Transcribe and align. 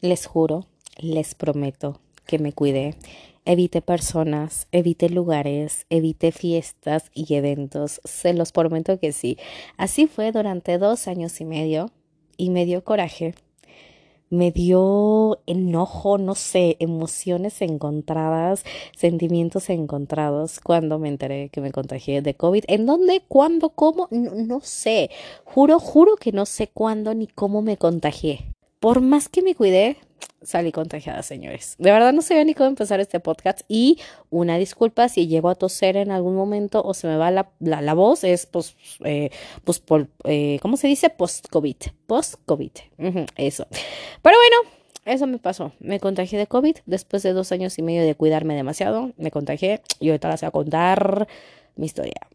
Les 0.00 0.26
juro, 0.26 0.64
les 0.98 1.34
prometo 1.34 1.98
que 2.24 2.38
me 2.38 2.52
cuidé. 2.52 2.94
Evite 3.44 3.82
personas, 3.82 4.68
evite 4.70 5.10
lugares, 5.10 5.86
evite 5.90 6.30
fiestas 6.30 7.10
y 7.14 7.34
eventos. 7.34 8.00
Se 8.04 8.32
los 8.32 8.52
prometo 8.52 9.00
que 9.00 9.10
sí. 9.10 9.38
Así 9.76 10.06
fue 10.06 10.30
durante 10.30 10.78
dos 10.78 11.08
años 11.08 11.40
y 11.40 11.44
medio 11.44 11.90
y 12.36 12.50
me 12.50 12.64
dio 12.64 12.84
coraje. 12.84 13.34
Me 14.30 14.52
dio 14.52 15.40
enojo, 15.46 16.16
no 16.16 16.36
sé, 16.36 16.76
emociones 16.78 17.60
encontradas, 17.60 18.64
sentimientos 18.96 19.68
encontrados 19.68 20.60
cuando 20.60 21.00
me 21.00 21.08
enteré 21.08 21.48
que 21.48 21.60
me 21.60 21.72
contagié 21.72 22.22
de 22.22 22.34
COVID. 22.34 22.64
¿En 22.68 22.86
dónde? 22.86 23.24
¿Cuándo? 23.26 23.70
¿Cómo? 23.70 24.06
No, 24.12 24.30
no 24.34 24.60
sé. 24.60 25.10
Juro, 25.44 25.80
juro 25.80 26.14
que 26.14 26.30
no 26.30 26.46
sé 26.46 26.68
cuándo 26.68 27.14
ni 27.14 27.26
cómo 27.26 27.62
me 27.62 27.78
contagié 27.78 28.54
por 28.80 29.00
más 29.00 29.28
que 29.28 29.42
me 29.42 29.54
cuidé, 29.54 29.96
salí 30.42 30.72
contagiada, 30.72 31.22
señores. 31.22 31.74
De 31.78 31.90
verdad 31.90 32.12
no 32.12 32.22
sé 32.22 32.44
ni 32.44 32.54
cómo 32.54 32.68
empezar 32.68 33.00
este 33.00 33.20
podcast 33.20 33.60
y 33.68 33.98
una 34.30 34.58
disculpa 34.58 35.08
si 35.08 35.26
llego 35.26 35.48
a 35.48 35.54
toser 35.54 35.96
en 35.96 36.10
algún 36.10 36.34
momento 36.34 36.82
o 36.84 36.94
se 36.94 37.06
me 37.06 37.16
va 37.16 37.30
la, 37.30 37.50
la, 37.60 37.94
voz, 37.94 38.24
es 38.24 38.46
pues, 38.46 38.76
eh, 39.04 39.30
pues 39.64 39.80
por, 39.80 40.08
eh, 40.24 40.58
¿cómo 40.62 40.76
se 40.76 40.88
dice? 40.88 41.10
Post-COVID, 41.10 41.76
post-COVID, 42.06 42.72
eso. 43.36 43.66
Pero 44.22 44.36
bueno, 44.36 44.70
eso 45.04 45.26
me 45.26 45.38
pasó. 45.38 45.72
Me 45.80 46.00
contagié 46.00 46.38
de 46.38 46.46
COVID 46.46 46.76
después 46.86 47.22
de 47.22 47.32
dos 47.32 47.52
años 47.52 47.78
y 47.78 47.82
medio 47.82 48.04
de 48.04 48.14
cuidarme 48.14 48.54
demasiado. 48.54 49.12
Me 49.16 49.30
contagié 49.30 49.82
y 50.00 50.10
ahorita 50.10 50.30
les 50.30 50.40
voy 50.40 50.48
a 50.48 50.50
contar 50.50 51.28
mi 51.76 51.86
historia. 51.86 52.28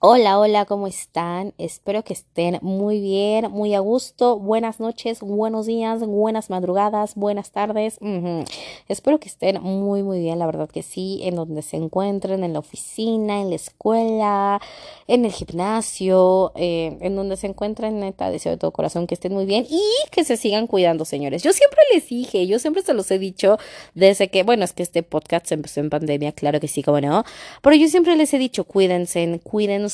Hola, 0.00 0.38
hola, 0.38 0.64
¿cómo 0.64 0.86
están? 0.86 1.54
Espero 1.58 2.04
que 2.04 2.12
estén 2.12 2.60
muy 2.62 3.00
bien, 3.00 3.50
muy 3.50 3.74
a 3.74 3.80
gusto. 3.80 4.38
Buenas 4.38 4.78
noches, 4.78 5.18
buenos 5.18 5.66
días, 5.66 6.06
buenas 6.06 6.50
madrugadas, 6.50 7.16
buenas 7.16 7.50
tardes. 7.50 7.98
Espero 8.86 9.18
que 9.18 9.28
estén 9.28 9.60
muy, 9.60 10.04
muy 10.04 10.20
bien, 10.20 10.38
la 10.38 10.46
verdad 10.46 10.68
que 10.68 10.84
sí, 10.84 11.18
en 11.24 11.34
donde 11.34 11.62
se 11.62 11.78
encuentren, 11.78 12.44
en 12.44 12.52
la 12.52 12.60
oficina, 12.60 13.40
en 13.40 13.50
la 13.50 13.56
escuela, 13.56 14.60
en 15.08 15.24
el 15.24 15.32
gimnasio, 15.32 16.52
eh, 16.54 16.96
en 17.00 17.16
donde 17.16 17.36
se 17.36 17.48
encuentren, 17.48 17.98
neta, 17.98 18.30
deseo 18.30 18.52
de 18.52 18.58
todo 18.58 18.70
corazón 18.70 19.08
que 19.08 19.14
estén 19.14 19.34
muy 19.34 19.46
bien 19.46 19.66
y 19.68 19.82
que 20.12 20.22
se 20.22 20.36
sigan 20.36 20.68
cuidando, 20.68 21.06
señores. 21.06 21.42
Yo 21.42 21.52
siempre 21.52 21.80
les 21.92 22.08
dije, 22.08 22.46
yo 22.46 22.60
siempre 22.60 22.84
se 22.84 22.94
los 22.94 23.10
he 23.10 23.18
dicho 23.18 23.58
desde 23.94 24.28
que, 24.28 24.44
bueno, 24.44 24.64
es 24.64 24.72
que 24.72 24.84
este 24.84 25.02
podcast 25.02 25.46
se 25.46 25.54
empezó 25.54 25.80
en 25.80 25.90
pandemia, 25.90 26.30
claro 26.30 26.60
que 26.60 26.68
sí, 26.68 26.84
como 26.84 27.00
no, 27.00 27.24
pero 27.62 27.74
yo 27.74 27.88
siempre 27.88 28.14
les 28.14 28.32
he 28.32 28.38
dicho, 28.38 28.62
cuídense, 28.62 29.40
cuídense 29.42 29.87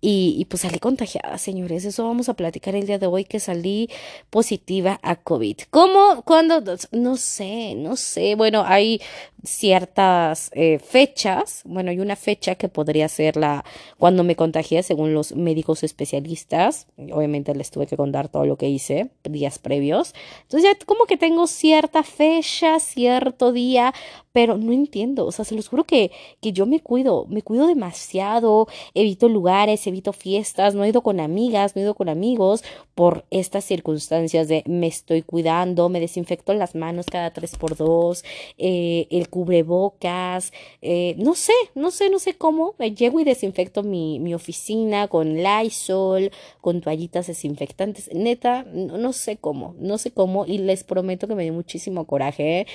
y, 0.00 0.36
y, 0.38 0.44
pues 0.44 0.62
salí 0.62 0.78
contagiada, 0.78 1.38
señores. 1.38 1.84
Eso 1.84 2.04
vamos 2.04 2.28
a 2.28 2.34
platicar 2.34 2.74
el 2.74 2.86
día 2.86 2.98
de 2.98 3.06
hoy, 3.06 3.24
que 3.24 3.40
salí 3.40 3.88
positiva 4.28 5.00
a 5.02 5.16
COVID. 5.16 5.60
¿Cómo? 5.70 6.22
¿Cuándo? 6.24 6.62
No 6.92 7.16
sé, 7.16 7.74
no 7.74 7.96
sé. 7.96 8.34
Bueno, 8.34 8.64
hay 8.66 9.00
ciertas 9.44 10.50
eh, 10.54 10.78
fechas. 10.78 11.62
Bueno, 11.64 11.90
hay 11.90 12.00
una 12.00 12.16
fecha 12.16 12.54
que 12.54 12.68
podría 12.68 13.08
ser 13.08 13.36
la 13.36 13.64
cuando 13.98 14.24
me 14.24 14.36
contagié, 14.36 14.82
según 14.82 15.14
los 15.14 15.34
médicos 15.36 15.82
especialistas. 15.82 16.86
Obviamente 16.96 17.54
les 17.54 17.70
tuve 17.70 17.86
que 17.86 17.96
contar 17.96 18.28
todo 18.28 18.46
lo 18.46 18.56
que 18.56 18.68
hice 18.68 19.10
días 19.24 19.58
previos. 19.58 20.14
Entonces 20.42 20.70
ya 20.70 20.86
como 20.86 21.04
que 21.04 21.16
tengo 21.16 21.46
cierta 21.46 22.02
fecha, 22.02 22.80
cierto 22.80 23.52
día, 23.52 23.92
pero 24.32 24.56
no 24.56 24.72
entiendo. 24.72 25.26
O 25.26 25.32
sea, 25.32 25.44
se 25.44 25.54
los 25.54 25.68
juro 25.68 25.84
que, 25.84 26.10
que 26.40 26.52
yo 26.52 26.66
me 26.66 26.80
cuido, 26.80 27.26
me 27.28 27.42
cuido 27.42 27.66
demasiado, 27.66 28.66
evito 28.92 29.28
lugares, 29.28 29.86
evito 29.86 30.12
fiestas, 30.12 30.74
no 30.74 30.84
he 30.84 30.88
ido 30.88 31.02
con 31.02 31.20
amigas, 31.20 31.76
no 31.76 31.80
he 31.80 31.84
ido 31.84 31.94
con 31.94 32.08
amigos 32.08 32.64
por 32.94 33.24
estas 33.30 33.64
circunstancias 33.64 34.48
de 34.48 34.64
me 34.66 34.86
estoy 34.86 35.22
cuidando, 35.22 35.88
me 35.88 36.00
desinfecto 36.00 36.54
las 36.54 36.74
manos 36.74 37.06
cada 37.06 37.32
tres 37.32 37.56
por 37.56 37.76
dos, 37.76 38.24
eh, 38.58 39.06
el 39.10 39.28
cubrebocas, 39.34 40.52
eh, 40.80 41.16
no 41.18 41.34
sé, 41.34 41.52
no 41.74 41.90
sé, 41.90 42.08
no 42.08 42.20
sé 42.20 42.34
cómo. 42.34 42.76
llego 42.78 43.18
y 43.18 43.24
desinfecto 43.24 43.82
mi, 43.82 44.20
mi 44.20 44.32
oficina 44.32 45.08
con 45.08 45.42
Lysol, 45.42 46.30
con 46.60 46.80
toallitas 46.80 47.26
desinfectantes. 47.26 48.14
Neta, 48.14 48.62
no, 48.62 49.12
sé 49.12 49.36
cómo, 49.36 49.74
no 49.80 49.98
sé 49.98 50.12
cómo. 50.12 50.46
Y 50.46 50.58
les 50.58 50.84
prometo 50.84 51.26
que 51.26 51.34
me 51.34 51.42
dio 51.42 51.52
muchísimo 51.52 52.06
coraje 52.06 52.60
¿eh? 52.60 52.66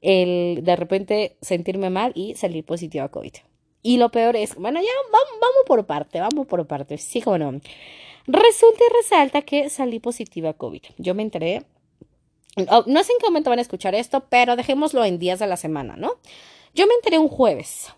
el 0.00 0.64
de 0.64 0.74
repente 0.74 1.36
sentirme 1.40 1.88
mal 1.88 2.10
y 2.16 2.34
salir 2.34 2.64
positiva 2.64 3.04
a 3.04 3.10
COVID. 3.10 3.34
Y 3.84 3.98
lo 3.98 4.08
peor 4.10 4.34
es, 4.34 4.56
bueno, 4.56 4.80
ya 4.80 4.90
vamos, 5.12 5.40
vamos 5.40 5.62
por 5.68 5.86
parte, 5.86 6.18
vamos 6.18 6.48
por 6.48 6.66
parte, 6.66 6.98
sí 6.98 7.22
como 7.22 7.38
no. 7.38 7.60
Resulta 8.26 8.80
y 8.84 9.02
resalta 9.02 9.42
que 9.42 9.70
salí 9.70 10.00
positiva 10.00 10.50
a 10.50 10.54
COVID. 10.54 10.82
Yo 10.98 11.14
me 11.14 11.22
enteré 11.22 11.62
Oh, 12.70 12.84
no 12.86 13.02
sé 13.04 13.12
en 13.12 13.18
qué 13.18 13.26
momento 13.26 13.50
van 13.50 13.58
a 13.58 13.62
escuchar 13.62 13.94
esto, 13.94 14.24
pero 14.28 14.56
dejémoslo 14.56 15.04
en 15.04 15.18
días 15.18 15.38
de 15.38 15.46
la 15.46 15.56
semana, 15.56 15.96
¿no? 15.96 16.12
Yo 16.74 16.86
me 16.86 16.94
enteré 16.94 17.18
un 17.18 17.28
jueves. 17.28 17.92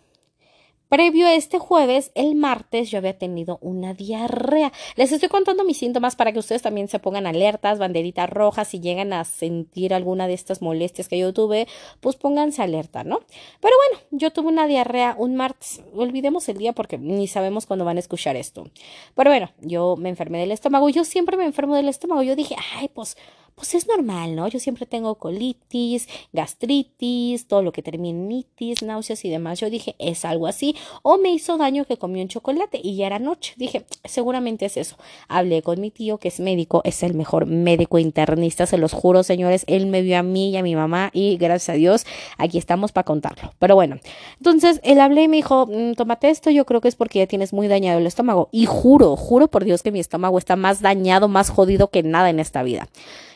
Previo 0.90 1.28
a 1.28 1.34
este 1.34 1.60
jueves, 1.60 2.10
el 2.16 2.34
martes, 2.34 2.90
yo 2.90 2.98
había 2.98 3.16
tenido 3.16 3.58
una 3.62 3.94
diarrea. 3.94 4.72
Les 4.96 5.12
estoy 5.12 5.28
contando 5.28 5.62
mis 5.62 5.78
síntomas 5.78 6.16
para 6.16 6.32
que 6.32 6.40
ustedes 6.40 6.62
también 6.62 6.88
se 6.88 6.98
pongan 6.98 7.28
alertas, 7.28 7.78
banderitas 7.78 8.28
rojas, 8.28 8.66
si 8.66 8.80
llegan 8.80 9.12
a 9.12 9.22
sentir 9.24 9.94
alguna 9.94 10.26
de 10.26 10.32
estas 10.34 10.62
molestias 10.62 11.06
que 11.06 11.16
yo 11.16 11.32
tuve, 11.32 11.68
pues 12.00 12.16
pónganse 12.16 12.62
alerta, 12.62 13.04
¿no? 13.04 13.20
Pero 13.60 13.76
bueno, 13.88 14.04
yo 14.10 14.32
tuve 14.32 14.48
una 14.48 14.66
diarrea 14.66 15.14
un 15.16 15.36
martes. 15.36 15.80
Olvidemos 15.94 16.48
el 16.48 16.58
día 16.58 16.72
porque 16.72 16.98
ni 16.98 17.28
sabemos 17.28 17.66
cuándo 17.66 17.84
van 17.84 17.98
a 17.98 18.00
escuchar 18.00 18.34
esto. 18.34 18.68
Pero 19.14 19.30
bueno, 19.30 19.52
yo 19.60 19.94
me 19.96 20.08
enfermé 20.08 20.40
del 20.40 20.50
estómago. 20.50 20.88
Yo 20.88 21.04
siempre 21.04 21.36
me 21.36 21.44
enfermo 21.44 21.76
del 21.76 21.88
estómago. 21.88 22.24
Yo 22.24 22.34
dije, 22.34 22.56
ay, 22.74 22.88
pues 22.88 23.16
pues 23.60 23.74
es 23.74 23.86
normal, 23.86 24.34
¿no? 24.34 24.48
Yo 24.48 24.58
siempre 24.58 24.86
tengo 24.86 25.16
colitis, 25.16 26.08
gastritis, 26.32 27.46
todo 27.46 27.62
lo 27.62 27.72
que 27.72 27.82
termina 27.82 28.18
en 28.18 28.32
itis, 28.32 28.82
náuseas 28.82 29.22
y 29.26 29.28
demás. 29.28 29.60
Yo 29.60 29.68
dije, 29.68 29.96
es 29.98 30.24
algo 30.24 30.46
así. 30.46 30.74
O 31.02 31.18
me 31.18 31.30
hizo 31.30 31.58
daño 31.58 31.84
que 31.84 31.98
comí 31.98 32.22
un 32.22 32.28
chocolate 32.28 32.80
y 32.82 32.96
ya 32.96 33.06
era 33.06 33.18
noche. 33.18 33.52
Dije, 33.58 33.84
seguramente 34.02 34.64
es 34.64 34.78
eso. 34.78 34.96
Hablé 35.28 35.60
con 35.60 35.78
mi 35.78 35.90
tío, 35.90 36.16
que 36.16 36.28
es 36.28 36.40
médico, 36.40 36.80
es 36.84 37.02
el 37.02 37.12
mejor 37.12 37.44
médico 37.44 37.98
internista, 37.98 38.64
se 38.64 38.78
los 38.78 38.94
juro, 38.94 39.24
señores. 39.24 39.64
Él 39.66 39.88
me 39.88 40.00
vio 40.00 40.16
a 40.16 40.22
mí 40.22 40.48
y 40.48 40.56
a 40.56 40.62
mi 40.62 40.74
mamá 40.74 41.10
y 41.12 41.36
gracias 41.36 41.68
a 41.68 41.78
Dios, 41.78 42.06
aquí 42.38 42.56
estamos 42.56 42.92
para 42.92 43.04
contarlo. 43.04 43.52
Pero 43.58 43.74
bueno, 43.74 43.98
entonces 44.38 44.80
él 44.84 45.00
hablé 45.00 45.24
y 45.24 45.28
me 45.28 45.36
dijo, 45.36 45.66
mm, 45.66 45.96
tómate 45.96 46.30
esto, 46.30 46.48
yo 46.48 46.64
creo 46.64 46.80
que 46.80 46.88
es 46.88 46.96
porque 46.96 47.18
ya 47.18 47.26
tienes 47.26 47.52
muy 47.52 47.68
dañado 47.68 47.98
el 47.98 48.06
estómago. 48.06 48.48
Y 48.52 48.64
juro, 48.64 49.16
juro 49.16 49.48
por 49.48 49.66
Dios 49.66 49.82
que 49.82 49.92
mi 49.92 50.00
estómago 50.00 50.38
está 50.38 50.56
más 50.56 50.80
dañado, 50.80 51.28
más 51.28 51.50
jodido 51.50 51.88
que 51.88 52.02
nada 52.02 52.30
en 52.30 52.40
esta 52.40 52.62
vida. 52.62 52.88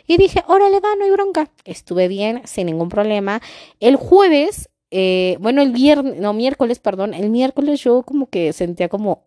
Y 0.06 0.16
dije, 0.16 0.42
órale, 0.46 0.80
va, 0.80 0.94
no 0.96 1.04
hay 1.04 1.10
bronca. 1.10 1.50
Estuve 1.64 2.08
bien, 2.08 2.42
sin 2.44 2.66
ningún 2.66 2.88
problema. 2.88 3.40
El 3.80 3.96
jueves 3.96 4.68
eh, 4.96 5.38
bueno, 5.40 5.60
el 5.60 5.72
viernes, 5.72 6.20
no, 6.20 6.32
miércoles, 6.32 6.78
perdón, 6.78 7.14
el 7.14 7.28
miércoles 7.28 7.82
yo 7.82 8.04
como 8.04 8.28
que 8.28 8.52
sentía 8.52 8.88
como, 8.88 9.24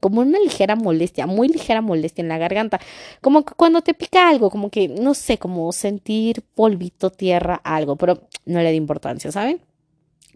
como 0.00 0.20
una 0.20 0.38
ligera 0.38 0.76
molestia, 0.76 1.26
muy 1.26 1.48
ligera 1.48 1.82
molestia 1.82 2.22
en 2.22 2.28
la 2.28 2.38
garganta, 2.38 2.78
como 3.20 3.44
que 3.44 3.52
cuando 3.54 3.82
te 3.82 3.94
pica 3.94 4.28
algo, 4.28 4.48
como 4.48 4.70
que, 4.70 4.86
no 4.86 5.14
sé, 5.14 5.36
como 5.36 5.72
sentir 5.72 6.42
polvito, 6.54 7.10
tierra, 7.10 7.60
algo, 7.64 7.96
pero 7.96 8.28
no 8.46 8.60
le 8.62 8.70
di 8.70 8.76
importancia, 8.76 9.32
¿saben? 9.32 9.60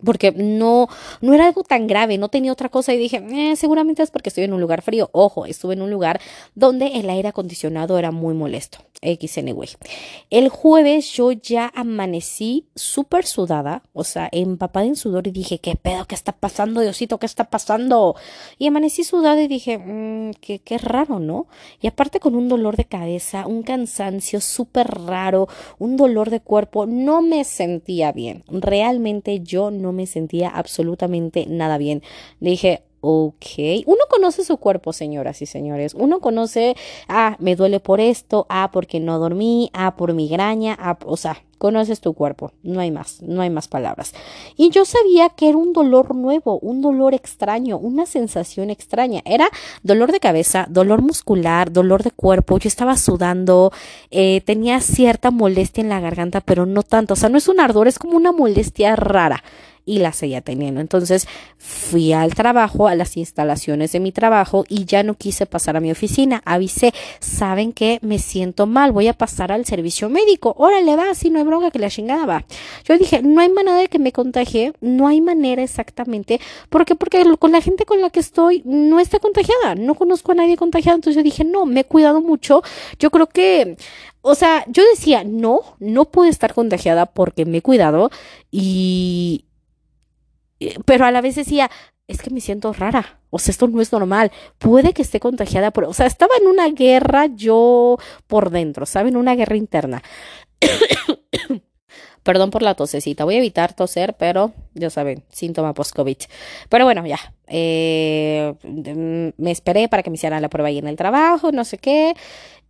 Porque 0.04 0.32
no, 0.32 0.88
no 1.20 1.34
era 1.34 1.46
algo 1.46 1.62
tan 1.62 1.86
grave, 1.86 2.18
no 2.18 2.28
tenía 2.28 2.52
otra 2.52 2.68
cosa 2.68 2.92
y 2.92 2.98
dije, 2.98 3.24
eh, 3.30 3.56
seguramente 3.56 4.02
es 4.02 4.10
porque 4.10 4.28
estoy 4.28 4.44
en 4.44 4.52
un 4.52 4.60
lugar 4.60 4.82
frío. 4.82 5.10
Ojo, 5.12 5.46
estuve 5.46 5.74
en 5.74 5.82
un 5.82 5.90
lugar 5.90 6.20
donde 6.54 6.86
el 6.98 7.08
aire 7.10 7.28
acondicionado 7.28 7.98
era 7.98 8.10
muy 8.10 8.34
molesto. 8.34 8.78
El 10.30 10.48
jueves 10.48 11.12
yo 11.12 11.32
ya 11.32 11.72
amanecí 11.74 12.68
súper 12.76 13.26
sudada, 13.26 13.82
o 13.92 14.04
sea, 14.04 14.28
empapada 14.30 14.86
en 14.86 14.94
sudor 14.94 15.26
y 15.26 15.32
dije, 15.32 15.58
¿qué 15.58 15.74
pedo? 15.74 16.04
¿Qué 16.04 16.14
está 16.14 16.30
pasando, 16.30 16.80
Diosito? 16.80 17.18
¿Qué 17.18 17.26
está 17.26 17.50
pasando? 17.50 18.14
Y 18.58 18.68
amanecí 18.68 19.02
sudada 19.02 19.42
y 19.42 19.48
dije, 19.48 19.78
mmm, 19.78 20.30
qué, 20.40 20.60
qué 20.60 20.78
raro, 20.78 21.18
¿no? 21.18 21.48
Y 21.80 21.88
aparte 21.88 22.20
con 22.20 22.36
un 22.36 22.48
dolor 22.48 22.76
de 22.76 22.84
cabeza, 22.84 23.46
un 23.48 23.64
cansancio 23.64 24.40
súper 24.40 24.86
raro, 24.86 25.48
un 25.80 25.96
dolor 25.96 26.30
de 26.30 26.38
cuerpo, 26.38 26.86
no 26.86 27.22
me 27.22 27.42
sentía 27.42 28.12
bien. 28.12 28.44
Realmente 28.48 29.40
yo 29.40 29.72
no 29.72 29.91
me 29.92 30.06
sentía 30.06 30.48
absolutamente 30.48 31.46
nada 31.46 31.78
bien. 31.78 32.02
Dije, 32.40 32.82
ok. 33.02 33.44
Uno 33.84 34.00
conoce 34.08 34.44
su 34.44 34.56
cuerpo, 34.56 34.92
señoras 34.92 35.42
y 35.42 35.46
señores. 35.46 35.92
Uno 35.94 36.20
conoce, 36.20 36.76
ah, 37.08 37.36
me 37.40 37.56
duele 37.56 37.80
por 37.80 38.00
esto, 38.00 38.46
ah, 38.48 38.70
porque 38.72 39.00
no 39.00 39.18
dormí, 39.18 39.70
ah, 39.74 39.96
por 39.96 40.14
migraña, 40.14 40.76
ah, 40.80 40.96
o 41.04 41.16
sea, 41.16 41.42
conoces 41.58 42.00
tu 42.00 42.14
cuerpo. 42.14 42.52
No 42.62 42.80
hay 42.80 42.92
más, 42.92 43.20
no 43.20 43.42
hay 43.42 43.50
más 43.50 43.66
palabras. 43.66 44.14
Y 44.56 44.70
yo 44.70 44.84
sabía 44.84 45.30
que 45.30 45.48
era 45.48 45.58
un 45.58 45.72
dolor 45.72 46.14
nuevo, 46.14 46.60
un 46.60 46.80
dolor 46.80 47.12
extraño, 47.12 47.76
una 47.76 48.06
sensación 48.06 48.70
extraña. 48.70 49.20
Era 49.24 49.48
dolor 49.82 50.12
de 50.12 50.20
cabeza, 50.20 50.66
dolor 50.70 51.02
muscular, 51.02 51.72
dolor 51.72 52.04
de 52.04 52.12
cuerpo. 52.12 52.58
Yo 52.58 52.68
estaba 52.68 52.96
sudando, 52.96 53.72
eh, 54.12 54.42
tenía 54.42 54.80
cierta 54.80 55.32
molestia 55.32 55.82
en 55.82 55.88
la 55.88 56.00
garganta, 56.00 56.40
pero 56.40 56.66
no 56.66 56.84
tanto. 56.84 57.14
O 57.14 57.16
sea, 57.16 57.28
no 57.28 57.38
es 57.38 57.48
un 57.48 57.58
ardor, 57.58 57.88
es 57.88 57.98
como 57.98 58.16
una 58.16 58.30
molestia 58.30 58.94
rara 58.94 59.42
y 59.84 59.98
la 59.98 60.12
seguía 60.12 60.40
teniendo. 60.40 60.80
Entonces 60.80 61.26
fui 61.58 62.12
al 62.12 62.34
trabajo, 62.34 62.88
a 62.88 62.94
las 62.94 63.16
instalaciones 63.16 63.92
de 63.92 64.00
mi 64.00 64.12
trabajo 64.12 64.64
y 64.68 64.84
ya 64.84 65.02
no 65.02 65.14
quise 65.14 65.46
pasar 65.46 65.76
a 65.76 65.80
mi 65.80 65.90
oficina. 65.90 66.42
Avisé, 66.44 66.92
saben 67.20 67.72
que 67.72 67.98
me 68.02 68.18
siento 68.18 68.66
mal, 68.66 68.92
voy 68.92 69.08
a 69.08 69.12
pasar 69.14 69.52
al 69.52 69.64
servicio 69.66 70.08
médico. 70.08 70.54
Órale, 70.58 70.96
va, 70.96 71.14
si 71.14 71.30
no 71.30 71.38
hay 71.38 71.44
bronca 71.44 71.70
que 71.70 71.78
la 71.78 71.90
chingada 71.90 72.26
va. 72.26 72.44
Yo 72.84 72.96
dije, 72.98 73.22
no 73.22 73.40
hay 73.40 73.48
manera 73.48 73.76
de 73.76 73.88
que 73.88 73.98
me 73.98 74.12
contagie, 74.12 74.72
no 74.80 75.06
hay 75.08 75.20
manera 75.20 75.62
exactamente. 75.62 76.40
¿Por 76.68 76.84
qué? 76.84 76.94
Porque 76.94 77.24
con 77.38 77.52
la 77.52 77.60
gente 77.60 77.84
con 77.84 78.00
la 78.00 78.10
que 78.10 78.20
estoy 78.20 78.62
no 78.64 79.00
está 79.00 79.18
contagiada, 79.18 79.74
no 79.76 79.94
conozco 79.94 80.32
a 80.32 80.34
nadie 80.34 80.56
contagiado. 80.56 80.96
Entonces 80.96 81.16
yo 81.16 81.22
dije, 81.22 81.44
no, 81.44 81.66
me 81.66 81.80
he 81.80 81.84
cuidado 81.84 82.20
mucho. 82.20 82.62
Yo 82.98 83.10
creo 83.10 83.26
que 83.26 83.76
o 84.22 84.36
sea, 84.36 84.64
yo 84.68 84.84
decía, 84.94 85.24
no, 85.24 85.60
no 85.80 86.04
puedo 86.06 86.30
estar 86.30 86.54
contagiada 86.54 87.06
porque 87.06 87.44
me 87.44 87.58
he 87.58 87.62
cuidado 87.62 88.10
y... 88.50 89.44
Pero 90.84 91.04
a 91.04 91.10
la 91.10 91.20
vez 91.20 91.36
decía, 91.36 91.70
es 92.08 92.20
que 92.20 92.30
me 92.30 92.40
siento 92.40 92.72
rara, 92.72 93.20
o 93.30 93.38
sea, 93.38 93.52
esto 93.52 93.68
no 93.68 93.80
es 93.80 93.92
normal, 93.92 94.30
puede 94.58 94.92
que 94.92 95.02
esté 95.02 95.20
contagiada, 95.20 95.70
por... 95.70 95.84
o 95.84 95.92
sea, 95.92 96.06
estaba 96.06 96.34
en 96.40 96.46
una 96.46 96.68
guerra 96.68 97.26
yo 97.26 97.98
por 98.26 98.50
dentro, 98.50 98.86
¿saben? 98.86 99.16
Una 99.16 99.34
guerra 99.34 99.56
interna. 99.56 100.02
Perdón 102.22 102.50
por 102.50 102.62
la 102.62 102.74
tosecita, 102.74 103.24
voy 103.24 103.34
a 103.34 103.38
evitar 103.38 103.74
toser, 103.74 104.14
pero 104.16 104.52
ya 104.74 104.90
saben, 104.90 105.24
síntoma 105.32 105.74
post-COVID. 105.74 106.18
Pero 106.68 106.84
bueno, 106.84 107.04
ya, 107.04 107.18
eh, 107.48 108.54
me 109.36 109.50
esperé 109.50 109.88
para 109.88 110.04
que 110.04 110.10
me 110.10 110.14
hicieran 110.14 110.40
la 110.40 110.48
prueba 110.48 110.68
ahí 110.68 110.78
en 110.78 110.86
el 110.86 110.96
trabajo, 110.96 111.50
no 111.52 111.64
sé 111.64 111.78
qué, 111.78 112.14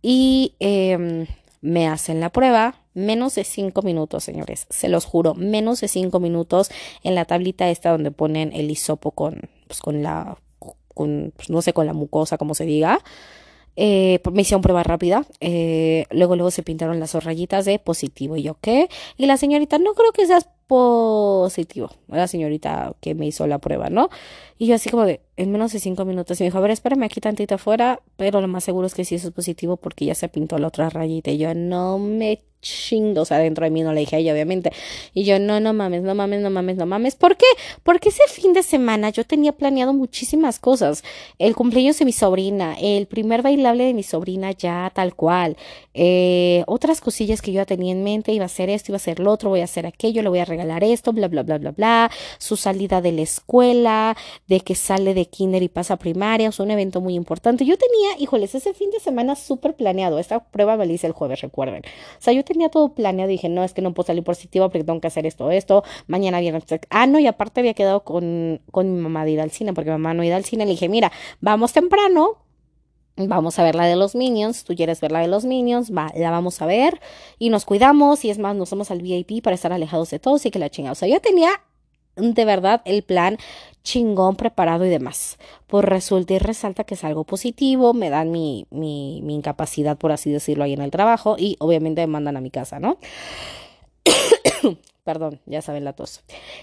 y... 0.01 0.55
Eh, 0.59 1.27
me 1.63 1.87
hacen 1.87 2.19
la 2.19 2.29
prueba, 2.29 2.75
menos 2.93 3.35
de 3.35 3.45
cinco 3.45 3.81
minutos, 3.83 4.25
señores, 4.25 4.67
se 4.69 4.89
los 4.89 5.05
juro, 5.05 5.33
menos 5.33 5.79
de 5.79 5.87
cinco 5.87 6.19
minutos 6.19 6.69
en 7.03 7.15
la 7.15 7.23
tablita 7.23 7.69
esta 7.69 7.89
donde 7.89 8.11
ponen 8.11 8.51
el 8.51 8.69
hisopo 8.69 9.11
con, 9.11 9.49
pues, 9.67 9.79
con 9.79 10.03
la, 10.03 10.37
con, 10.93 11.31
pues, 11.37 11.49
no 11.49 11.61
sé, 11.61 11.71
con 11.71 11.87
la 11.87 11.93
mucosa, 11.93 12.37
como 12.37 12.53
se 12.53 12.65
diga. 12.65 12.99
Eh, 13.75 14.19
me 14.31 14.43
hicieron 14.43 14.61
prueba 14.61 14.83
rápida, 14.83 15.25
eh, 15.39 16.05
luego 16.11 16.35
luego 16.35 16.51
se 16.51 16.61
pintaron 16.61 16.99
las 16.99 17.15
rayitas 17.23 17.65
de 17.65 17.79
positivo 17.79 18.37
y 18.37 18.43
yo 18.43 18.55
qué, 18.61 18.87
y 19.17 19.25
la 19.25 19.35
señorita, 19.35 19.79
no 19.79 19.95
creo 19.95 20.11
que 20.11 20.27
seas 20.27 20.47
positivo, 20.67 21.89
la 22.07 22.27
señorita 22.27 22.95
que 23.01 23.15
me 23.15 23.25
hizo 23.25 23.47
la 23.47 23.57
prueba, 23.57 23.89
¿no? 23.89 24.09
Y 24.59 24.67
yo 24.67 24.75
así 24.75 24.89
como 24.89 25.05
de, 25.05 25.21
en 25.37 25.51
menos 25.51 25.73
de 25.73 25.79
cinco 25.79 26.05
minutos, 26.05 26.39
y 26.39 26.43
me 26.43 26.49
dijo, 26.49 26.59
a 26.59 26.61
ver, 26.61 26.69
espérame 26.69 27.03
aquí 27.03 27.19
tantito 27.19 27.55
afuera, 27.55 27.99
pero 28.15 28.41
lo 28.41 28.47
más 28.47 28.63
seguro 28.63 28.85
es 28.85 28.93
que 28.93 29.05
sí 29.05 29.15
eso 29.15 29.29
es 29.29 29.33
positivo 29.33 29.77
porque 29.77 30.05
ya 30.05 30.13
se 30.13 30.29
pintó 30.29 30.59
la 30.59 30.67
otra 30.67 30.89
rayita, 30.91 31.31
y 31.31 31.39
yo, 31.39 31.55
no 31.55 31.97
me 31.97 32.43
chingo, 32.63 33.21
o 33.21 33.25
sea, 33.25 33.37
dentro 33.37 33.63
de 33.63 33.69
mí 33.69 33.83
no 33.83 33.93
le 33.93 33.99
dije 33.99 34.15
a 34.15 34.19
ella, 34.19 34.33
obviamente. 34.33 34.71
Y 35.13 35.25
yo, 35.25 35.37
no, 35.37 35.59
no 35.59 35.73
mames, 35.73 36.01
no 36.01 36.15
mames, 36.15 36.41
no 36.41 36.49
mames, 36.49 36.77
no 36.77 36.87
mames. 36.87 37.15
¿Por 37.15 37.37
qué? 37.37 37.45
Porque 37.83 38.09
ese 38.09 38.23
fin 38.29 38.53
de 38.53 38.63
semana 38.63 39.11
yo 39.11 39.23
tenía 39.25 39.51
planeado 39.51 39.93
muchísimas 39.93 40.57
cosas. 40.57 41.03
El 41.37 41.55
cumpleaños 41.55 41.99
de 41.99 42.05
mi 42.05 42.13
sobrina, 42.13 42.75
el 42.81 43.05
primer 43.05 43.43
bailable 43.43 43.83
de 43.83 43.93
mi 43.93 44.03
sobrina 44.03 44.51
ya 44.51 44.91
tal 44.95 45.15
cual. 45.15 45.57
Eh, 45.93 46.63
otras 46.65 47.01
cosillas 47.01 47.41
que 47.41 47.51
yo 47.51 47.57
ya 47.57 47.65
tenía 47.65 47.91
en 47.91 48.03
mente, 48.03 48.31
iba 48.31 48.43
a 48.43 48.47
hacer 48.47 48.69
esto, 48.69 48.91
iba 48.91 48.95
a 48.95 48.97
hacer 48.97 49.19
lo 49.19 49.31
otro, 49.31 49.49
voy 49.49 49.61
a 49.61 49.65
hacer 49.65 49.85
aquello, 49.85 50.23
le 50.23 50.29
voy 50.29 50.39
a 50.39 50.45
regalar 50.45 50.83
esto, 50.83 51.13
bla, 51.13 51.27
bla, 51.27 51.43
bla, 51.43 51.57
bla, 51.59 51.71
bla. 51.71 52.11
Su 52.39 52.57
salida 52.57 53.01
de 53.01 53.11
la 53.11 53.21
escuela, 53.21 54.17
de 54.47 54.61
que 54.61 54.75
sale 54.75 55.13
de 55.13 55.25
kinder 55.25 55.61
y 55.61 55.69
pasa 55.69 55.95
a 55.95 55.97
primaria, 55.97 56.49
o 56.49 56.63
un 56.63 56.71
evento 56.71 57.01
muy 57.01 57.15
importante. 57.15 57.65
Yo 57.65 57.75
tenía, 57.77 58.17
híjoles, 58.19 58.55
ese 58.55 58.73
fin 58.73 58.89
de 58.91 58.99
semana 58.99 59.35
súper 59.35 59.75
planeado. 59.75 60.19
Esta 60.19 60.39
prueba 60.39 60.77
me 60.77 60.85
la 60.85 60.93
hice 60.93 61.07
el 61.07 61.13
jueves, 61.13 61.41
recuerden. 61.41 61.83
O 61.83 62.21
sea, 62.21 62.33
yo 62.33 62.43
tenía 62.43 62.52
todo 62.69 62.93
planeado. 62.93 63.29
Dije, 63.29 63.49
no, 63.49 63.63
es 63.63 63.73
que 63.73 63.81
no 63.81 63.93
puedo 63.93 64.07
salir 64.07 64.23
positivo 64.23 64.69
porque 64.69 64.83
tengo 64.83 65.01
que 65.01 65.07
hacer 65.07 65.25
esto, 65.25 65.51
esto. 65.51 65.83
Mañana 66.07 66.39
viernes. 66.39 66.63
Ah, 66.89 67.07
no, 67.07 67.19
y 67.19 67.27
aparte 67.27 67.59
había 67.59 67.73
quedado 67.73 68.03
con, 68.03 68.61
con 68.71 68.93
mi 68.93 69.01
mamá 69.01 69.25
de 69.25 69.31
ir 69.31 69.41
al 69.41 69.51
cine 69.51 69.73
porque 69.73 69.89
mi 69.89 69.97
mamá 69.97 70.13
no 70.13 70.23
iba 70.23 70.35
al 70.35 70.45
cine. 70.45 70.65
Le 70.65 70.71
dije, 70.71 70.89
mira, 70.89 71.11
vamos 71.41 71.73
temprano. 71.73 72.37
Vamos 73.15 73.59
a 73.59 73.63
ver 73.63 73.75
la 73.75 73.85
de 73.85 73.95
los 73.95 74.15
Minions, 74.15 74.63
tú 74.63 74.75
quieres 74.75 74.99
ver 74.99 75.11
la 75.11 75.19
de 75.19 75.27
los 75.27 75.45
Minions, 75.45 75.95
va, 75.95 76.11
la 76.15 76.31
vamos 76.31 76.63
a 76.63 76.65
ver 76.65 76.99
y 77.37 77.49
nos 77.49 77.63
cuidamos 77.63 78.25
y 78.25 78.31
es 78.31 78.39
más, 78.39 78.55
nos 78.55 78.71
vamos 78.71 78.89
al 78.89 79.03
VIP 79.03 79.43
para 79.43 79.53
estar 79.53 79.71
alejados 79.71 80.09
de 80.09 80.17
todos 80.17 80.47
y 80.47 80.49
que 80.49 80.57
la 80.57 80.71
chingada. 80.71 80.93
O 80.93 80.95
sea, 80.95 81.07
yo 81.07 81.21
tenía 81.21 81.51
de 82.15 82.45
verdad 82.45 82.81
el 82.85 83.03
plan 83.03 83.37
chingón 83.83 84.35
preparado 84.35 84.85
y 84.85 84.89
demás. 84.89 85.37
Por 85.67 85.89
resulta 85.89 86.33
y 86.33 86.39
resalta 86.39 86.83
que 86.83 86.95
es 86.95 87.03
algo 87.03 87.23
positivo, 87.25 87.93
me 87.93 88.09
dan 88.09 88.31
mi, 88.31 88.65
mi, 88.71 89.21
mi 89.23 89.35
incapacidad, 89.35 89.97
por 89.97 90.11
así 90.11 90.31
decirlo, 90.31 90.63
ahí 90.63 90.73
en 90.73 90.81
el 90.81 90.91
trabajo 90.91 91.35
y 91.37 91.57
obviamente 91.59 92.01
me 92.01 92.07
mandan 92.07 92.37
a 92.37 92.41
mi 92.41 92.49
casa, 92.49 92.79
¿no? 92.79 92.97
Perdón, 95.03 95.41
ya 95.45 95.61
saben 95.61 95.83
la 95.83 95.91
tos. 95.93 96.21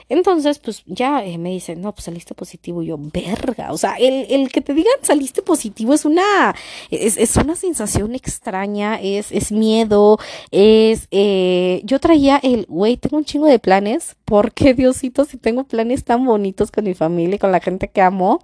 Entonces, 0.08 0.58
pues 0.58 0.82
ya 0.86 1.22
eh, 1.22 1.36
me 1.36 1.50
dicen, 1.50 1.82
no, 1.82 1.92
pues 1.94 2.06
saliste 2.06 2.34
positivo. 2.34 2.82
Y 2.82 2.86
yo, 2.86 2.96
verga. 2.98 3.70
O 3.70 3.76
sea, 3.76 3.96
el, 3.96 4.26
el 4.30 4.50
que 4.50 4.62
te 4.62 4.72
digan 4.72 4.94
saliste 5.02 5.42
positivo 5.42 5.92
es 5.92 6.06
una, 6.06 6.54
es, 6.90 7.18
es 7.18 7.36
una 7.36 7.54
sensación 7.54 8.14
extraña, 8.14 8.98
es, 9.00 9.30
es 9.30 9.52
miedo, 9.52 10.18
es, 10.50 11.06
eh, 11.10 11.82
yo 11.84 11.98
traía 12.00 12.38
el, 12.42 12.64
güey, 12.66 12.96
tengo 12.96 13.18
un 13.18 13.24
chingo 13.26 13.46
de 13.46 13.58
planes. 13.58 14.16
porque 14.24 14.74
Diosito, 14.74 15.24
si 15.24 15.36
tengo 15.36 15.64
planes 15.64 16.04
tan 16.04 16.24
bonitos 16.24 16.70
con 16.70 16.84
mi 16.84 16.94
familia 16.94 17.36
y 17.36 17.38
con 17.38 17.52
la 17.52 17.60
gente 17.60 17.88
que 17.88 18.00
amo? 18.00 18.40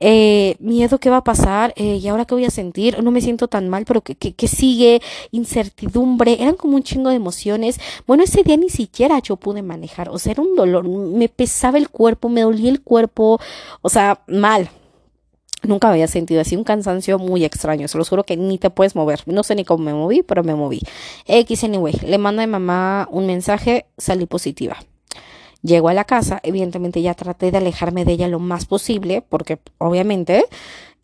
Eh, 0.00 0.56
miedo 0.60 0.98
qué 0.98 1.10
va 1.10 1.18
a 1.18 1.24
pasar 1.24 1.72
eh, 1.76 1.96
y 1.96 2.08
ahora 2.08 2.24
qué 2.24 2.34
voy 2.34 2.44
a 2.44 2.50
sentir, 2.50 3.02
no 3.02 3.10
me 3.10 3.20
siento 3.20 3.48
tan 3.48 3.68
mal, 3.68 3.84
pero 3.84 4.02
que, 4.02 4.48
sigue, 4.48 5.00
incertidumbre, 5.30 6.36
eran 6.40 6.54
como 6.56 6.76
un 6.76 6.82
chingo 6.82 7.10
de 7.10 7.16
emociones. 7.16 7.80
Bueno, 8.06 8.24
ese 8.24 8.42
día 8.42 8.56
ni 8.56 8.70
siquiera 8.70 9.18
yo 9.20 9.36
pude 9.36 9.62
manejar, 9.62 10.08
o 10.08 10.18
sea, 10.18 10.32
era 10.32 10.42
un 10.42 10.54
dolor, 10.56 10.88
me 10.88 11.28
pesaba 11.28 11.78
el 11.78 11.88
cuerpo, 11.88 12.28
me 12.28 12.42
dolía 12.42 12.70
el 12.70 12.82
cuerpo, 12.82 13.40
o 13.82 13.88
sea, 13.88 14.22
mal. 14.26 14.70
Nunca 15.62 15.90
había 15.90 16.06
sentido 16.08 16.42
así 16.42 16.56
un 16.56 16.64
cansancio 16.64 17.18
muy 17.18 17.42
extraño. 17.42 17.88
Se 17.88 17.96
lo 17.96 18.04
juro 18.04 18.24
que 18.24 18.36
ni 18.36 18.58
te 18.58 18.68
puedes 18.68 18.94
mover. 18.94 19.22
No 19.26 19.42
sé 19.42 19.54
ni 19.54 19.64
cómo 19.64 19.82
me 19.82 19.94
moví, 19.94 20.22
pero 20.22 20.44
me 20.44 20.54
moví. 20.54 20.80
X 21.26 21.64
anyway. 21.64 21.94
Le 22.06 22.18
manda 22.18 22.42
a 22.42 22.46
mi 22.46 22.52
mamá 22.52 23.08
un 23.10 23.26
mensaje, 23.26 23.86
salí 23.96 24.26
positiva. 24.26 24.76
Llego 25.64 25.88
a 25.88 25.94
la 25.94 26.04
casa, 26.04 26.40
evidentemente 26.42 27.00
ya 27.00 27.14
traté 27.14 27.50
de 27.50 27.56
alejarme 27.56 28.04
de 28.04 28.12
ella 28.12 28.28
lo 28.28 28.38
más 28.38 28.66
posible, 28.66 29.22
porque 29.26 29.58
obviamente, 29.78 30.44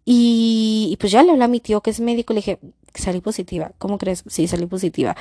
y, 0.04 0.98
pues 1.00 1.10
ya 1.12 1.22
le 1.22 1.30
hablé 1.30 1.44
a 1.44 1.48
mi 1.48 1.60
tío 1.60 1.80
que 1.80 1.88
es 1.88 1.98
médico, 1.98 2.34
le 2.34 2.40
dije, 2.40 2.58
salí 2.94 3.22
positiva, 3.22 3.72
¿cómo 3.78 3.96
crees? 3.96 4.22
Sí, 4.26 4.46
salí 4.46 4.66
positiva. 4.66 5.16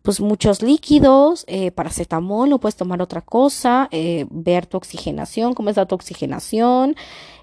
Pues 0.00 0.22
muchos 0.22 0.62
líquidos, 0.62 1.44
eh, 1.48 1.70
paracetamol, 1.70 2.48
no 2.48 2.60
puedes 2.60 2.76
tomar 2.76 3.02
otra 3.02 3.20
cosa, 3.20 3.88
eh, 3.90 4.24
ver 4.30 4.64
tu 4.64 4.78
oxigenación, 4.78 5.52
cómo 5.52 5.68
está 5.68 5.84
tu 5.84 5.94
oxigenación, 5.94 6.96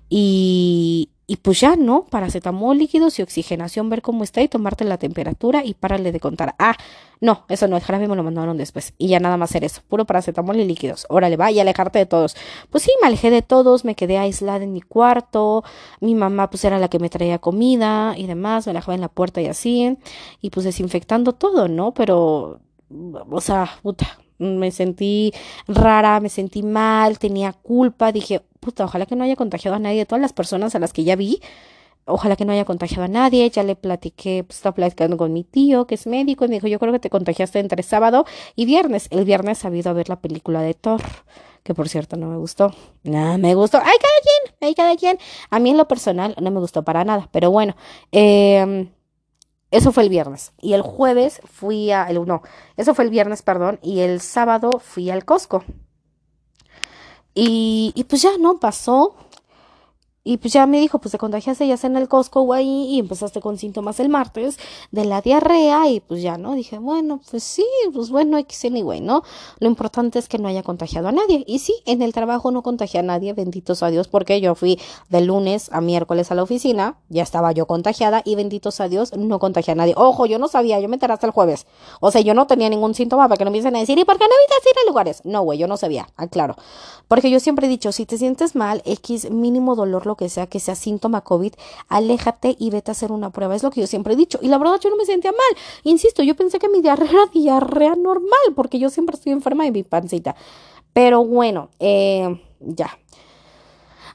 y, 0.09 1.09
y 1.27 1.38
pues 1.38 1.60
ya, 1.60 1.75
¿no? 1.75 2.06
Paracetamol, 2.06 2.77
líquidos 2.77 3.18
y 3.18 3.24
oxigenación, 3.24 3.89
ver 3.89 4.01
cómo 4.01 4.24
está 4.24 4.42
y 4.42 4.48
tomarte 4.48 4.83
la 4.83 4.98
temperatura 4.98 5.66
y 5.66 5.74
párale 5.74 6.12
de 6.12 6.19
contar. 6.19 6.56
Ah, 6.60 6.75
no, 7.19 7.45
eso 7.50 7.68
no, 7.68 7.77
el 7.77 7.83
jarabe 7.83 8.07
me 8.07 8.16
lo 8.16 8.24
mandaron 8.24 8.57
después. 8.57 8.94
Y 9.00 9.07
ya 9.07 9.19
nada 9.19 9.35
más 9.38 9.50
hacer 9.50 9.64
eso, 9.64 9.81
puro 9.88 10.06
paracetamol 10.06 10.59
y 10.59 10.66
líquidos. 10.66 11.07
Órale, 11.09 11.35
va 11.38 11.52
y 11.52 11.59
alejarte 11.59 12.00
de 12.00 12.06
todos. 12.06 12.35
Pues 12.69 12.83
sí, 12.83 12.92
me 13.02 13.07
alejé 13.07 13.31
de 13.31 13.42
todos, 13.42 13.85
me 13.85 13.95
quedé 13.95 14.18
aislada 14.19 14.64
en 14.64 14.73
mi 14.73 14.81
cuarto. 14.81 15.64
Mi 16.00 16.14
mamá 16.14 16.50
pues 16.50 16.64
era 16.64 16.78
la 16.78 16.90
que 16.90 17.00
me 17.00 17.09
traía 17.09 17.40
comida 17.40 18.14
y 18.18 18.28
demás, 18.28 18.68
me 18.68 18.73
la 18.73 18.80
dejaba 18.81 18.95
en 18.95 19.02
la 19.02 19.09
puerta 19.09 19.42
y 19.42 19.47
así. 19.47 19.97
Y 20.42 20.52
pues 20.52 20.64
desinfectando 20.66 21.33
todo, 21.33 21.68
¿no? 21.68 21.94
Pero, 21.94 22.59
o 23.31 23.42
sea, 23.42 23.80
puta, 23.81 24.19
me 24.37 24.71
sentí 24.71 25.33
rara, 25.68 26.19
me 26.19 26.30
sentí 26.30 26.63
mal, 26.63 27.19
tenía 27.19 27.54
culpa, 27.54 28.11
dije, 28.11 28.42
puta, 28.59 28.85
ojalá 28.85 29.06
que 29.06 29.15
no 29.15 29.23
haya 29.23 29.35
contagiado 29.35 29.75
a 29.75 29.80
nadie, 29.80 29.99
de 29.99 30.06
todas 30.06 30.21
las 30.21 30.33
personas 30.33 30.75
a 30.75 30.80
las 30.80 30.94
que 30.94 31.04
ya 31.04 31.15
vi, 31.15 31.42
ojalá 32.06 32.35
que 32.35 32.45
no 32.45 32.54
haya 32.54 32.65
contagiado 32.65 33.04
a 33.04 33.07
nadie, 33.07 33.49
ya 33.49 33.63
le 33.63 33.75
platiqué, 33.75 34.44
pues 34.44 34.57
estaba 34.57 34.75
platicando 34.75 35.18
con 35.18 35.33
mi 35.33 35.44
tío, 35.44 35.87
que 35.87 35.95
es 35.95 36.07
médico, 36.07 36.45
y 36.45 36.47
me 36.49 36.56
dijo, 36.56 36.68
yo 36.68 36.80
creo 36.80 36.92
que 36.92 36.99
te 36.99 37.09
contagiaste 37.09 37.59
entre 37.59 37.83
sábado 37.83 38.25
y 38.56 38.65
viernes, 38.65 39.07
el 39.11 39.25
viernes 39.25 39.65
ha 39.65 39.69
habido 39.69 39.89
a 39.89 39.94
ver 39.94 40.09
la 40.09 40.19
película 40.19 40.61
de 40.61 40.73
Thor, 40.73 41.01
que 41.63 41.73
por 41.73 41.89
cierto 41.89 42.15
no 42.15 42.27
me 42.27 42.37
gustó, 42.37 42.73
nada 43.04 43.37
me 43.37 43.56
gustó, 43.56 43.77
ay, 43.77 43.97
cada 43.99 44.19
quien, 44.21 44.56
ay, 44.61 44.75
cada 44.75 44.95
quien, 44.95 45.18
a 45.49 45.59
mí 45.59 45.71
en 45.71 45.77
lo 45.77 45.87
personal 45.87 46.35
no 46.39 46.51
me 46.51 46.59
gustó 46.59 46.83
para 46.83 47.04
nada, 47.04 47.30
pero 47.31 47.51
bueno, 47.51 47.75
eh 48.11 48.89
eso 49.76 49.92
fue 49.92 50.04
el 50.04 50.10
viernes. 50.10 50.54
Y 50.62 50.74
el 50.74 50.82
jueves 50.82 51.42
fui 51.46 51.92
a. 51.92 52.10
El, 52.10 52.26
no, 52.26 52.42
eso 52.78 52.96
fue 52.96 53.06
el 53.06 53.12
viernes, 53.12 53.42
perdón. 53.42 53.80
Y 53.82 54.00
el 54.00 54.22
sábado 54.22 54.80
fui 54.80 55.10
al 55.10 55.26
Costco. 55.26 55.64
Y, 57.34 57.92
y 57.96 58.04
pues 58.06 58.22
ya, 58.22 58.38
¿no? 58.40 58.60
Pasó. 58.60 59.16
Y 60.28 60.38
pues 60.38 60.54
ya 60.54 60.66
me 60.66 60.80
dijo, 60.80 60.98
pues 60.98 61.12
te 61.12 61.20
contagiaste 61.20 61.68
ya 61.68 61.78
en 61.84 61.98
el 61.98 62.08
Costco 62.08 62.52
ahí 62.52 62.88
y 62.90 63.00
empezaste 63.00 63.42
con 63.42 63.60
síntomas 63.60 64.00
el 64.00 64.10
martes 64.10 64.58
de 64.90 65.06
la 65.06 65.22
diarrea 65.22 65.88
y 65.88 66.00
pues 66.00 66.24
ya, 66.24 66.40
¿no? 66.40 66.56
Dije, 66.56 66.80
bueno, 66.80 67.22
pues 67.30 67.44
sí, 67.44 67.64
pues 67.94 68.10
bueno, 68.10 68.40
X 68.40 68.66
anyway, 68.66 69.02
¿no? 69.02 69.22
Lo 69.60 69.68
importante 69.68 70.18
es 70.18 70.28
que 70.28 70.40
no 70.40 70.48
haya 70.48 70.64
contagiado 70.64 71.10
a 71.10 71.12
nadie. 71.12 71.44
Y 71.46 71.60
sí, 71.60 71.76
en 71.86 72.02
el 72.02 72.12
trabajo 72.12 72.50
no 72.50 72.64
contagié 72.64 73.02
a 73.02 73.04
nadie, 73.04 73.34
benditos 73.34 73.84
a 73.84 73.92
Dios, 73.92 74.08
porque 74.08 74.42
yo 74.42 74.56
fui 74.56 74.80
de 75.10 75.22
lunes 75.22 75.70
a 75.72 75.80
miércoles 75.80 76.32
a 76.32 76.36
la 76.36 76.42
oficina, 76.42 76.98
ya 77.10 77.22
estaba 77.22 77.52
yo 77.52 77.68
contagiada 77.68 78.24
y 78.26 78.34
benditos 78.34 78.80
a 78.82 78.90
Dios, 78.90 79.16
no 79.16 79.38
contagié 79.38 79.74
a 79.74 79.76
nadie. 79.76 79.94
Ojo, 79.96 80.26
yo 80.26 80.40
no 80.40 80.48
sabía, 80.48 80.80
yo 80.80 80.90
me 80.90 80.96
enteré 80.96 81.14
hasta 81.14 81.28
el 81.28 81.34
jueves. 81.34 81.68
O 82.00 82.10
sea, 82.10 82.22
yo 82.22 82.34
no 82.34 82.48
tenía 82.48 82.70
ningún 82.70 82.96
síntoma 82.96 83.28
para 83.28 83.38
que 83.38 83.46
no 83.46 83.52
me 83.52 83.58
empiecen 83.60 83.76
a 83.76 83.80
decir, 83.80 84.00
¿y 84.00 84.06
por 84.06 84.18
qué 84.18 84.24
no 84.24 84.34
evitas 84.42 84.72
ir 84.72 84.80
a 84.84 84.90
lugares? 84.90 85.22
No, 85.24 85.44
güey, 85.44 85.60
yo 85.60 85.68
no 85.68 85.78
sabía, 85.78 86.08
aclaro. 86.18 86.56
Porque 87.08 87.30
yo 87.30 87.40
siempre 87.40 87.68
he 87.68 87.70
dicho, 87.70 87.92
si 87.92 88.08
te 88.08 88.18
sientes 88.18 88.56
mal, 88.56 88.82
X 88.86 89.30
mínimo 89.30 89.76
dolor, 89.76 90.08
lo 90.08 90.15
que 90.16 90.30
sea, 90.30 90.48
que 90.48 90.60
sea 90.60 90.76
síntoma 90.76 91.22
COVID, 91.22 91.54
aléjate 91.88 92.56
y 92.60 92.69
vete 92.69 92.92
a 92.92 92.94
hacer 92.94 93.12
una 93.12 93.30
prueba. 93.31 93.56
Es 93.56 93.64
lo 93.64 93.72
que 93.72 93.81
yo 93.81 93.88
siempre 93.88 94.14
he 94.14 94.18
dicho. 94.18 94.40
Y 94.42 94.48
la 94.48 94.57
verdad 94.57 94.80
yo 94.81 94.90
no 94.90 94.98
me 94.98 95.06
sentía 95.06 95.31
mal. 95.31 95.62
Insisto, 95.84 96.24
yo 96.24 96.36
pensé 96.36 96.60
que 96.60 96.69
mi 96.69 96.81
diarrea 96.81 97.10
era 97.10 97.26
diarrea 97.34 97.95
normal, 97.95 98.54
porque 98.56 98.80
yo 98.80 98.90
siempre 98.90 99.16
estoy 99.16 99.31
enferma 99.31 99.64
de 99.64 99.72
mi 99.72 99.84
pancita. 99.84 100.36
Pero 100.94 101.26
bueno, 101.26 101.69
eh, 101.80 102.42
ya. 102.60 102.98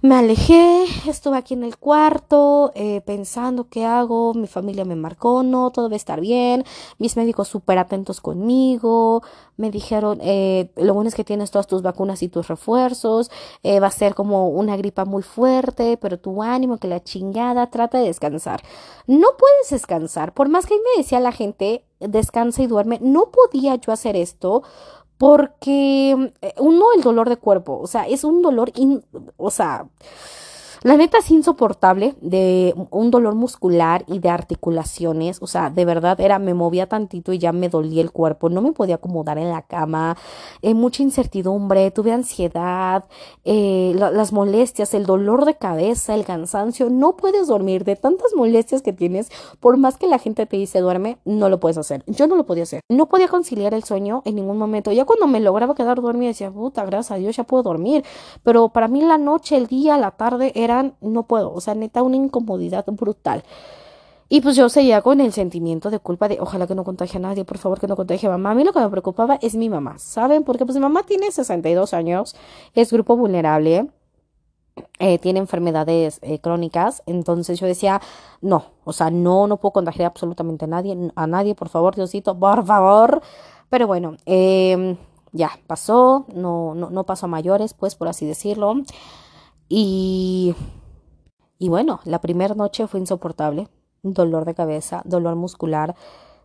Me 0.03 0.15
alejé, 0.15 0.87
estuve 1.07 1.37
aquí 1.37 1.53
en 1.53 1.63
el 1.63 1.77
cuarto 1.77 2.73
eh, 2.75 3.03
pensando 3.05 3.69
qué 3.69 3.85
hago, 3.85 4.33
mi 4.33 4.47
familia 4.47 4.87
me 4.87 4.97
marcó, 4.97 5.43
no, 5.43 5.71
todo 5.73 5.91
va 5.91 5.93
a 5.93 5.97
estar 5.97 6.23
bien, 6.23 6.65
mis 6.99 7.19
médicos 7.19 7.49
súper 7.49 7.77
atentos 7.77 8.23
conmigo, 8.23 9.23
me 9.59 9.71
dijeron, 9.71 10.19
eh, 10.23 10.71
lo 10.77 10.95
bueno 10.95 11.09
es 11.09 11.15
que 11.15 11.23
tienes 11.23 11.51
todas 11.51 11.67
tus 11.67 11.83
vacunas 11.83 12.23
y 12.23 12.29
tus 12.29 12.49
refuerzos, 12.49 13.31
eh, 13.63 13.79
va 13.79 13.89
a 13.89 13.91
ser 13.91 14.15
como 14.15 14.49
una 14.49 14.75
gripa 14.79 15.05
muy 15.05 15.23
fuerte, 15.23 15.99
pero 15.99 16.19
tu 16.19 16.43
ánimo, 16.43 16.79
que 16.79 16.89
la 16.89 17.05
chingada, 17.05 17.67
trata 17.71 17.99
de 17.99 18.07
descansar. 18.07 18.63
No 19.07 19.29
puedes 19.39 19.69
descansar, 19.69 20.33
por 20.33 20.49
más 20.49 20.65
que 20.65 20.77
me 20.77 21.03
decía 21.03 21.21
la 21.21 21.33
gente, 21.33 21.85
descansa 21.99 22.63
y 22.63 22.67
duerme, 22.67 22.99
no 23.03 23.31
podía 23.31 23.75
yo 23.75 23.93
hacer 23.93 24.17
esto 24.17 24.63
porque 25.21 26.33
eh, 26.41 26.55
uno 26.57 26.87
el 26.97 27.03
dolor 27.03 27.29
de 27.29 27.37
cuerpo, 27.37 27.79
o 27.79 27.87
sea, 27.87 28.09
es 28.09 28.25
un 28.25 28.41
dolor, 28.41 28.73
o 29.37 29.51
sea, 29.51 29.85
la 30.83 30.97
neta 30.97 31.19
es 31.19 31.31
insoportable 31.31 32.15
de 32.23 32.75
un 32.91 33.11
dolor 33.11 33.35
muscular 33.35 34.03
y 34.07 34.19
de 34.19 34.31
articulaciones, 34.31 35.43
o 35.43 35.47
sea, 35.47 35.69
de 35.69 35.85
verdad 35.85 36.19
era, 36.21 36.39
me 36.39 36.55
movía 36.55 36.87
tantito 36.87 37.35
y 37.35 37.39
ya 37.39 37.53
me 37.53 37.69
dolía 37.69 38.01
el 38.01 38.13
cuerpo, 38.13 38.49
no 38.49 38.63
me 38.63 38.73
podía 38.73 38.95
acomodar 38.95 39.37
en 39.37 39.51
la 39.51 39.61
cama, 39.61 40.17
eh, 40.63 40.73
mucha 40.73 41.03
incertidumbre, 41.03 41.91
tuve 41.91 42.13
ansiedad, 42.13 43.05
eh, 43.45 43.93
las 43.95 44.33
molestias, 44.33 44.95
el 44.95 45.05
dolor 45.05 45.45
de 45.45 45.55
cabeza, 45.55 46.15
el 46.15 46.25
cansancio, 46.25 46.89
no 46.89 47.15
puedes 47.15 47.49
dormir 47.49 47.85
de 47.85 47.97
tantas 47.97 48.35
molestias 48.35 48.81
que 48.81 48.95
tienes, 48.95 49.31
por 49.61 49.77
más 49.77 49.99
que 49.99 50.07
la 50.07 50.19
gente 50.19 50.47
te 50.47 50.57
dice 50.57 50.81
duerme, 50.81 51.19
no 51.27 51.51
lo 51.51 51.61
puedes 51.61 51.77
hacer, 51.77 52.05
yo 52.07 52.27
no 52.27 52.37
lo 52.37 52.47
podía 52.47 52.63
hacer, 52.63 52.81
no 52.89 53.07
podía 53.07 53.29
conciliar 53.29 53.75
el 53.75 53.85
sueño 53.85 54.23
en 54.25 54.37
ningún 54.37 54.57
momento, 54.57 54.93
ya 54.93 55.05
cuando 55.05 55.27
me 55.27 55.41
lograba 55.41 55.75
quedar 55.75 56.01
dormida 56.01 56.29
decía, 56.29 56.51
puta, 56.51 56.87
gracias 56.87 57.11
a 57.11 57.17
Dios 57.17 57.37
ya 57.37 57.45
puedo 57.45 57.63
dormir, 57.63 58.03
pero 58.43 58.71
para 58.71 58.89
mí 58.89 59.03
la 59.03 59.19
noche, 59.19 59.59
el 59.59 59.67
día, 59.67 59.99
la 59.99 60.13
tarde 60.13 60.53
era 60.55 60.70
no 61.01 61.23
puedo, 61.25 61.53
o 61.53 61.61
sea, 61.61 61.75
neta, 61.75 62.03
una 62.03 62.17
incomodidad 62.17 62.85
brutal. 62.87 63.43
Y 64.33 64.43
pues 64.43 64.55
yo 64.55 64.69
seguía 64.69 65.03
con 65.03 65.21
el 65.21 65.33
sentimiento 65.33 65.91
de 65.91 65.99
culpa 65.99 66.29
de 66.29 66.39
ojalá 66.41 66.69
que 66.69 66.77
no 66.77 66.85
contagie 66.85 67.17
a 67.19 67.21
nadie, 67.21 67.45
por 67.45 67.59
favor 67.59 67.81
que 67.81 67.89
no 67.89 67.97
contagie 67.97 68.29
a 68.29 68.31
mamá. 68.33 68.53
A 68.53 68.55
mí 68.55 68.63
lo 68.63 68.73
que 68.73 68.79
me 68.79 68.89
preocupaba 68.89 69.39
es 69.43 69.57
mi 69.57 69.69
mamá, 69.69 69.99
¿saben? 69.99 70.45
Porque 70.45 70.65
pues 70.65 70.77
mi 70.77 70.83
mamá 70.83 71.03
tiene 71.03 71.33
62 71.33 71.93
años, 71.95 72.37
es 72.75 72.93
grupo 72.93 73.17
vulnerable, 73.17 73.89
eh, 75.01 75.19
tiene 75.19 75.41
enfermedades 75.41 76.21
eh, 76.23 76.39
crónicas, 76.39 77.03
entonces 77.07 77.59
yo 77.59 77.67
decía, 77.67 78.01
no, 78.41 78.67
o 78.85 78.93
sea, 78.93 79.11
no, 79.11 79.49
no 79.49 79.57
puedo 79.57 79.73
contagiar 79.73 80.07
absolutamente 80.07 80.65
a 80.67 80.69
nadie, 80.69 80.97
a 81.17 81.27
nadie, 81.27 81.57
por 81.57 81.69
favor, 81.69 81.97
Diosito, 81.97 82.39
por 82.39 82.65
favor. 82.65 83.23
Pero 83.69 83.89
bueno, 83.89 84.17
eh, 84.27 84.97
ya 85.33 85.51
pasó, 85.67 86.27
no, 86.35 86.75
no, 86.77 86.91
no 86.91 87.05
pasó 87.05 87.27
a 87.27 87.29
mayores, 87.29 87.75
pues 87.75 87.95
por 87.97 88.09
así 88.09 88.27
decirlo. 88.27 88.75
Y, 89.73 90.57
y 91.61 91.69
bueno, 91.69 92.01
la 92.05 92.21
primera 92.21 92.57
noche 92.57 92.89
fue 92.89 92.99
insoportable, 92.99 93.69
dolor 94.03 94.45
de 94.45 94.57
cabeza, 94.57 95.01
dolor 95.05 95.37
muscular, 95.37 95.95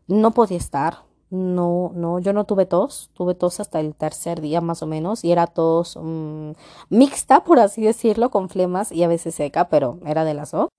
no 0.08 0.30
podía 0.30 0.60
estar, 0.60 1.00
no, 1.32 1.92
no, 1.96 2.20
yo 2.20 2.34
no 2.34 2.44
tuve 2.46 2.68
tos, 2.68 3.10
tuve 3.16 3.34
tos 3.34 3.60
hasta 3.60 3.80
el 3.80 3.96
tercer 3.96 4.42
día 4.42 4.62
más 4.62 4.84
o 4.84 4.86
menos 4.86 5.24
y 5.24 5.32
era 5.32 5.48
tos 5.48 5.98
mm, 6.00 6.52
mixta, 6.90 7.44
por 7.44 7.58
así 7.58 7.82
decirlo, 7.82 8.30
con 8.30 8.48
flemas 8.48 8.92
y 8.92 9.04
a 9.04 9.08
veces 9.08 9.34
seca, 9.34 9.70
pero 9.70 9.98
era 10.06 10.24
de 10.24 10.36
las 10.36 10.52
dos. 10.52 10.70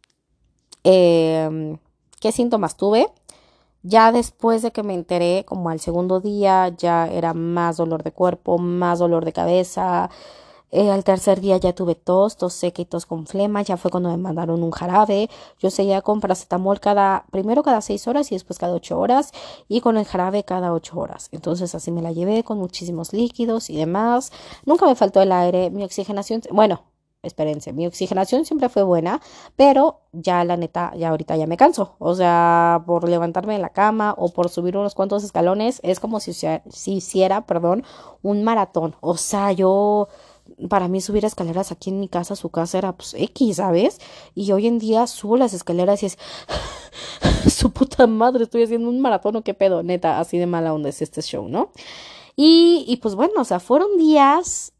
Em, 0.85 1.79
¿Qué 2.21 2.31
síntomas 2.31 2.77
tuve? 2.77 3.09
Ya 3.83 4.13
después 4.13 4.63
de 4.63 4.71
que 4.71 4.85
me 4.85 4.95
enteré, 4.95 5.45
como 5.47 5.71
al 5.71 5.81
segundo 5.81 6.21
día, 6.21 6.69
ya 6.69 7.09
era 7.09 7.35
más 7.35 7.77
dolor 7.77 8.05
de 8.05 8.13
cuerpo, 8.13 8.59
más 8.59 9.01
dolor 9.01 9.25
de 9.25 9.33
cabeza, 9.33 10.11
eh, 10.71 10.91
al 10.91 11.05
tercer 11.05 11.41
día 11.41 11.57
ya 11.59 11.73
tuve 11.75 11.95
tos, 11.95 12.37
tos 12.37 12.53
seca 12.53 12.83
y 12.83 12.85
tos 12.85 13.07
con 13.07 13.27
flema. 13.27 13.63
Ya 13.63 13.77
fue 13.77 13.91
cuando 13.91 14.11
me 14.11 14.17
mandaron 14.17 14.63
un 14.63 14.71
jarabe. 14.71 15.31
Yo 15.59 15.71
seguía 15.71 16.03
con 16.03 16.21
paracetamol 16.21 16.81
cada, 16.81 17.25
primero 17.31 17.63
cada 17.63 17.81
seis 17.81 18.07
horas 18.09 18.33
y 18.33 18.35
después 18.35 18.59
cada 18.59 18.75
ocho 18.75 18.99
horas. 18.99 19.33
Y 19.69 19.81
con 19.81 19.97
el 19.97 20.05
jarabe 20.05 20.45
cada 20.45 20.73
ocho 20.73 20.99
horas. 20.99 21.29
Entonces 21.33 21.75
así 21.75 21.91
me 21.93 22.03
la 22.03 22.13
llevé 22.13 22.45
con 22.45 22.59
muchísimos 22.59 23.13
líquidos 23.13 23.71
y 23.71 23.77
demás. 23.77 24.33
Nunca 24.65 24.87
me 24.87 24.95
faltó 24.95 25.23
el 25.23 25.33
aire. 25.33 25.71
Mi 25.71 25.85
oxigenación, 25.85 26.43
bueno, 26.51 26.83
espérense, 27.27 27.73
mi 27.73 27.87
oxigenación 27.87 28.45
siempre 28.45 28.69
fue 28.69 28.83
buena, 28.83 29.21
pero 29.57 30.01
ya 30.13 30.45
la 30.45 30.57
neta, 30.57 30.93
ya 30.97 31.11
ahorita 31.11 31.37
ya 31.37 31.47
me 31.47 31.57
canso. 31.57 31.97
O 31.99 32.15
sea, 32.15 32.83
por 32.87 33.09
levantarme 33.09 33.55
de 33.55 33.59
la 33.61 33.71
cama 33.71 34.15
o 34.17 34.31
por 34.31 34.49
subir 34.49 34.77
unos 34.77 34.95
cuantos 34.95 35.25
escalones, 35.25 35.81
es 35.83 36.01
como 36.01 36.21
si, 36.21 36.33
si 36.33 36.93
hiciera, 36.93 37.47
perdón, 37.47 37.85
un 38.23 38.45
maratón. 38.45 38.97
O 39.01 39.17
sea, 39.17 39.53
yo 39.53 40.09
para 40.69 40.89
mí 40.89 41.01
subir 41.01 41.25
escaleras 41.25 41.73
aquí 41.73 41.91
en 41.91 42.01
mi 42.01 42.09
casa, 42.09 42.37
su 42.37 42.51
casa 42.51 42.79
era 42.79 42.93
pues 42.93 43.15
X, 43.15 43.57
¿sabes? 43.57 44.01
Y 44.35 44.53
hoy 44.53 44.67
en 44.67 44.79
día 44.79 45.07
subo 45.07 45.37
las 45.37 45.55
escaleras 45.55 46.03
y 46.03 46.07
es 46.07 46.19
su 47.55 47.71
puta 47.73 48.07
madre, 48.07 48.45
estoy 48.45 48.63
haciendo 48.63 48.89
un 48.89 49.01
maratón 49.01 49.37
o 49.37 49.43
qué 49.43 49.55
pedo, 49.55 49.83
neta, 49.83 50.21
así 50.21 50.39
de 50.39 50.47
mala 50.47 50.73
onda 50.75 50.89
es 50.89 51.03
este 51.03 51.23
show, 51.23 51.49
¿no? 51.49 51.71
Y, 52.37 52.85
y 52.89 52.97
pues 52.99 53.15
bueno, 53.15 53.41
o 53.41 53.45
sea, 53.45 53.61
fueron 53.61 53.97
días 53.97 54.73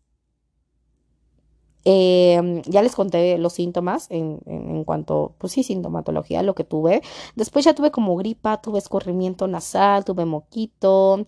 eh, 1.89 2.63
ya 2.67 2.83
les 2.83 2.97
conté 2.97 3.39
los 3.39 3.53
síntomas 3.53 4.11
en, 4.11 4.41
en, 4.47 4.71
en, 4.71 4.85
cuanto, 4.85 5.37
pues 5.39 5.53
sí, 5.53 5.63
sintomatología, 5.63 6.43
lo 6.43 6.57
que 6.57 6.65
tuve. 6.65 7.01
Después 7.37 7.65
ya 7.65 7.77
tuve 7.77 7.93
como 7.93 8.17
gripa, 8.17 8.61
tuve 8.61 8.81
escorrimiento 8.81 9.47
nasal, 9.47 10.05
tuve 10.05 10.25
moquito. 10.25 11.25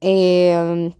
Eh, 0.00 0.94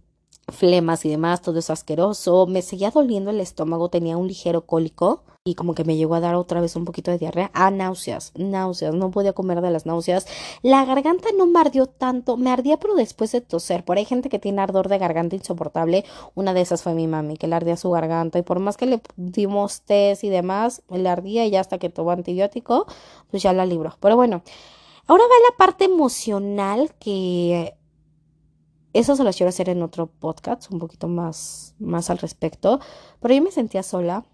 flemas 0.47 1.05
y 1.05 1.09
demás, 1.09 1.41
todo 1.41 1.59
eso 1.59 1.73
asqueroso. 1.73 2.47
Me 2.47 2.61
seguía 2.61 2.91
doliendo 2.91 3.31
el 3.31 3.39
estómago, 3.39 3.89
tenía 3.89 4.17
un 4.17 4.27
ligero 4.27 4.65
cólico 4.65 5.23
y 5.43 5.55
como 5.55 5.73
que 5.73 5.83
me 5.83 5.95
llegó 5.95 6.13
a 6.13 6.19
dar 6.19 6.35
otra 6.35 6.61
vez 6.61 6.75
un 6.75 6.85
poquito 6.85 7.09
de 7.09 7.17
diarrea. 7.17 7.49
Ah, 7.53 7.71
náuseas, 7.71 8.31
náuseas, 8.35 8.93
no 8.93 9.09
podía 9.09 9.33
comer 9.33 9.61
de 9.61 9.71
las 9.71 9.87
náuseas. 9.87 10.27
La 10.61 10.85
garganta 10.85 11.29
no 11.35 11.47
me 11.47 11.59
ardió 11.59 11.87
tanto, 11.87 12.37
me 12.37 12.51
ardía 12.51 12.77
pero 12.77 12.93
después 12.93 13.31
de 13.31 13.41
toser. 13.41 13.83
Por 13.83 13.97
ahí 13.97 14.01
hay 14.01 14.05
gente 14.05 14.29
que 14.29 14.37
tiene 14.37 14.61
ardor 14.61 14.87
de 14.87 14.99
garganta 14.99 15.35
insoportable. 15.35 16.05
Una 16.35 16.53
de 16.53 16.61
esas 16.61 16.83
fue 16.83 16.93
mi 16.93 17.07
mami, 17.07 17.37
que 17.37 17.47
le 17.47 17.55
ardía 17.55 17.75
su 17.75 17.89
garganta 17.89 18.37
y 18.37 18.43
por 18.43 18.59
más 18.59 18.77
que 18.77 18.85
le 18.85 19.01
dimos 19.15 19.81
test 19.81 20.23
y 20.23 20.29
demás, 20.29 20.83
le 20.89 21.09
ardía 21.09 21.45
y 21.45 21.51
ya 21.51 21.61
hasta 21.61 21.79
que 21.79 21.89
tomó 21.89 22.11
antibiótico, 22.11 22.85
pues 23.31 23.41
ya 23.41 23.51
la 23.53 23.65
libró. 23.65 23.95
Pero 23.99 24.15
bueno, 24.15 24.43
ahora 25.07 25.23
va 25.23 25.49
la 25.49 25.57
parte 25.57 25.85
emocional 25.85 26.93
que 26.99 27.73
eso 28.93 29.15
se 29.15 29.23
lo 29.23 29.31
quiero 29.31 29.49
hacer 29.49 29.69
en 29.69 29.81
otro 29.83 30.07
podcast, 30.07 30.69
un 30.71 30.79
poquito 30.79 31.07
más, 31.07 31.75
más 31.79 32.09
al 32.09 32.17
respecto. 32.17 32.79
Pero 33.21 33.33
yo 33.33 33.41
me 33.41 33.51
sentía 33.51 33.83
sola. 33.83 34.25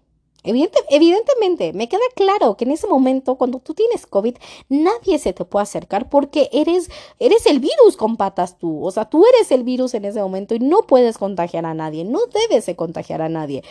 evidentemente, 0.42 1.72
me 1.72 1.88
queda 1.88 2.00
claro 2.16 2.56
que 2.56 2.64
en 2.64 2.72
ese 2.72 2.86
momento, 2.86 3.36
cuando 3.36 3.60
tú 3.60 3.74
tienes 3.74 4.06
COVID, 4.06 4.36
nadie 4.68 5.18
se 5.18 5.32
te 5.32 5.44
puede 5.44 5.64
acercar 5.64 6.08
porque 6.08 6.48
eres, 6.52 6.90
eres 7.18 7.46
el 7.46 7.60
virus 7.60 7.96
con 7.96 8.16
patas 8.16 8.58
tú. 8.58 8.84
O 8.84 8.90
sea, 8.90 9.04
tú 9.08 9.24
eres 9.34 9.50
el 9.52 9.62
virus 9.62 9.94
en 9.94 10.04
ese 10.04 10.20
momento 10.20 10.54
y 10.54 10.60
no 10.60 10.82
puedes 10.82 11.18
contagiar 11.18 11.66
a 11.66 11.74
nadie. 11.74 12.04
No 12.04 12.20
debes 12.26 12.66
de 12.66 12.76
contagiar 12.76 13.22
a 13.22 13.28
nadie. 13.28 13.62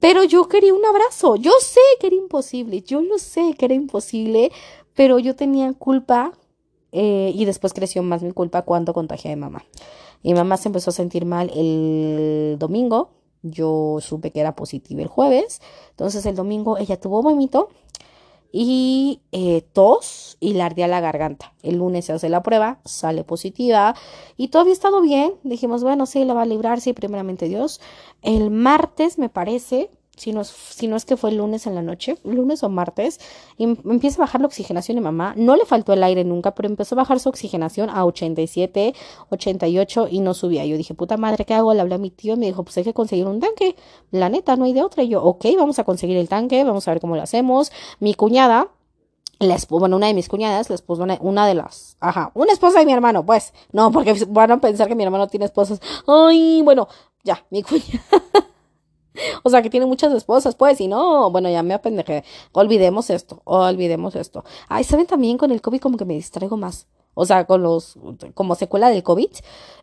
Pero 0.00 0.24
yo 0.24 0.48
quería 0.48 0.74
un 0.74 0.84
abrazo. 0.84 1.36
Yo 1.36 1.52
sé 1.60 1.80
que 2.00 2.06
era 2.06 2.16
imposible. 2.16 2.82
Yo 2.82 3.02
lo 3.02 3.18
sé 3.18 3.54
que 3.58 3.66
era 3.66 3.74
imposible. 3.74 4.50
Pero 4.94 5.18
yo 5.18 5.36
tenía 5.36 5.72
culpa. 5.74 6.32
Eh, 6.92 7.32
y 7.34 7.44
después 7.44 7.72
creció 7.72 8.02
más 8.02 8.22
mi 8.22 8.32
culpa 8.32 8.62
cuando 8.62 8.92
contagié 8.92 9.32
a 9.32 9.36
mi 9.36 9.40
mamá. 9.40 9.64
Mi 10.22 10.34
mamá 10.34 10.56
se 10.56 10.68
empezó 10.68 10.90
a 10.90 10.92
sentir 10.92 11.24
mal 11.24 11.50
el 11.54 12.56
domingo. 12.58 13.10
Yo 13.42 13.98
supe 14.00 14.32
que 14.32 14.40
era 14.40 14.54
positiva 14.54 15.02
el 15.02 15.08
jueves. 15.08 15.60
Entonces 15.90 16.26
el 16.26 16.36
domingo 16.36 16.78
ella 16.78 17.00
tuvo 17.00 17.22
vómito 17.22 17.68
y 18.52 19.20
eh, 19.32 19.62
tos 19.72 20.36
y 20.40 20.54
le 20.54 20.62
ardía 20.62 20.88
la 20.88 21.00
garganta. 21.00 21.52
El 21.62 21.76
lunes 21.76 22.06
se 22.06 22.12
hace 22.12 22.28
la 22.28 22.42
prueba, 22.42 22.80
sale 22.84 23.24
positiva 23.24 23.94
y 24.36 24.48
todo 24.48 24.62
había 24.62 24.72
estado 24.72 25.00
bien. 25.00 25.34
Dijimos, 25.42 25.82
bueno, 25.82 26.06
sí, 26.06 26.24
la 26.24 26.34
va 26.34 26.42
a 26.42 26.46
librar, 26.46 26.80
sí, 26.80 26.92
primeramente 26.92 27.48
Dios. 27.48 27.80
El 28.22 28.50
martes, 28.50 29.18
me 29.18 29.28
parece, 29.28 29.90
si 30.16 30.32
no, 30.32 30.44
si 30.44 30.86
no 30.86 30.96
es 30.96 31.04
que 31.04 31.16
fue 31.16 31.30
el 31.30 31.36
lunes 31.36 31.66
en 31.66 31.74
la 31.74 31.82
noche, 31.82 32.18
lunes 32.24 32.62
o 32.62 32.68
martes, 32.68 33.20
y 33.56 33.64
empieza 33.64 34.16
a 34.20 34.26
bajar 34.26 34.40
la 34.40 34.48
oxigenación 34.48 34.96
de 34.96 35.00
mamá. 35.00 35.34
No 35.36 35.56
le 35.56 35.64
faltó 35.64 35.92
el 35.92 36.02
aire 36.02 36.24
nunca, 36.24 36.54
pero 36.54 36.68
empezó 36.68 36.94
a 36.94 36.98
bajar 36.98 37.20
su 37.20 37.28
oxigenación 37.28 37.88
a 37.90 38.04
87, 38.04 38.94
88 39.30 40.08
y 40.10 40.20
no 40.20 40.34
subía. 40.34 40.66
Yo 40.66 40.76
dije, 40.76 40.94
puta 40.94 41.16
madre, 41.16 41.44
¿qué 41.44 41.54
hago? 41.54 41.72
Le 41.72 41.80
hablé 41.80 41.94
a 41.94 41.98
mi 41.98 42.10
tío 42.10 42.34
y 42.34 42.36
me 42.36 42.46
dijo, 42.46 42.62
pues 42.64 42.76
hay 42.76 42.84
que 42.84 42.94
conseguir 42.94 43.26
un 43.26 43.40
tanque. 43.40 43.76
La 44.10 44.28
neta, 44.28 44.56
no 44.56 44.64
hay 44.64 44.72
de 44.72 44.82
otra. 44.82 45.02
Y 45.02 45.08
yo, 45.08 45.22
ok, 45.22 45.46
vamos 45.56 45.78
a 45.78 45.84
conseguir 45.84 46.18
el 46.18 46.28
tanque, 46.28 46.64
vamos 46.64 46.86
a 46.86 46.90
ver 46.92 47.00
cómo 47.00 47.16
lo 47.16 47.22
hacemos. 47.22 47.72
Mi 47.98 48.14
cuñada, 48.14 48.68
la 49.38 49.56
bueno, 49.70 49.96
una 49.96 50.08
de 50.08 50.14
mis 50.14 50.28
cuñadas, 50.28 50.68
la 50.68 50.74
esposa, 50.74 51.06
una, 51.20 51.46
de 51.46 51.54
las, 51.54 51.96
ajá, 51.98 52.30
una 52.34 52.52
esposa 52.52 52.80
de 52.80 52.86
mi 52.86 52.92
hermano, 52.92 53.24
pues, 53.24 53.54
no, 53.72 53.90
porque 53.90 54.14
van 54.28 54.50
a 54.50 54.60
pensar 54.60 54.86
que 54.86 54.94
mi 54.94 55.04
hermano 55.04 55.28
tiene 55.28 55.46
esposas. 55.46 55.80
Ay, 56.06 56.60
bueno, 56.62 56.88
ya, 57.24 57.44
mi 57.50 57.62
cuñada. 57.62 58.04
O 59.42 59.50
sea, 59.50 59.62
que 59.62 59.70
tiene 59.70 59.86
muchas 59.86 60.12
esposas, 60.12 60.54
pues, 60.54 60.80
y 60.80 60.88
no, 60.88 61.30
bueno, 61.30 61.48
ya 61.50 61.62
me 61.62 61.74
apendejé. 61.74 62.24
Olvidemos 62.52 63.10
esto, 63.10 63.42
olvidemos 63.44 64.16
esto. 64.16 64.44
Ay, 64.68 64.84
¿saben 64.84 65.06
también 65.06 65.38
con 65.38 65.50
el 65.50 65.60
COVID 65.60 65.80
como 65.80 65.96
que 65.96 66.04
me 66.04 66.14
distraigo 66.14 66.56
más? 66.56 66.86
O 67.14 67.26
sea, 67.26 67.44
con 67.44 67.62
los, 67.62 67.98
como 68.34 68.54
secuela 68.54 68.88
del 68.88 69.02
COVID, 69.02 69.30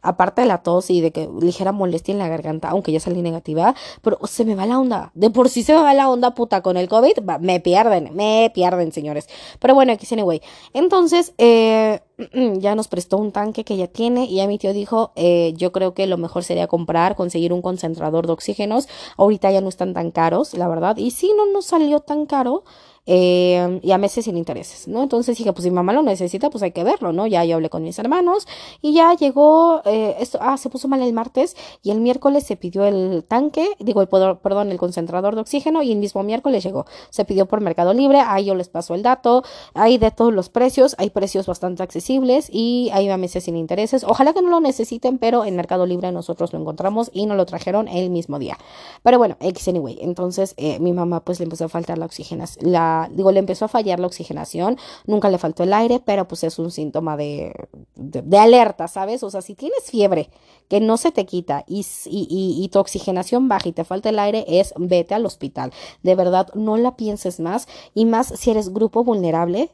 aparte 0.02 0.42
de 0.42 0.48
la 0.48 0.64
tos 0.64 0.90
y 0.90 1.02
de 1.02 1.12
que 1.12 1.30
ligera 1.42 1.72
molestia 1.72 2.14
en 2.14 2.20
la 2.20 2.28
garganta, 2.28 2.70
aunque 2.70 2.92
ya 2.92 3.00
salí 3.00 3.22
negativa, 3.22 3.76
pero 4.02 4.18
se 4.26 4.46
me 4.46 4.56
va 4.56 4.66
la 4.66 4.80
onda. 4.80 5.12
De 5.14 5.30
por 5.30 5.50
sí 5.50 5.64
se 5.64 5.74
me 5.74 5.82
va 5.82 5.94
la 5.94 6.10
onda 6.10 6.34
puta 6.34 6.62
con 6.62 6.78
el 6.78 6.88
COVID, 6.88 7.20
me 7.42 7.60
pierden, 7.60 8.16
me 8.16 8.52
pierden, 8.54 8.92
señores. 8.92 9.28
Pero 9.60 9.76
bueno, 9.76 9.92
aquí 9.92 10.08
anyway. 10.14 10.42
Entonces, 10.74 11.34
eh, 11.38 12.00
ya 12.60 12.76
nos 12.76 12.88
prestó 12.88 13.18
un 13.18 13.32
tanque 13.32 13.64
que 13.64 13.78
ya 13.78 13.88
tiene 13.88 14.26
y 14.26 14.36
ya 14.36 14.48
mi 14.48 14.58
tío 14.58 14.74
dijo, 14.74 15.12
eh, 15.16 15.54
yo 15.56 15.72
creo 15.72 15.94
que 15.94 16.08
lo 16.08 16.18
mejor 16.18 16.44
sería 16.44 16.68
comprar, 16.68 17.16
conseguir 17.16 17.54
un 17.54 17.62
concentrador 17.62 18.26
de 18.26 18.34
oxígenos. 18.34 18.88
Ahorita 19.18 19.52
ya 19.52 19.62
no 19.62 19.70
están 19.70 19.94
tan 19.94 20.12
caros, 20.12 20.54
la 20.54 20.68
verdad. 20.68 20.98
Y 20.98 21.12
si 21.12 21.32
no 21.34 21.46
nos 21.48 21.66
salió 21.66 22.00
tan 22.00 22.26
caro 22.26 22.64
eh, 23.08 23.80
y 23.82 23.92
a 23.92 23.98
meses 23.98 24.26
sin 24.26 24.38
intereses, 24.38 24.88
¿no? 24.88 25.02
Entonces 25.02 25.38
dije, 25.38 25.54
pues 25.54 25.64
si 25.64 25.72
mamá 25.72 25.94
lo 25.94 26.04
necesita, 26.04 26.50
pues 26.50 26.62
hay 26.62 26.72
que 26.72 26.84
verlo, 26.84 27.14
¿no? 27.14 27.26
Ya 27.26 27.46
yo 27.46 27.56
hablé 27.56 27.70
con 27.70 27.82
mis 27.82 27.98
hermanos 27.98 28.48
y 28.82 28.94
ya 28.94 29.14
llegó, 29.14 29.82
eh, 29.86 30.18
esto, 30.20 30.38
ah, 30.42 30.58
se 30.58 30.70
puso 30.70 30.90
mal 30.90 31.02
el 31.02 31.14
martes 31.14 31.56
y 31.82 31.92
el 31.92 32.02
miércoles 32.02 32.44
se 32.44 32.58
pidió 32.58 32.86
el 32.86 33.24
tanque, 33.26 33.70
digo, 33.80 34.02
el, 34.02 34.10
perdón, 34.10 34.72
el 34.72 34.78
concentrador 34.78 35.36
de 35.36 35.42
oxígeno 35.42 35.82
y 35.84 35.94
el 35.94 36.00
mismo 36.00 36.22
miércoles 36.22 36.64
llegó. 36.64 36.86
Se 37.10 37.24
pidió 37.24 37.46
por 37.46 37.62
Mercado 37.62 37.94
Libre, 37.94 38.20
ahí 38.20 38.46
yo 38.46 38.56
les 38.56 38.68
paso 38.68 38.94
el 38.94 39.04
dato, 39.04 39.44
hay 39.74 39.98
de 39.98 40.12
todos 40.12 40.34
los 40.34 40.50
precios, 40.50 40.96
hay 40.98 41.10
precios 41.10 41.48
bastante 41.48 41.84
accesibles 41.84 42.50
y 42.52 42.90
hay 42.92 43.08
a 43.10 43.16
meses 43.16 43.46
sin 43.46 43.56
intereses. 43.56 44.04
Ojalá 44.04 44.34
que 44.34 44.42
no 44.42 44.50
lo 44.50 44.60
necesiten, 44.60 45.18
pero 45.18 45.46
en 45.46 45.56
Mercado 45.56 45.86
Libre 45.86 46.12
nosotros 46.12 46.52
lo 46.52 46.60
encontramos 46.60 47.10
y 47.14 47.26
nos 47.26 47.38
lo 47.38 47.46
trajeron 47.46 47.88
el 47.88 48.10
mismo 48.10 48.38
día. 48.38 48.58
Pero 49.02 49.18
bueno, 49.18 49.38
X 49.40 49.70
anyway, 49.70 49.98
entonces 50.02 50.54
eh, 50.58 50.78
mi 50.80 50.92
mamá 50.92 51.22
pues 51.22 51.40
le 51.40 51.46
empezó 51.46 51.66
a 51.66 51.70
faltar 51.70 51.98
la 51.98 52.06
oxigenación, 52.06 52.72
la 52.72 52.97
digo, 53.12 53.32
le 53.32 53.40
empezó 53.40 53.66
a 53.66 53.68
fallar 53.68 54.00
la 54.00 54.08
oxigenación, 54.08 54.78
nunca 55.06 55.30
le 55.30 55.38
faltó 55.38 55.64
el 55.64 55.74
aire, 55.74 56.02
pero 56.04 56.28
pues 56.28 56.44
es 56.44 56.60
un 56.60 56.72
síntoma 56.72 57.18
de, 57.18 57.54
de, 57.96 58.38
alerta, 58.38 58.88
¿sabes? 58.88 59.24
O 59.24 59.30
sea, 59.30 59.42
si 59.42 59.56
tienes 59.56 59.84
fiebre 59.90 60.30
que 60.68 60.80
no 60.80 60.98
se 60.98 61.12
te 61.12 61.26
quita 61.26 61.64
y, 61.68 61.86
y, 62.06 62.58
y, 62.60 62.70
tu 62.70 62.80
oxigenación 62.80 63.48
baja 63.48 63.70
y 63.70 63.74
te 63.74 63.84
falta 63.84 64.10
el 64.10 64.20
aire, 64.20 64.46
es 64.48 64.74
vete 64.78 65.16
al 65.16 65.26
hospital. 65.26 65.72
De 66.04 66.16
verdad, 66.16 66.48
no 66.54 66.78
la 66.78 66.96
pienses 66.96 67.40
más 67.40 67.68
y 67.94 68.06
más 68.06 68.28
si 68.28 68.52
eres 68.52 68.74
grupo 68.74 69.04
vulnerable, 69.04 69.72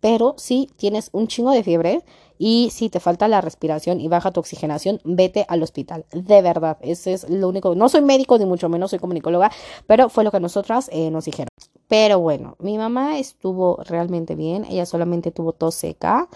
pero 0.00 0.34
si 0.38 0.70
tienes 0.76 1.10
un 1.12 1.26
chingo 1.28 1.50
de 1.50 1.62
fiebre 1.62 2.04
y 2.38 2.70
si 2.70 2.90
te 2.90 3.00
falta 3.00 3.28
la 3.28 3.40
respiración 3.40 4.00
y 4.00 4.08
baja 4.08 4.30
tu 4.30 4.40
oxigenación, 4.40 5.00
vete 5.04 5.46
al 5.48 5.62
hospital. 5.62 6.04
De 6.12 6.42
verdad, 6.42 6.76
ese 6.80 7.14
es 7.14 7.28
lo 7.30 7.48
único. 7.48 7.74
No 7.74 7.88
soy 7.88 8.02
médico, 8.02 8.38
ni 8.38 8.44
mucho 8.44 8.68
menos 8.68 8.90
soy 8.90 8.98
comunicóloga, 8.98 9.50
pero 9.86 10.08
fue 10.08 10.24
lo 10.24 10.30
que 10.30 10.40
nosotras 10.40 10.90
eh, 10.92 11.10
nos 11.10 11.24
dijeron. 11.24 11.48
Pero 11.88 12.20
bueno, 12.20 12.56
mi 12.58 12.78
mamá 12.78 13.18
estuvo 13.18 13.78
realmente 13.84 14.34
bien, 14.34 14.64
ella 14.68 14.86
solamente 14.86 15.30
tuvo 15.30 15.52
tos 15.52 15.74
seca. 15.74 16.28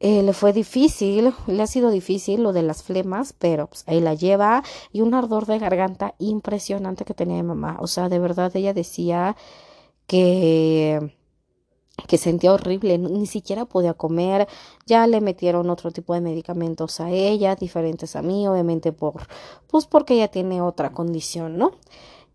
Eh, 0.00 0.24
le 0.24 0.32
fue 0.32 0.52
difícil, 0.52 1.32
le 1.46 1.62
ha 1.62 1.66
sido 1.68 1.90
difícil 1.90 2.42
lo 2.42 2.52
de 2.52 2.62
las 2.62 2.82
flemas, 2.82 3.34
pero 3.38 3.68
pues, 3.68 3.84
ahí 3.86 4.00
la 4.00 4.14
lleva 4.14 4.64
y 4.90 5.00
un 5.00 5.14
ardor 5.14 5.46
de 5.46 5.60
garganta 5.60 6.16
impresionante 6.18 7.04
que 7.04 7.14
tenía 7.14 7.36
mi 7.36 7.44
mamá. 7.44 7.76
O 7.80 7.86
sea, 7.86 8.08
de 8.08 8.18
verdad 8.18 8.50
ella 8.56 8.74
decía 8.74 9.36
que 10.08 11.14
que 12.06 12.18
sentía 12.18 12.52
horrible, 12.52 12.98
ni 12.98 13.26
siquiera 13.26 13.64
podía 13.64 13.94
comer, 13.94 14.48
ya 14.86 15.06
le 15.06 15.20
metieron 15.20 15.70
otro 15.70 15.90
tipo 15.90 16.14
de 16.14 16.20
medicamentos 16.20 17.00
a 17.00 17.10
ella, 17.10 17.54
diferentes 17.54 18.16
a 18.16 18.22
mí, 18.22 18.46
obviamente 18.46 18.92
por, 18.92 19.26
pues 19.68 19.86
porque 19.86 20.14
ella 20.14 20.28
tiene 20.28 20.60
otra 20.60 20.92
condición, 20.92 21.58
¿no? 21.58 21.72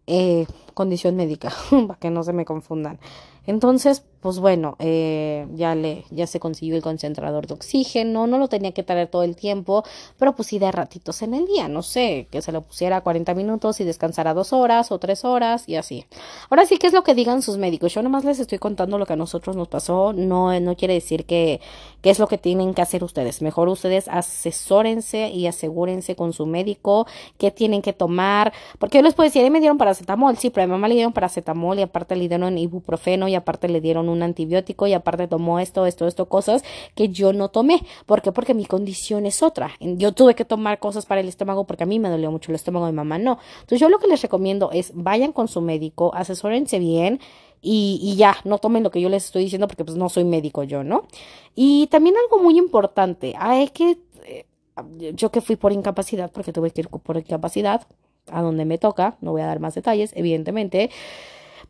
Eh, 0.07 0.47
condición 0.73 1.15
médica, 1.15 1.51
para 1.87 1.99
que 1.99 2.09
no 2.09 2.23
se 2.23 2.33
me 2.33 2.45
confundan. 2.45 2.99
Entonces, 3.45 4.03
pues 4.27 4.39
bueno, 4.39 4.75
eh, 4.79 5.47
ya 5.53 5.73
le, 5.73 6.03
ya 6.09 6.27
se 6.27 6.41
consiguió 6.41 6.75
el 6.75 6.81
concentrador 6.81 7.47
de 7.47 7.53
oxígeno, 7.53 8.27
no 8.27 8.37
lo 8.37 8.49
tenía 8.49 8.73
que 8.73 8.83
traer 8.83 9.07
todo 9.07 9.23
el 9.23 9.37
tiempo, 9.37 9.85
pero 10.19 10.35
pues 10.35 10.49
sí 10.49 10.59
de 10.59 10.69
ratitos 10.69 11.21
en 11.21 11.33
el 11.33 11.45
día, 11.45 11.69
no 11.69 11.81
sé, 11.81 12.27
que 12.29 12.41
se 12.41 12.51
lo 12.51 12.61
pusiera 12.61 12.99
40 12.99 13.33
minutos 13.35 13.79
y 13.79 13.85
descansara 13.85 14.33
dos 14.33 14.51
horas 14.51 14.91
o 14.91 14.99
tres 14.99 15.23
horas 15.23 15.69
y 15.69 15.77
así. 15.77 16.03
Ahora 16.49 16.65
sí, 16.65 16.77
¿qué 16.77 16.87
es 16.87 16.93
lo 16.93 17.03
que 17.05 17.15
digan 17.15 17.41
sus 17.41 17.57
médicos? 17.57 17.93
Yo 17.93 18.01
nomás 18.01 18.25
les 18.25 18.37
estoy 18.39 18.57
contando 18.57 18.97
lo 18.97 19.05
que 19.05 19.13
a 19.13 19.15
nosotros 19.15 19.55
nos 19.55 19.69
pasó, 19.69 20.11
no, 20.11 20.59
no 20.59 20.75
quiere 20.75 20.95
decir 20.95 21.23
que, 21.23 21.61
que 22.01 22.09
es 22.09 22.19
lo 22.19 22.27
que 22.27 22.37
tienen 22.37 22.73
que 22.73 22.81
hacer 22.81 23.05
ustedes. 23.05 23.41
Mejor 23.41 23.69
ustedes 23.69 24.09
asesórense 24.09 25.29
y 25.29 25.47
asegúrense 25.47 26.17
con 26.17 26.33
su 26.33 26.45
médico 26.45 27.07
qué 27.37 27.49
tienen 27.49 27.81
que 27.81 27.93
tomar, 27.93 28.51
porque 28.77 28.97
yo 28.97 29.03
les 29.03 29.13
puedo 29.13 29.29
decir, 29.29 29.49
me 29.49 29.61
dieron 29.61 29.77
paracetamol, 29.77 30.35
sí, 30.35 30.49
pero 30.49 30.65
a 30.65 30.67
mi 30.67 30.71
mamá 30.71 30.89
le 30.89 30.95
dieron 30.95 31.13
paracetamol 31.13 31.79
y 31.79 31.83
aparte 31.83 32.17
le 32.17 32.27
dieron 32.27 32.57
ibuprofeno 32.57 33.29
y 33.29 33.35
aparte 33.35 33.69
le 33.69 33.79
dieron 33.79 34.09
un 34.09 34.16
antibiótico 34.23 34.87
y 34.87 34.93
aparte 34.93 35.27
tomó 35.27 35.59
esto, 35.59 35.85
esto, 35.85 36.07
esto, 36.07 36.27
cosas 36.27 36.63
que 36.95 37.09
yo 37.09 37.33
no 37.33 37.49
tomé. 37.49 37.83
¿Por 38.05 38.21
qué? 38.21 38.31
Porque 38.31 38.53
mi 38.53 38.65
condición 38.65 39.25
es 39.25 39.43
otra. 39.43 39.71
Yo 39.79 40.13
tuve 40.13 40.35
que 40.35 40.45
tomar 40.45 40.79
cosas 40.79 41.05
para 41.05 41.21
el 41.21 41.27
estómago 41.27 41.65
porque 41.65 41.83
a 41.83 41.85
mí 41.87 41.99
me 41.99 42.09
dolió 42.09 42.31
mucho 42.31 42.51
el 42.51 42.55
estómago, 42.55 42.85
de 42.85 42.91
mamá 42.91 43.17
no. 43.17 43.39
Entonces 43.55 43.79
yo 43.79 43.89
lo 43.89 43.99
que 43.99 44.07
les 44.07 44.21
recomiendo 44.21 44.71
es 44.71 44.91
vayan 44.93 45.31
con 45.31 45.47
su 45.47 45.61
médico, 45.61 46.11
asesórense 46.13 46.79
bien. 46.79 47.19
Y, 47.59 47.99
y, 48.03 48.15
ya, 48.15 48.37
no 48.43 48.59
tomen 48.59 48.83
lo 48.83 48.91
que 48.91 49.01
yo 49.01 49.09
les 49.09 49.25
estoy 49.25 49.43
diciendo 49.43 49.67
porque 49.67 49.83
pues 49.83 49.97
no 49.97 50.09
soy 50.09 50.23
médico 50.23 50.63
yo, 50.63 50.83
¿no? 50.83 51.07
Y 51.55 51.87
también 51.87 52.15
algo 52.15 52.41
muy 52.41 52.55
importante, 52.55 53.33
hay 53.35 53.69
que, 53.69 53.97
eh, 54.25 54.45
yo 55.15 55.31
que 55.31 55.41
fui 55.41 55.55
por 55.55 55.71
incapacidad, 55.71 56.31
porque 56.31 56.53
tuve 56.53 56.69
que 56.69 56.81
ir 56.81 56.87
por 56.89 57.17
incapacidad, 57.17 57.87
a 58.31 58.41
donde 58.41 58.65
me 58.65 58.77
toca, 58.77 59.17
no 59.21 59.31
voy 59.31 59.41
a 59.41 59.47
dar 59.47 59.59
más 59.59 59.75
detalles, 59.75 60.11
evidentemente, 60.15 60.89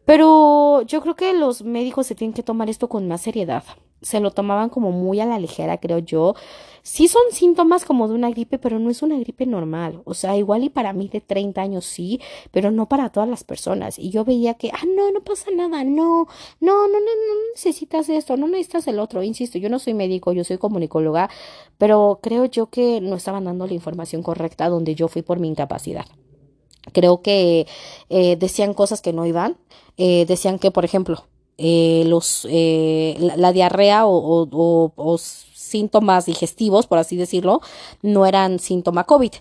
pero 0.08 0.84
yo 0.84 1.02
creo 1.02 1.18
que 1.18 1.34
los 1.34 1.64
médicos 1.64 2.08
se 2.08 2.16
tienen 2.16 2.34
que 2.34 2.42
tomar 2.42 2.70
esto 2.70 2.88
con 2.88 3.10
más 3.10 3.20
seriedad. 3.20 3.66
Se 4.02 4.22
lo 4.22 4.32
tomaban 4.32 4.70
como 4.70 4.94
muy 4.94 5.20
a 5.20 5.26
la 5.26 5.38
ligera, 5.38 5.80
creo 5.80 6.00
yo. 6.00 6.34
Sí 6.82 7.10
son 7.10 7.24
síntomas 7.32 7.84
como 7.84 8.08
de 8.08 8.14
una 8.14 8.30
gripe, 8.30 8.58
pero 8.58 8.80
no 8.80 8.90
es 8.90 9.02
una 9.02 9.20
gripe 9.20 9.46
normal. 9.46 10.02
O 10.06 10.14
sea, 10.14 10.38
igual 10.38 10.64
y 10.64 10.70
para 10.70 10.94
mí 10.94 11.10
de 11.10 11.20
30 11.20 11.60
años 11.62 11.84
sí, 11.84 12.22
pero 12.52 12.72
no 12.72 12.88
para 12.88 13.10
todas 13.10 13.28
las 13.28 13.44
personas. 13.44 14.00
Y 14.00 14.10
yo 14.10 14.24
veía 14.24 14.54
que, 14.54 14.70
ah, 14.70 14.86
no, 14.88 15.12
no 15.12 15.26
pasa 15.26 15.52
nada, 15.52 15.84
no, 15.84 16.26
no, 16.62 16.88
no, 16.88 16.88
no, 16.88 17.00
no 17.00 17.52
necesitas 17.54 18.08
esto, 18.08 18.38
no 18.38 18.48
necesitas 18.48 18.88
el 18.88 19.00
otro. 19.00 19.24
Insisto, 19.24 19.58
yo 19.58 19.70
no 19.70 19.78
soy 19.78 19.94
médico, 19.94 20.32
yo 20.32 20.46
soy 20.46 20.58
comunicóloga, 20.58 21.30
pero 21.78 22.20
creo 22.24 22.46
yo 22.46 22.68
que 22.68 23.02
no 23.02 23.18
estaban 23.18 23.44
dando 23.44 23.68
la 23.68 23.74
información 23.74 24.24
correcta 24.24 24.70
donde 24.70 24.96
yo 24.96 25.10
fui 25.10 25.22
por 25.22 25.40
mi 25.42 25.50
incapacidad. 25.50 26.06
Creo 26.94 27.22
que 27.22 27.68
eh, 28.10 28.36
decían 28.38 28.74
cosas 28.74 29.02
que 29.02 29.14
no 29.14 29.26
iban. 29.26 29.58
Eh, 29.98 30.26
decían 30.28 30.60
que, 30.60 30.72
por 30.72 30.86
ejemplo, 30.86 31.26
eh, 31.58 32.04
los, 32.06 32.48
la, 32.50 33.52
diarrea 33.52 34.04
o, 34.06 35.18
síntomas 35.18 36.26
digestivos, 36.26 36.88
por 36.88 36.98
así 36.98 37.18
decirlo, 37.18 37.62
no 38.02 38.26
eran 38.26 38.60
síntoma 38.60 39.04
COVID. 39.06 39.34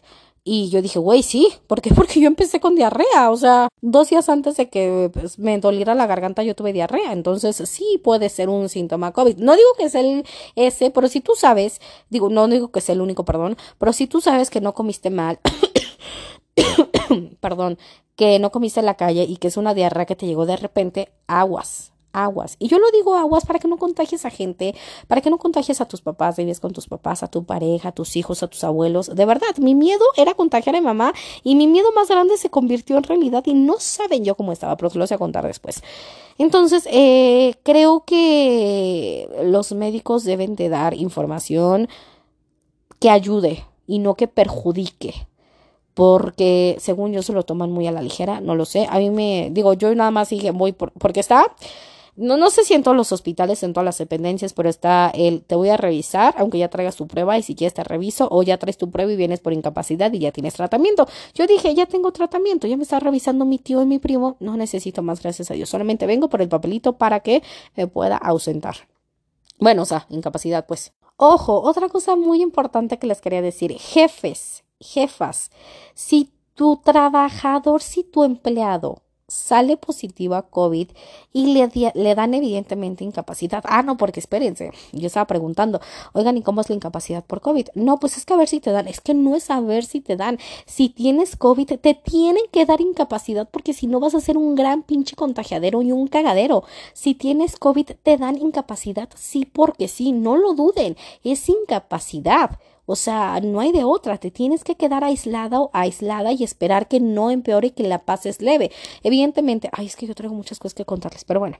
Y 0.49 0.71
yo 0.71 0.81
dije, 0.81 1.01
güey, 1.01 1.25
sí, 1.25 1.49
¿por 1.67 1.83
qué? 1.83 1.91
Porque 1.95 2.21
yo 2.21 2.29
empecé 2.29 2.61
con 2.61 2.77
diarrea, 2.77 3.31
o 3.31 3.37
sea, 3.37 3.69
dos 3.81 4.11
días 4.11 4.29
antes 4.29 4.57
de 4.57 4.69
que 4.71 5.11
pues, 5.13 5.41
me 5.41 5.59
doliera 5.59 5.97
la 5.97 6.07
garganta 6.07 6.45
yo 6.45 6.55
tuve 6.55 6.73
diarrea, 6.73 7.13
entonces 7.13 7.57
sí 7.69 8.01
puede 8.03 8.29
ser 8.29 8.49
un 8.49 8.69
síntoma 8.69 9.13
COVID. 9.13 9.39
No 9.39 9.57
digo 9.57 9.69
que 9.77 9.87
es 9.87 9.97
el 9.97 10.25
ese, 10.55 10.93
pero 10.93 11.09
si 11.09 11.21
tú 11.21 11.33
sabes, 11.35 11.81
digo, 12.11 12.31
no 12.31 12.47
digo 12.47 12.71
que 12.71 12.79
es 12.79 12.89
el 12.89 13.01
único, 13.01 13.25
perdón, 13.25 13.57
pero 13.79 13.93
si 13.93 14.07
tú 14.07 14.21
sabes 14.21 14.49
que 14.49 14.61
no 14.61 14.73
comiste 14.73 15.11
mal, 15.11 15.41
perdón, 17.41 17.79
que 18.17 18.39
no 18.39 18.51
comiste 18.51 18.81
en 18.81 18.87
la 18.87 18.97
calle 18.97 19.25
y 19.25 19.37
que 19.37 19.49
es 19.49 19.57
una 19.57 19.75
diarrea 19.75 20.07
que 20.07 20.17
te 20.17 20.27
llegó 20.27 20.47
de 20.47 20.57
repente, 20.57 21.11
aguas, 21.27 21.93
aguas. 22.13 22.57
Y 22.59 22.69
yo 22.69 22.79
lo 22.79 22.91
digo 22.91 23.15
aguas 23.15 23.45
para 23.45 23.59
que 23.59 23.69
no 23.69 23.77
contagies 23.77 24.25
a 24.25 24.31
gente, 24.31 24.75
para 25.07 25.21
que 25.21 25.29
no 25.29 25.39
contagies 25.39 25.81
a 25.81 25.87
tus 25.87 26.01
papás, 26.01 26.37
vives 26.37 26.61
con 26.61 26.73
tus 26.73 26.89
papás, 26.89 27.23
a 27.23 27.29
tu 27.29 27.45
pareja, 27.45 27.91
a 27.91 27.93
tus 27.93 28.17
hijos, 28.17 28.43
a 28.43 28.49
tus 28.49 28.65
abuelos. 28.65 29.15
De 29.15 29.27
verdad, 29.27 29.55
mi 29.59 29.75
miedo 29.75 30.05
era 30.17 30.35
contagiar 30.35 30.75
a 30.75 30.81
mi 30.81 30.87
mamá 30.87 31.13
y 31.45 31.55
mi 31.55 31.67
miedo 31.67 31.93
más 31.95 32.09
grande 32.09 32.39
se 32.39 32.49
convirtió 32.49 32.97
en 32.97 33.05
realidad 33.05 33.45
y 33.47 33.55
no 33.55 33.77
saben 33.79 34.25
yo 34.25 34.35
cómo 34.35 34.53
estaba, 34.53 34.77
pero 34.77 34.91
se 34.91 34.99
lo 34.99 35.07
voy 35.07 35.15
a 35.15 35.19
contar 35.19 35.47
después. 35.47 35.83
Entonces, 36.39 36.89
eh, 36.91 37.55
creo 37.63 38.05
que 38.05 39.29
los 39.45 39.73
médicos 39.73 40.25
deben 40.25 40.57
de 40.57 40.71
dar 40.71 40.95
información 40.95 41.89
que 42.99 43.11
ayude 43.11 43.65
y 43.87 43.99
no 43.99 44.15
que 44.15 44.27
perjudique 44.27 45.27
porque 45.97 46.77
según 46.79 47.15
yo 47.15 47.23
se 47.23 47.33
lo 47.33 47.43
toman 47.43 47.73
muy 47.73 47.87
a 47.87 47.91
la 47.91 48.03
ligera, 48.03 48.43
no 48.43 48.55
lo 48.55 48.67
sé. 48.67 48.87
A 48.91 48.99
mí 48.99 49.09
me 49.09 49.49
digo, 49.51 49.73
yo 49.73 49.95
nada 49.95 50.11
más 50.11 50.29
dije, 50.29 50.51
voy 50.51 50.73
por, 50.73 50.93
porque 50.93 51.21
está 51.21 51.55
no, 52.17 52.37
no 52.37 52.51
sé 52.51 52.65
si 52.65 52.75
en 52.75 52.83
todos 52.83 52.97
los 52.97 53.13
hospitales, 53.13 53.63
en 53.63 53.73
todas 53.73 53.85
las 53.87 53.97
dependencias, 53.97 54.53
pero 54.53 54.69
está 54.69 55.11
el 55.15 55.43
te 55.43 55.55
voy 55.55 55.71
a 55.71 55.79
revisar, 55.79 56.35
aunque 56.39 56.59
ya 56.59 56.69
traigas 56.69 56.97
tu 56.97 57.07
prueba 57.07 57.39
y 57.39 57.43
si 57.43 57.55
quieres 57.55 57.73
te 57.73 57.83
reviso, 57.83 58.29
o 58.31 58.43
ya 58.43 58.59
traes 58.59 58.77
tu 58.77 58.91
prueba 58.91 59.11
y 59.11 59.17
vienes 59.17 59.41
por 59.41 59.55
incapacidad 59.55 60.13
y 60.13 60.19
ya 60.19 60.33
tienes 60.33 60.53
tratamiento. 60.53 61.07
Yo 61.35 61.47
dije, 61.47 61.75
ya 61.75 61.87
tengo 61.87 62.13
tratamiento, 62.13 62.67
ya 62.67 62.77
me 62.77 62.83
está 62.83 63.01
revisando 63.01 63.47
mi 63.47 63.59
tío 63.59 63.83
y 63.83 63.87
mi 63.87 63.99
primo, 63.99 64.37
no 64.41 64.57
necesito 64.57 65.03
más, 65.03 65.23
gracias 65.23 65.51
a 65.51 65.55
Dios. 65.55 65.71
Solamente 65.71 66.07
vengo 66.07 66.29
por 66.29 66.43
el 66.43 66.49
papelito 66.49 66.99
para 66.99 67.21
que 67.21 67.43
me 67.75 67.87
pueda 67.87 68.17
ausentar. 68.17 68.77
Bueno, 69.59 69.83
o 69.83 69.87
sea, 69.87 70.07
incapacidad, 70.11 70.67
pues. 70.67 70.93
Ojo, 71.19 71.63
otra 71.63 71.89
cosa 71.89 72.17
muy 72.17 72.43
importante 72.43 72.99
que 72.99 73.07
les 73.07 73.23
quería 73.23 73.41
decir, 73.41 73.75
jefes, 73.79 74.66
jefas, 74.81 75.51
si 75.95 76.33
tu 76.55 76.79
trabajador, 76.79 77.83
si 77.83 78.03
tu 78.05 78.25
empleado 78.25 79.03
sale 79.29 79.77
positiva 79.77 80.39
a 80.39 80.43
COVID 80.43 80.89
y 81.33 81.47
le, 81.53 81.93
le, 81.95 82.15
dan 82.15 82.35
evidentemente 82.35 83.03
incapacidad. 83.03 83.63
Ah, 83.67 83.83
no, 83.83 83.97
porque 83.97 84.21
espérense, 84.21 84.71
yo 84.93 85.09
estaba 85.09 85.27
preguntando, 85.27 85.81
oigan, 86.13 86.37
¿y 86.37 86.43
cómo 86.43 86.61
es 86.61 86.69
la 86.69 86.77
incapacidad 86.77 87.25
por 87.25 87.41
COVID? 87.41 87.69
No, 87.75 87.99
pues 87.99 88.17
es 88.17 88.25
que 88.25 88.35
a 88.35 88.37
ver 88.37 88.49
si 88.49 88.61
te 88.61 88.71
dan, 88.71 88.87
es 88.87 89.01
que 89.01 89.15
no 89.15 89.35
es 89.35 89.51
a 89.51 89.61
ver 89.61 89.85
si 89.85 90.01
te 90.01 90.17
dan. 90.17 90.39
Si 90.65 90.89
tienes 90.89 91.37
COVID, 91.37 91.79
te 91.81 91.95
tienen 91.95 92.45
que 92.53 92.67
dar 92.67 92.81
incapacidad 92.81 93.49
porque 93.51 93.73
si 93.73 93.87
no 93.87 94.01
vas 94.01 94.15
a 94.15 94.21
ser 94.21 94.39
un 94.39 94.55
gran 94.55 94.83
pinche 94.83 95.17
contagiadero 95.17 95.83
y 95.83 95.93
un 95.93 96.07
cagadero. 96.07 96.63
Si 96.93 97.15
tienes 97.15 97.57
COVID, 97.57 97.91
te 98.03 98.17
dan 98.17 98.37
incapacidad, 98.37 99.09
sí, 99.17 99.45
porque 99.45 99.89
sí, 99.89 100.13
no 100.13 100.37
lo 100.37 100.55
duden, 100.55 100.97
es 101.25 101.49
incapacidad. 101.49 102.59
O 102.87 102.97
sea, 102.97 103.41
no 103.41 103.61
hay 103.61 103.73
de 103.73 103.85
otra, 103.85 104.19
te 104.19 104.31
tienes 104.31 104.65
que 104.65 104.77
quedar 104.77 105.05
aislada 105.05 105.61
o 105.61 105.71
aislada 105.73 106.33
y 106.33 106.45
esperar 106.45 106.89
que 106.89 107.01
no 107.01 107.31
empeore 107.31 107.69
y 107.69 107.71
que 107.73 107.83
la 107.83 108.05
pases 108.05 108.41
leve. 108.41 108.71
Evidentemente, 109.03 109.69
ay, 109.73 109.87
es 109.87 109.97
que 109.97 110.07
yo 110.07 110.15
traigo 110.15 110.35
muchas 110.35 110.59
cosas 110.59 110.75
que 110.75 110.85
contarles, 110.85 111.25
pero 111.25 111.41
bueno. 111.41 111.59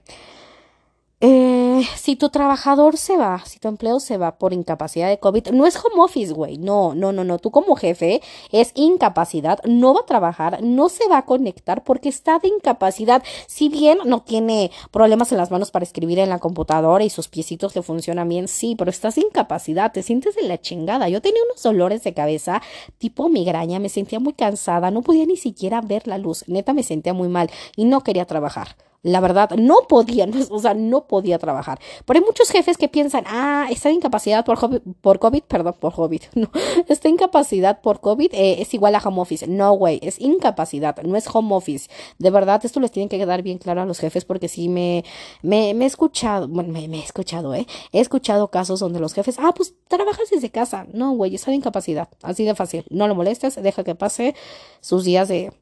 Eh, 1.19 1.66
si 1.95 2.15
tu 2.15 2.29
trabajador 2.29 2.97
se 2.97 3.17
va, 3.17 3.43
si 3.45 3.59
tu 3.59 3.67
empleo 3.67 3.99
se 3.99 4.17
va 4.17 4.37
por 4.37 4.53
incapacidad 4.53 5.09
de 5.09 5.19
COVID, 5.19 5.49
no 5.49 5.65
es 5.65 5.75
home 5.77 6.03
office, 6.03 6.33
güey. 6.33 6.57
No, 6.57 6.95
no, 6.95 7.11
no, 7.11 7.23
no. 7.23 7.39
Tú 7.39 7.51
como 7.51 7.75
jefe 7.75 8.21
es 8.51 8.71
incapacidad, 8.75 9.59
no 9.65 9.93
va 9.93 10.01
a 10.01 10.05
trabajar, 10.05 10.61
no 10.63 10.89
se 10.89 11.07
va 11.07 11.19
a 11.19 11.25
conectar 11.25 11.83
porque 11.83 12.09
está 12.09 12.39
de 12.39 12.49
incapacidad. 12.49 13.23
Si 13.47 13.69
bien 13.69 13.99
no 14.05 14.21
tiene 14.21 14.71
problemas 14.91 15.31
en 15.31 15.37
las 15.37 15.51
manos 15.51 15.71
para 15.71 15.83
escribir 15.83 16.19
en 16.19 16.29
la 16.29 16.39
computadora 16.39 17.03
y 17.03 17.09
sus 17.09 17.27
piecitos 17.27 17.75
le 17.75 17.81
funcionan 17.81 18.29
bien, 18.29 18.47
sí, 18.47 18.75
pero 18.75 18.89
estás 18.89 19.15
de 19.15 19.21
incapacidad, 19.21 19.91
te 19.91 20.03
sientes 20.03 20.35
de 20.35 20.43
la 20.43 20.59
chingada. 20.59 21.09
Yo 21.09 21.21
tenía 21.21 21.41
unos 21.49 21.63
dolores 21.63 22.03
de 22.03 22.13
cabeza 22.13 22.61
tipo 22.97 23.29
migraña, 23.29 23.79
me 23.79 23.89
sentía 23.89 24.19
muy 24.19 24.33
cansada, 24.33 24.91
no 24.91 25.01
podía 25.01 25.25
ni 25.25 25.37
siquiera 25.37 25.81
ver 25.81 26.07
la 26.07 26.17
luz. 26.17 26.43
Neta 26.47 26.73
me 26.73 26.83
sentía 26.83 27.13
muy 27.13 27.27
mal 27.27 27.49
y 27.75 27.85
no 27.85 28.01
quería 28.01 28.25
trabajar. 28.25 28.75
La 29.03 29.21
verdad, 29.21 29.51
no 29.51 29.81
podía, 29.87 30.27
o 30.49 30.59
sea, 30.59 30.73
no 30.73 31.07
podía 31.07 31.39
trabajar. 31.39 31.66
Pero 32.05 32.19
hay 32.19 32.25
muchos 32.25 32.49
jefes 32.49 32.77
que 32.77 32.87
piensan, 32.87 33.23
ah, 33.27 33.67
está 33.69 33.89
incapacidad 33.91 34.45
por, 34.45 34.57
por 35.01 35.19
COVID, 35.19 35.43
perdón, 35.43 35.75
por 35.79 35.93
COVID, 35.93 36.21
no, 36.35 36.49
esta 36.87 37.09
incapacidad 37.09 37.81
por 37.81 37.99
COVID 37.99 38.33
eh, 38.33 38.61
es 38.61 38.73
igual 38.73 38.95
a 38.95 38.99
home 38.99 39.21
office. 39.21 39.47
No, 39.47 39.73
güey, 39.73 39.99
es 40.01 40.19
incapacidad, 40.19 41.01
no 41.03 41.17
es 41.17 41.27
home 41.33 41.55
office. 41.55 41.89
De 42.17 42.29
verdad, 42.29 42.63
esto 42.63 42.79
les 42.79 42.91
tiene 42.91 43.09
que 43.09 43.17
quedar 43.17 43.41
bien 43.41 43.57
claro 43.57 43.81
a 43.81 43.85
los 43.85 43.99
jefes 43.99 44.25
porque 44.25 44.47
sí 44.47 44.69
me, 44.69 45.03
me, 45.41 45.73
me 45.73 45.85
he 45.85 45.87
escuchado, 45.87 46.47
bueno, 46.47 46.71
me, 46.71 46.85
he 46.85 47.03
escuchado, 47.03 47.53
¿eh? 47.55 47.67
He 47.91 47.99
escuchado 47.99 48.49
casos 48.49 48.79
donde 48.79 48.99
los 48.99 49.13
jefes, 49.13 49.37
ah, 49.39 49.53
pues 49.55 49.73
trabajas 49.87 50.29
desde 50.29 50.49
casa. 50.49 50.85
No, 50.93 51.11
güey, 51.13 51.31
de 51.31 51.55
incapacidad, 51.55 52.09
así 52.23 52.43
de 52.43 52.55
fácil. 52.55 52.85
No 52.89 53.07
lo 53.07 53.15
molestes, 53.15 53.61
deja 53.61 53.83
que 53.83 53.95
pase 53.95 54.35
sus 54.81 55.03
días 55.03 55.27
de 55.27 55.53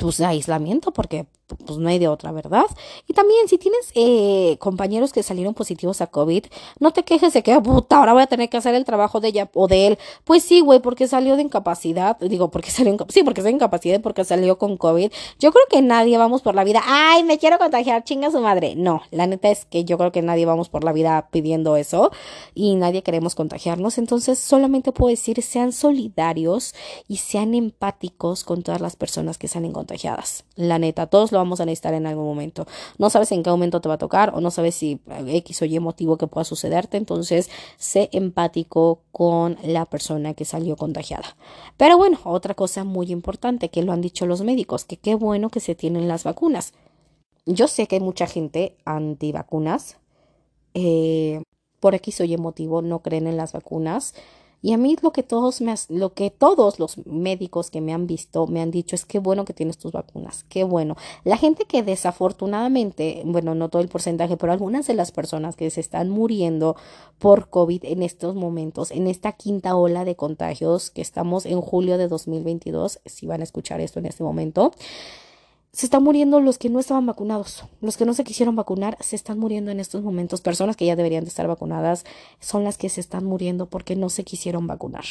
pues, 0.00 0.20
aislamiento 0.20 0.92
porque 0.92 1.26
pues 1.66 1.78
no 1.78 1.88
hay 1.88 1.98
de 1.98 2.08
otra, 2.08 2.32
¿verdad? 2.32 2.66
Y 3.06 3.12
también 3.12 3.48
si 3.48 3.58
tienes 3.58 3.90
eh, 3.94 4.56
compañeros 4.58 5.12
que 5.12 5.22
salieron 5.22 5.54
positivos 5.54 6.00
a 6.00 6.06
COVID, 6.06 6.44
no 6.80 6.92
te 6.92 7.02
quejes 7.02 7.32
de 7.32 7.42
que, 7.42 7.58
puta, 7.60 7.98
ahora 7.98 8.12
voy 8.12 8.22
a 8.22 8.26
tener 8.26 8.48
que 8.48 8.56
hacer 8.56 8.74
el 8.74 8.84
trabajo 8.84 9.20
de 9.20 9.28
ella 9.28 9.50
o 9.54 9.68
de 9.68 9.86
él. 9.86 9.98
Pues 10.24 10.42
sí, 10.42 10.60
güey, 10.60 10.80
porque 10.80 11.08
salió 11.08 11.36
de 11.36 11.42
incapacidad, 11.42 12.18
digo, 12.20 12.50
porque 12.50 12.70
salió, 12.70 12.96
sí, 13.08 13.22
porque 13.22 13.40
es 13.40 13.44
de 13.44 13.50
incapacidad 13.50 14.00
porque 14.00 14.24
salió 14.24 14.58
con 14.58 14.76
COVID. 14.76 15.10
Yo 15.38 15.52
creo 15.52 15.64
que 15.68 15.82
nadie 15.82 16.18
vamos 16.18 16.42
por 16.42 16.54
la 16.54 16.64
vida, 16.64 16.82
ay, 16.84 17.24
me 17.24 17.38
quiero 17.38 17.58
contagiar, 17.58 18.04
chinga 18.04 18.30
su 18.30 18.40
madre. 18.40 18.74
No, 18.76 19.02
la 19.10 19.26
neta 19.26 19.50
es 19.50 19.64
que 19.64 19.84
yo 19.84 19.98
creo 19.98 20.12
que 20.12 20.22
nadie 20.22 20.46
vamos 20.46 20.68
por 20.68 20.84
la 20.84 20.92
vida 20.92 21.28
pidiendo 21.30 21.76
eso 21.76 22.10
y 22.54 22.74
nadie 22.76 23.02
queremos 23.02 23.34
contagiarnos. 23.34 23.98
Entonces, 23.98 24.38
solamente 24.38 24.92
puedo 24.92 25.10
decir, 25.10 25.42
sean 25.42 25.72
solidarios 25.72 26.74
y 27.08 27.16
sean 27.18 27.54
empáticos 27.54 28.44
con 28.44 28.62
todas 28.62 28.80
las 28.80 28.96
personas 28.96 29.38
que 29.38 29.48
salen 29.48 29.72
contagiadas. 29.72 30.44
La 30.54 30.78
neta, 30.78 31.06
todos 31.06 31.32
lo 31.32 31.40
vamos 31.42 31.60
a 31.60 31.64
necesitar 31.64 31.94
en 31.94 32.06
algún 32.06 32.24
momento. 32.24 32.66
No 32.98 33.10
sabes 33.10 33.32
en 33.32 33.42
qué 33.42 33.50
momento 33.50 33.80
te 33.80 33.88
va 33.88 33.94
a 33.94 33.98
tocar 33.98 34.32
o 34.34 34.40
no 34.40 34.50
sabes 34.50 34.74
si 34.74 35.00
X 35.26 35.62
o 35.62 35.64
Y 35.64 35.78
motivo 35.80 36.16
que 36.16 36.26
pueda 36.26 36.44
sucederte. 36.44 36.96
Entonces, 36.96 37.50
sé 37.76 38.08
empático 38.12 39.02
con 39.12 39.58
la 39.62 39.84
persona 39.86 40.34
que 40.34 40.44
salió 40.44 40.76
contagiada. 40.76 41.36
Pero 41.76 41.96
bueno, 41.98 42.18
otra 42.24 42.54
cosa 42.54 42.84
muy 42.84 43.10
importante 43.12 43.68
que 43.70 43.82
lo 43.82 43.92
han 43.92 44.00
dicho 44.00 44.26
los 44.26 44.42
médicos, 44.42 44.84
que 44.84 44.96
qué 44.96 45.14
bueno 45.14 45.50
que 45.50 45.60
se 45.60 45.74
tienen 45.74 46.08
las 46.08 46.24
vacunas. 46.24 46.72
Yo 47.46 47.66
sé 47.66 47.86
que 47.86 47.96
hay 47.96 48.00
mucha 48.00 48.26
gente 48.26 48.76
antivacunas. 48.84 49.96
Eh, 50.74 51.42
por 51.80 51.96
X 51.96 52.20
o 52.20 52.24
Y 52.24 52.36
motivo 52.36 52.80
no 52.80 53.00
creen 53.00 53.26
en 53.26 53.36
las 53.36 53.52
vacunas. 53.52 54.14
Y 54.62 54.72
a 54.72 54.78
mí 54.78 54.96
lo 55.02 55.12
que 55.12 55.24
todos 55.24 55.60
me, 55.60 55.74
lo 55.88 56.14
que 56.14 56.30
todos 56.30 56.78
los 56.78 57.04
médicos 57.04 57.70
que 57.70 57.80
me 57.80 57.92
han 57.92 58.06
visto 58.06 58.46
me 58.46 58.62
han 58.62 58.70
dicho 58.70 58.94
es 58.94 59.04
qué 59.04 59.18
bueno 59.18 59.44
que 59.44 59.52
tienes 59.52 59.76
tus 59.76 59.90
vacunas, 59.90 60.44
qué 60.48 60.62
bueno. 60.62 60.96
La 61.24 61.36
gente 61.36 61.64
que 61.64 61.82
desafortunadamente, 61.82 63.22
bueno, 63.24 63.56
no 63.56 63.68
todo 63.68 63.82
el 63.82 63.88
porcentaje, 63.88 64.36
pero 64.36 64.52
algunas 64.52 64.86
de 64.86 64.94
las 64.94 65.10
personas 65.10 65.56
que 65.56 65.68
se 65.70 65.80
están 65.80 66.10
muriendo 66.10 66.76
por 67.18 67.48
COVID 67.50 67.84
en 67.84 68.02
estos 68.02 68.36
momentos, 68.36 68.92
en 68.92 69.08
esta 69.08 69.32
quinta 69.32 69.74
ola 69.74 70.04
de 70.04 70.14
contagios 70.14 70.90
que 70.90 71.02
estamos 71.02 71.44
en 71.44 71.60
julio 71.60 71.98
de 71.98 72.06
2022, 72.06 73.00
si 73.04 73.26
van 73.26 73.40
a 73.40 73.44
escuchar 73.44 73.80
esto 73.80 73.98
en 73.98 74.06
este 74.06 74.22
momento, 74.22 74.72
se 75.72 75.86
están 75.86 76.02
muriendo 76.02 76.38
los 76.40 76.58
que 76.58 76.68
no 76.68 76.80
estaban 76.80 77.06
vacunados. 77.06 77.64
Los 77.80 77.96
que 77.96 78.04
no 78.04 78.12
se 78.12 78.24
quisieron 78.24 78.56
vacunar 78.56 78.98
se 79.00 79.16
están 79.16 79.38
muriendo 79.38 79.70
en 79.70 79.80
estos 79.80 80.02
momentos. 80.02 80.42
Personas 80.42 80.76
que 80.76 80.84
ya 80.84 80.96
deberían 80.96 81.24
de 81.24 81.28
estar 81.28 81.48
vacunadas 81.48 82.04
son 82.40 82.62
las 82.62 82.76
que 82.76 82.90
se 82.90 83.00
están 83.00 83.24
muriendo 83.24 83.66
porque 83.66 83.96
no 83.96 84.10
se 84.10 84.22
quisieron 84.22 84.66
vacunar. 84.66 85.04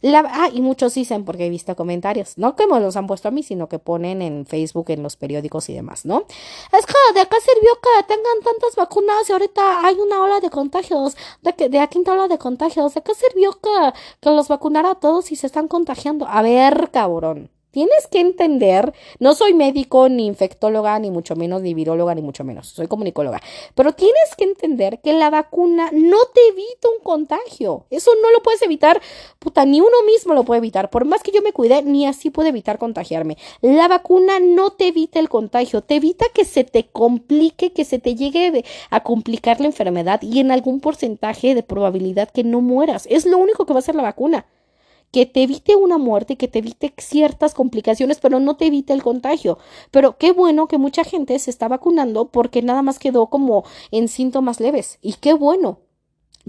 La, 0.00 0.24
ah, 0.26 0.48
y 0.52 0.60
muchos 0.60 0.94
dicen, 0.94 1.24
porque 1.24 1.46
he 1.46 1.50
visto 1.50 1.74
comentarios, 1.76 2.36
no 2.36 2.56
que 2.56 2.66
me 2.66 2.80
los 2.80 2.96
han 2.96 3.06
puesto 3.06 3.28
a 3.28 3.30
mí, 3.30 3.42
sino 3.42 3.68
que 3.68 3.78
ponen 3.78 4.22
en 4.22 4.46
Facebook, 4.46 4.90
en 4.90 5.02
los 5.02 5.16
periódicos 5.16 5.68
y 5.68 5.74
demás, 5.74 6.04
¿no? 6.04 6.24
Es 6.72 6.86
que 6.86 6.94
de 7.14 7.20
acá 7.20 7.36
sirvió 7.40 7.70
que 7.80 8.06
tengan 8.06 8.40
tantas 8.44 8.76
vacunas 8.76 9.28
y 9.28 9.32
ahorita 9.32 9.86
hay 9.86 9.96
una 9.96 10.22
ola 10.22 10.40
de 10.40 10.50
contagios, 10.50 11.16
de 11.42 11.54
que 11.54 11.68
de 11.68 11.78
la 11.78 11.86
quinta 11.86 12.12
ola 12.12 12.28
de 12.28 12.38
contagios, 12.38 12.94
¿de 12.94 13.02
qué 13.02 13.12
sirvió 13.14 13.52
que, 13.52 13.92
que 14.20 14.30
los 14.30 14.48
vacunara 14.48 14.92
a 14.92 14.94
todos 14.96 15.32
y 15.32 15.36
se 15.36 15.46
están 15.46 15.68
contagiando? 15.68 16.26
A 16.28 16.42
ver, 16.42 16.90
cabrón. 16.92 17.51
Tienes 17.72 18.06
que 18.06 18.20
entender, 18.20 18.92
no 19.18 19.34
soy 19.34 19.54
médico, 19.54 20.10
ni 20.10 20.26
infectóloga, 20.26 20.98
ni 20.98 21.10
mucho 21.10 21.36
menos, 21.36 21.62
ni 21.62 21.72
viróloga, 21.72 22.14
ni 22.14 22.20
mucho 22.20 22.44
menos, 22.44 22.68
soy 22.68 22.86
comunicóloga, 22.86 23.40
pero 23.74 23.92
tienes 23.92 24.36
que 24.36 24.44
entender 24.44 25.00
que 25.00 25.14
la 25.14 25.30
vacuna 25.30 25.88
no 25.90 26.18
te 26.34 26.40
evita 26.48 26.88
un 26.94 27.02
contagio. 27.02 27.86
Eso 27.88 28.10
no 28.22 28.30
lo 28.30 28.42
puedes 28.42 28.60
evitar, 28.60 29.00
puta, 29.38 29.64
ni 29.64 29.80
uno 29.80 30.02
mismo 30.04 30.34
lo 30.34 30.44
puede 30.44 30.58
evitar. 30.58 30.90
Por 30.90 31.06
más 31.06 31.22
que 31.22 31.32
yo 31.32 31.40
me 31.40 31.54
cuide, 31.54 31.82
ni 31.82 32.06
así 32.06 32.28
puede 32.28 32.50
evitar 32.50 32.76
contagiarme. 32.76 33.38
La 33.62 33.88
vacuna 33.88 34.38
no 34.38 34.72
te 34.72 34.88
evita 34.88 35.18
el 35.18 35.30
contagio, 35.30 35.80
te 35.80 35.96
evita 35.96 36.26
que 36.34 36.44
se 36.44 36.64
te 36.64 36.88
complique, 36.88 37.72
que 37.72 37.86
se 37.86 37.98
te 37.98 38.14
llegue 38.14 38.66
a 38.90 39.02
complicar 39.02 39.60
la 39.60 39.66
enfermedad 39.68 40.20
y 40.20 40.40
en 40.40 40.50
algún 40.50 40.80
porcentaje 40.80 41.54
de 41.54 41.62
probabilidad 41.62 42.28
que 42.28 42.44
no 42.44 42.60
mueras. 42.60 43.06
Es 43.08 43.24
lo 43.24 43.38
único 43.38 43.64
que 43.64 43.72
va 43.72 43.78
a 43.78 43.80
hacer 43.80 43.94
la 43.94 44.02
vacuna 44.02 44.44
que 45.12 45.26
te 45.26 45.42
evite 45.42 45.76
una 45.76 45.98
muerte, 45.98 46.36
que 46.36 46.48
te 46.48 46.58
evite 46.60 46.92
ciertas 46.98 47.54
complicaciones, 47.54 48.18
pero 48.20 48.40
no 48.40 48.56
te 48.56 48.66
evite 48.66 48.92
el 48.92 49.02
contagio. 49.02 49.58
Pero 49.90 50.16
qué 50.18 50.32
bueno 50.32 50.66
que 50.66 50.78
mucha 50.78 51.04
gente 51.04 51.38
se 51.38 51.50
está 51.50 51.68
vacunando 51.68 52.30
porque 52.30 52.62
nada 52.62 52.82
más 52.82 52.98
quedó 52.98 53.28
como 53.28 53.64
en 53.90 54.08
síntomas 54.08 54.58
leves. 54.60 54.98
Y 55.02 55.14
qué 55.14 55.34
bueno. 55.34 55.80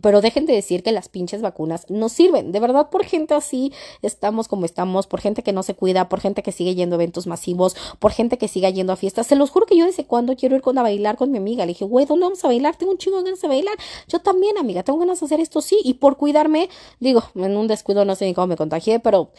Pero 0.01 0.21
dejen 0.21 0.45
de 0.45 0.53
decir 0.53 0.83
que 0.83 0.91
las 0.91 1.09
pinches 1.09 1.41
vacunas 1.41 1.85
no 1.89 2.09
sirven. 2.09 2.51
De 2.51 2.59
verdad, 2.59 2.89
por 2.89 3.03
gente 3.03 3.33
así 3.33 3.71
estamos 4.01 4.47
como 4.47 4.65
estamos, 4.65 5.07
por 5.07 5.21
gente 5.21 5.43
que 5.43 5.53
no 5.53 5.63
se 5.63 5.75
cuida, 5.75 6.09
por 6.09 6.19
gente 6.19 6.43
que 6.43 6.51
sigue 6.51 6.75
yendo 6.75 6.95
a 6.95 6.97
eventos 6.97 7.27
masivos, 7.27 7.75
por 7.99 8.11
gente 8.11 8.37
que 8.37 8.47
sigue 8.47 8.71
yendo 8.73 8.93
a 8.93 8.95
fiestas. 8.95 9.27
Se 9.27 9.35
los 9.35 9.49
juro 9.49 9.65
que 9.65 9.77
yo 9.77 9.85
desde 9.85 10.05
cuando 10.05 10.35
quiero 10.35 10.55
ir 10.55 10.61
con 10.61 10.77
a 10.77 10.81
bailar 10.81 11.17
con 11.17 11.31
mi 11.31 11.37
amiga. 11.37 11.65
Le 11.65 11.73
dije, 11.73 11.85
güey, 11.85 12.05
¿dónde 12.05 12.25
vamos 12.25 12.43
a 12.43 12.47
bailar? 12.47 12.75
Tengo 12.75 12.91
un 12.91 12.97
chingo 12.97 13.17
de 13.17 13.23
ganas 13.23 13.41
de 13.41 13.47
bailar. 13.47 13.75
Yo 14.07 14.19
también, 14.19 14.57
amiga, 14.57 14.83
tengo 14.83 14.99
ganas 14.99 15.19
de 15.19 15.25
hacer 15.25 15.39
esto, 15.39 15.61
sí. 15.61 15.77
Y 15.83 15.95
por 15.95 16.17
cuidarme, 16.17 16.69
digo, 16.99 17.23
en 17.35 17.55
un 17.55 17.67
descuido 17.67 18.05
no 18.05 18.15
sé 18.15 18.25
ni 18.25 18.33
cómo 18.33 18.47
me 18.47 18.57
contagié, 18.57 18.99
pero 18.99 19.29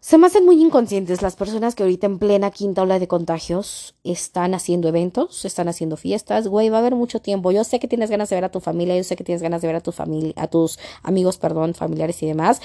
se 0.00 0.16
me 0.16 0.26
hacen 0.26 0.44
muy 0.44 0.62
inconscientes 0.62 1.22
las 1.22 1.34
personas 1.34 1.74
que 1.74 1.82
ahorita 1.82 2.06
en 2.06 2.18
plena 2.18 2.50
quinta 2.50 2.82
ola 2.82 2.98
de 2.98 3.08
contagios 3.08 3.96
están 4.04 4.54
haciendo 4.54 4.88
eventos, 4.88 5.44
están 5.44 5.68
haciendo 5.68 5.96
fiestas, 5.96 6.46
güey, 6.46 6.68
va 6.68 6.76
a 6.76 6.80
haber 6.80 6.94
mucho 6.94 7.20
tiempo. 7.20 7.50
Yo 7.50 7.64
sé 7.64 7.80
que 7.80 7.88
tienes 7.88 8.10
ganas 8.10 8.30
de 8.30 8.36
ver 8.36 8.44
a 8.44 8.50
tu 8.50 8.60
familia, 8.60 8.96
yo 8.96 9.04
sé 9.04 9.16
que 9.16 9.24
tienes 9.24 9.42
ganas 9.42 9.60
de 9.60 9.68
ver 9.68 9.76
a 9.76 9.80
tu 9.80 9.92
familia, 9.92 10.34
a 10.36 10.46
tus 10.46 10.78
amigos, 11.02 11.38
perdón, 11.38 11.74
familiares 11.74 12.22
y 12.22 12.26
demás. 12.26 12.60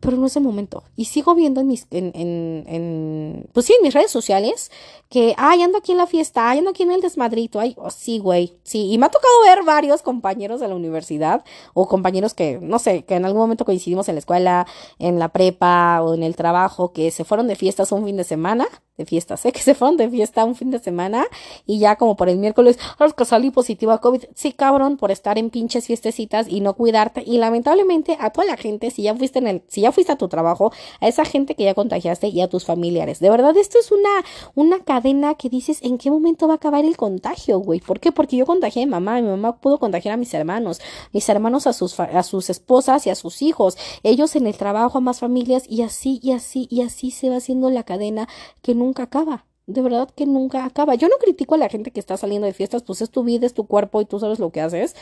Pero 0.00 0.16
no 0.16 0.26
es 0.26 0.36
el 0.36 0.42
momento. 0.42 0.84
Y 0.96 1.06
sigo 1.06 1.34
viendo 1.34 1.60
en 1.60 1.68
mis, 1.68 1.86
en, 1.90 2.12
en, 2.14 2.64
en, 2.66 3.48
pues 3.52 3.66
sí, 3.66 3.74
en 3.74 3.82
mis 3.82 3.94
redes 3.94 4.10
sociales 4.10 4.70
que, 5.08 5.34
ay, 5.38 5.62
ando 5.62 5.78
aquí 5.78 5.92
en 5.92 5.98
la 5.98 6.06
fiesta, 6.06 6.50
ay, 6.50 6.58
ando 6.58 6.70
aquí 6.70 6.82
en 6.82 6.92
el 6.92 7.00
desmadrito, 7.00 7.60
ay, 7.60 7.74
oh, 7.78 7.90
sí, 7.90 8.18
güey, 8.18 8.58
sí. 8.62 8.90
Y 8.90 8.98
me 8.98 9.06
ha 9.06 9.10
tocado 9.10 9.34
ver 9.44 9.64
varios 9.64 10.02
compañeros 10.02 10.60
de 10.60 10.68
la 10.68 10.74
universidad 10.74 11.44
o 11.74 11.88
compañeros 11.88 12.34
que, 12.34 12.58
no 12.60 12.78
sé, 12.78 13.04
que 13.04 13.14
en 13.14 13.24
algún 13.24 13.40
momento 13.40 13.64
coincidimos 13.64 14.08
en 14.08 14.16
la 14.16 14.20
escuela, 14.20 14.66
en 14.98 15.18
la 15.18 15.28
prepa 15.28 16.02
o 16.02 16.14
en 16.14 16.22
el 16.22 16.36
trabajo, 16.36 16.92
que 16.92 17.10
se 17.10 17.24
fueron 17.24 17.46
de 17.48 17.56
fiestas 17.56 17.92
un 17.92 18.04
fin 18.04 18.16
de 18.16 18.24
semana, 18.24 18.66
de 18.96 19.04
fiesta, 19.04 19.36
sé 19.36 19.52
que 19.52 19.60
se 19.60 19.74
fueron 19.74 19.96
de 19.96 20.08
fiesta 20.08 20.44
un 20.44 20.54
fin 20.54 20.70
de 20.70 20.78
semana 20.78 21.26
y 21.66 21.78
ya 21.78 21.96
como 21.96 22.16
por 22.16 22.28
el 22.28 22.38
miércoles, 22.38 22.78
ay, 22.98 23.10
que 23.16 23.24
salí 23.24 23.50
positiva 23.50 23.94
a 23.94 23.98
COVID. 23.98 24.24
Sí, 24.34 24.52
cabrón, 24.52 24.96
por 24.96 25.10
estar 25.10 25.38
en 25.38 25.50
pinches 25.50 25.86
fiestecitas 25.86 26.46
y 26.48 26.60
no 26.60 26.74
cuidarte. 26.74 27.22
Y 27.26 27.38
lamentablemente 27.38 28.16
a 28.20 28.30
toda 28.30 28.46
la 28.46 28.56
gente, 28.56 28.90
si 28.90 29.02
ya 29.02 29.14
fuiste 29.14 29.38
en 29.38 29.46
el, 29.46 29.62
si 29.68 29.82
ya 29.82 29.92
fuiste 29.92 30.12
a 30.12 30.16
tu 30.16 30.28
trabajo, 30.28 30.72
a 31.00 31.08
esa 31.08 31.24
gente 31.24 31.54
que 31.54 31.64
ya 31.64 31.74
contagiaste 31.74 32.28
y 32.28 32.40
a 32.40 32.48
tus 32.48 32.64
familiares. 32.64 33.20
De 33.20 33.30
verdad, 33.30 33.56
esto 33.56 33.78
es 33.78 33.92
una, 33.92 34.24
una 34.54 34.80
cadena 34.80 35.34
que 35.34 35.48
dices, 35.48 35.80
¿en 35.82 35.98
qué 35.98 36.10
momento 36.10 36.46
va 36.46 36.54
a 36.54 36.56
acabar 36.56 36.84
el 36.84 36.96
contagio, 36.96 37.58
güey? 37.58 37.80
¿Por 37.80 38.00
qué? 38.00 38.12
Porque 38.12 38.36
yo 38.36 38.46
contagié 38.46 38.82
a 38.82 38.86
mi 38.86 38.90
mamá, 38.92 39.20
mi 39.20 39.28
mamá 39.28 39.56
pudo 39.56 39.78
contagiar 39.78 40.14
a 40.14 40.16
mis 40.16 40.32
hermanos, 40.34 40.80
mis 41.12 41.28
hermanos 41.28 41.66
a 41.66 41.72
sus, 41.72 41.98
a 42.00 42.22
sus 42.22 42.50
esposas 42.50 43.06
y 43.06 43.10
a 43.10 43.14
sus 43.14 43.42
hijos, 43.42 43.76
ellos 44.02 44.36
en 44.36 44.46
el 44.46 44.56
trabajo, 44.56 44.98
a 44.98 45.00
más 45.00 45.20
familias 45.20 45.64
y 45.68 45.82
así, 45.82 46.20
y 46.22 46.32
así, 46.32 46.66
y 46.70 46.82
así 46.82 47.10
se 47.10 47.28
va 47.28 47.36
haciendo 47.36 47.70
la 47.70 47.82
cadena 47.82 48.28
que 48.62 48.74
nunca 48.86 49.04
acaba. 49.04 49.44
De 49.66 49.82
verdad 49.82 50.08
que 50.14 50.26
nunca 50.26 50.64
acaba. 50.64 50.94
Yo 50.94 51.08
no 51.08 51.16
critico 51.18 51.56
a 51.56 51.58
la 51.58 51.68
gente 51.68 51.90
que 51.90 52.00
está 52.00 52.16
saliendo 52.16 52.46
de 52.46 52.52
fiestas, 52.52 52.82
pues 52.82 53.02
es 53.02 53.10
tu 53.10 53.24
vida, 53.24 53.46
es 53.46 53.54
tu 53.54 53.66
cuerpo 53.66 54.00
y 54.00 54.04
tú 54.04 54.18
sabes 54.20 54.38
lo 54.38 54.50
que 54.50 54.60
haces. 54.60 54.94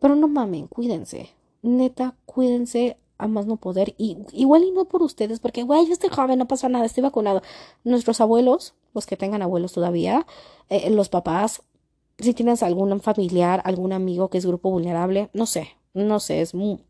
Pero 0.00 0.16
no 0.16 0.26
mamen, 0.26 0.66
cuídense. 0.66 1.30
Neta, 1.62 2.14
cuídense 2.24 2.96
a 3.18 3.28
más 3.28 3.46
no 3.46 3.56
poder. 3.56 3.94
Y 3.98 4.16
igual 4.32 4.64
y 4.64 4.70
no 4.70 4.86
por 4.86 5.02
ustedes, 5.02 5.40
porque, 5.40 5.62
güey, 5.62 5.86
yo 5.86 5.92
estoy 5.92 6.08
joven, 6.08 6.38
no 6.38 6.48
pasa 6.48 6.70
nada, 6.70 6.86
estoy 6.86 7.02
vacunado. 7.02 7.42
Nuestros 7.84 8.20
abuelos, 8.22 8.74
los 8.94 9.06
que 9.06 9.18
tengan 9.18 9.42
abuelos 9.42 9.72
todavía, 9.72 10.26
eh, 10.70 10.88
los 10.90 11.10
papás, 11.10 11.62
si 12.18 12.32
tienes 12.32 12.62
algún 12.62 13.00
familiar, 13.00 13.60
algún 13.64 13.92
amigo 13.92 14.30
que 14.30 14.38
es 14.38 14.46
grupo 14.46 14.70
vulnerable, 14.70 15.28
no 15.34 15.44
sé, 15.44 15.68
no 15.92 16.20
sé, 16.20 16.40
es 16.40 16.54
muy... 16.54 16.80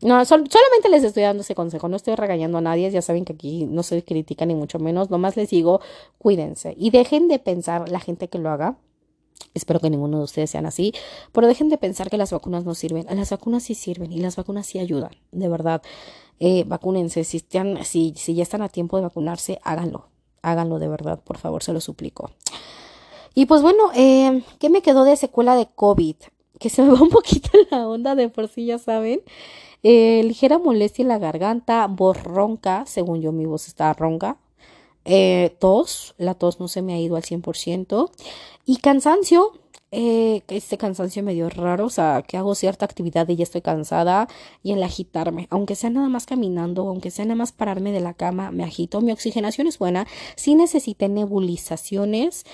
No, 0.00 0.24
solamente 0.24 0.88
les 0.90 1.02
estoy 1.02 1.24
dando 1.24 1.42
ese 1.42 1.56
consejo, 1.56 1.88
no 1.88 1.96
estoy 1.96 2.14
regañando 2.14 2.58
a 2.58 2.60
nadie, 2.60 2.90
ya 2.90 3.02
saben 3.02 3.24
que 3.24 3.32
aquí 3.32 3.66
no 3.66 3.82
se 3.82 4.04
critica 4.04 4.46
ni 4.46 4.54
mucho 4.54 4.78
menos, 4.78 5.10
nomás 5.10 5.36
les 5.36 5.50
digo, 5.50 5.80
cuídense 6.18 6.74
y 6.78 6.90
dejen 6.90 7.26
de 7.26 7.40
pensar 7.40 7.88
la 7.88 7.98
gente 7.98 8.28
que 8.28 8.38
lo 8.38 8.50
haga. 8.50 8.76
Espero 9.54 9.80
que 9.80 9.90
ninguno 9.90 10.18
de 10.18 10.24
ustedes 10.24 10.50
sean 10.50 10.66
así, 10.66 10.92
pero 11.32 11.46
dejen 11.46 11.68
de 11.68 11.78
pensar 11.78 12.10
que 12.10 12.16
las 12.16 12.32
vacunas 12.32 12.64
no 12.64 12.74
sirven. 12.74 13.06
Las 13.10 13.30
vacunas 13.30 13.64
sí 13.64 13.74
sirven 13.74 14.12
y 14.12 14.18
las 14.18 14.36
vacunas 14.36 14.66
sí 14.66 14.78
ayudan, 14.78 15.10
de 15.32 15.48
verdad. 15.48 15.82
Eh, 16.38 16.64
vacúnense, 16.66 17.24
si, 17.24 17.38
están, 17.38 17.84
si, 17.84 18.14
si 18.16 18.34
ya 18.34 18.42
están 18.42 18.62
a 18.62 18.68
tiempo 18.68 18.96
de 18.96 19.04
vacunarse, 19.04 19.58
háganlo, 19.64 20.08
háganlo 20.42 20.78
de 20.78 20.88
verdad, 20.88 21.20
por 21.22 21.38
favor, 21.38 21.62
se 21.62 21.72
lo 21.72 21.80
suplico. 21.80 22.30
Y 23.34 23.46
pues 23.46 23.62
bueno, 23.62 23.90
eh, 23.94 24.42
¿qué 24.58 24.70
me 24.70 24.82
quedó 24.82 25.04
de 25.04 25.16
secuela 25.16 25.56
de 25.56 25.66
COVID? 25.66 26.16
Que 26.58 26.70
se 26.70 26.82
me 26.82 26.92
va 26.92 27.00
un 27.00 27.10
poquito 27.10 27.50
la 27.70 27.88
onda 27.88 28.14
de 28.14 28.28
por 28.28 28.48
sí, 28.48 28.66
ya 28.66 28.78
saben. 28.78 29.20
Eh, 29.82 30.22
ligera 30.24 30.58
molestia 30.58 31.02
en 31.02 31.08
la 31.08 31.18
garganta, 31.18 31.86
voz 31.86 32.22
ronca, 32.22 32.84
según 32.86 33.20
yo 33.20 33.32
mi 33.32 33.46
voz 33.46 33.68
está 33.68 33.92
ronca. 33.92 34.36
Eh, 35.04 35.56
tos, 35.58 36.14
la 36.18 36.34
tos 36.34 36.60
no 36.60 36.68
se 36.68 36.82
me 36.82 36.94
ha 36.94 36.98
ido 36.98 37.16
al 37.16 37.22
100%. 37.22 38.10
Y 38.66 38.76
cansancio, 38.78 39.52
eh, 39.90 40.42
este 40.48 40.76
cansancio 40.76 41.22
medio 41.22 41.48
raro, 41.48 41.86
o 41.86 41.90
sea, 41.90 42.22
que 42.26 42.36
hago 42.36 42.54
cierta 42.54 42.84
actividad 42.84 43.26
y 43.28 43.36
ya 43.36 43.42
estoy 43.42 43.62
cansada 43.62 44.28
y 44.62 44.72
el 44.72 44.82
agitarme, 44.82 45.46
aunque 45.50 45.76
sea 45.76 45.88
nada 45.88 46.08
más 46.08 46.26
caminando, 46.26 46.86
aunque 46.88 47.10
sea 47.10 47.24
nada 47.24 47.36
más 47.36 47.52
pararme 47.52 47.92
de 47.92 48.00
la 48.00 48.14
cama, 48.14 48.50
me 48.50 48.64
agito, 48.64 49.00
mi 49.00 49.12
oxigenación 49.12 49.66
es 49.66 49.78
buena, 49.78 50.06
sí 50.36 50.54
necesité 50.54 51.08
nebulizaciones, 51.08 52.44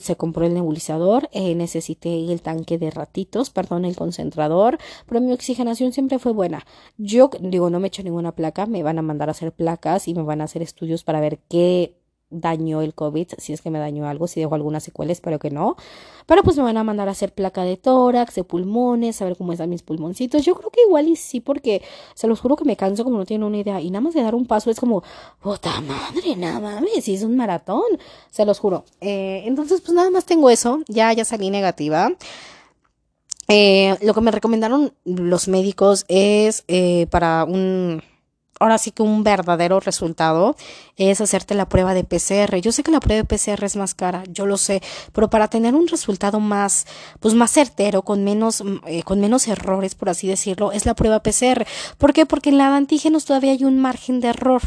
se 0.00 0.16
compró 0.16 0.46
el 0.46 0.54
nebulizador, 0.54 1.28
eh, 1.32 1.54
necesité 1.54 2.32
el 2.32 2.40
tanque 2.40 2.78
de 2.78 2.90
ratitos, 2.90 3.50
perdón, 3.50 3.84
el 3.84 3.96
concentrador, 3.96 4.78
pero 5.06 5.20
mi 5.20 5.32
oxigenación 5.32 5.92
siempre 5.92 6.18
fue 6.18 6.32
buena. 6.32 6.64
Yo 6.96 7.30
digo, 7.40 7.68
no 7.70 7.80
me 7.80 7.86
he 7.86 7.88
hecho 7.88 8.02
ninguna 8.02 8.32
placa, 8.32 8.66
me 8.66 8.82
van 8.82 8.98
a 8.98 9.02
mandar 9.02 9.28
a 9.28 9.32
hacer 9.32 9.52
placas 9.52 10.08
y 10.08 10.14
me 10.14 10.22
van 10.22 10.40
a 10.40 10.44
hacer 10.44 10.62
estudios 10.62 11.04
para 11.04 11.20
ver 11.20 11.38
qué 11.48 11.97
dañó 12.30 12.82
el 12.82 12.94
COVID, 12.94 13.28
si 13.38 13.52
es 13.52 13.62
que 13.62 13.70
me 13.70 13.78
dañó 13.78 14.06
algo, 14.06 14.26
si 14.26 14.40
dejó 14.40 14.54
algunas 14.54 14.82
secuelas, 14.82 15.18
espero 15.18 15.38
que 15.38 15.50
no. 15.50 15.76
Pero 16.26 16.42
pues 16.42 16.56
me 16.56 16.62
van 16.62 16.76
a 16.76 16.84
mandar 16.84 17.08
a 17.08 17.12
hacer 17.12 17.32
placa 17.32 17.62
de 17.62 17.76
tórax, 17.76 18.34
de 18.34 18.44
pulmones, 18.44 19.20
a 19.22 19.24
ver 19.24 19.36
cómo 19.36 19.52
están 19.52 19.70
mis 19.70 19.82
pulmoncitos. 19.82 20.44
Yo 20.44 20.54
creo 20.54 20.70
que 20.70 20.82
igual 20.82 21.08
y 21.08 21.16
sí, 21.16 21.40
porque 21.40 21.82
se 22.14 22.26
los 22.26 22.40
juro 22.40 22.56
que 22.56 22.64
me 22.64 22.76
canso 22.76 23.02
como 23.04 23.16
no 23.16 23.24
tienen 23.24 23.46
una 23.46 23.56
idea. 23.56 23.80
Y 23.80 23.90
nada 23.90 24.02
más 24.02 24.14
de 24.14 24.22
dar 24.22 24.34
un 24.34 24.46
paso 24.46 24.70
es 24.70 24.78
como, 24.78 25.02
puta 25.40 25.80
madre, 25.80 26.36
nada 26.36 26.60
mames, 26.60 27.04
si 27.04 27.14
es 27.14 27.22
un 27.22 27.36
maratón, 27.36 27.82
se 28.30 28.44
los 28.44 28.58
juro. 28.58 28.84
Eh, 29.00 29.42
entonces, 29.46 29.80
pues 29.80 29.94
nada 29.94 30.10
más 30.10 30.26
tengo 30.26 30.50
eso, 30.50 30.80
ya, 30.88 31.12
ya 31.12 31.24
salí 31.24 31.48
negativa. 31.50 32.10
Eh, 33.48 33.96
lo 34.02 34.12
que 34.12 34.20
me 34.20 34.30
recomendaron 34.30 34.92
los 35.04 35.48
médicos 35.48 36.04
es 36.08 36.64
eh, 36.68 37.06
para 37.10 37.44
un 37.44 38.02
ahora 38.58 38.78
sí 38.78 38.90
que 38.90 39.02
un 39.02 39.22
verdadero 39.24 39.80
resultado 39.80 40.56
es 40.96 41.20
hacerte 41.20 41.54
la 41.54 41.68
prueba 41.68 41.94
de 41.94 42.04
PCR. 42.04 42.56
Yo 42.60 42.72
sé 42.72 42.82
que 42.82 42.90
la 42.90 43.00
prueba 43.00 43.22
de 43.22 43.24
PCR 43.24 43.64
es 43.64 43.76
más 43.76 43.94
cara, 43.94 44.24
yo 44.28 44.46
lo 44.46 44.56
sé, 44.56 44.82
pero 45.12 45.30
para 45.30 45.48
tener 45.48 45.74
un 45.74 45.88
resultado 45.88 46.40
más, 46.40 46.86
pues 47.20 47.34
más 47.34 47.50
certero, 47.50 48.02
con 48.02 48.24
menos, 48.24 48.62
mm, 48.64 48.76
eh, 48.86 49.02
con 49.02 49.20
menos 49.20 49.48
errores, 49.48 49.94
por 49.94 50.08
así 50.08 50.28
decirlo, 50.28 50.72
es 50.72 50.86
la 50.86 50.94
prueba 50.94 51.22
PCR. 51.22 51.66
¿Por 51.98 52.12
qué? 52.12 52.26
Porque 52.26 52.50
en 52.50 52.58
la 52.58 52.70
de 52.70 52.76
antígenos 52.76 53.24
todavía 53.24 53.52
hay 53.52 53.64
un 53.64 53.80
margen 53.80 54.20
de 54.20 54.28
error. 54.28 54.62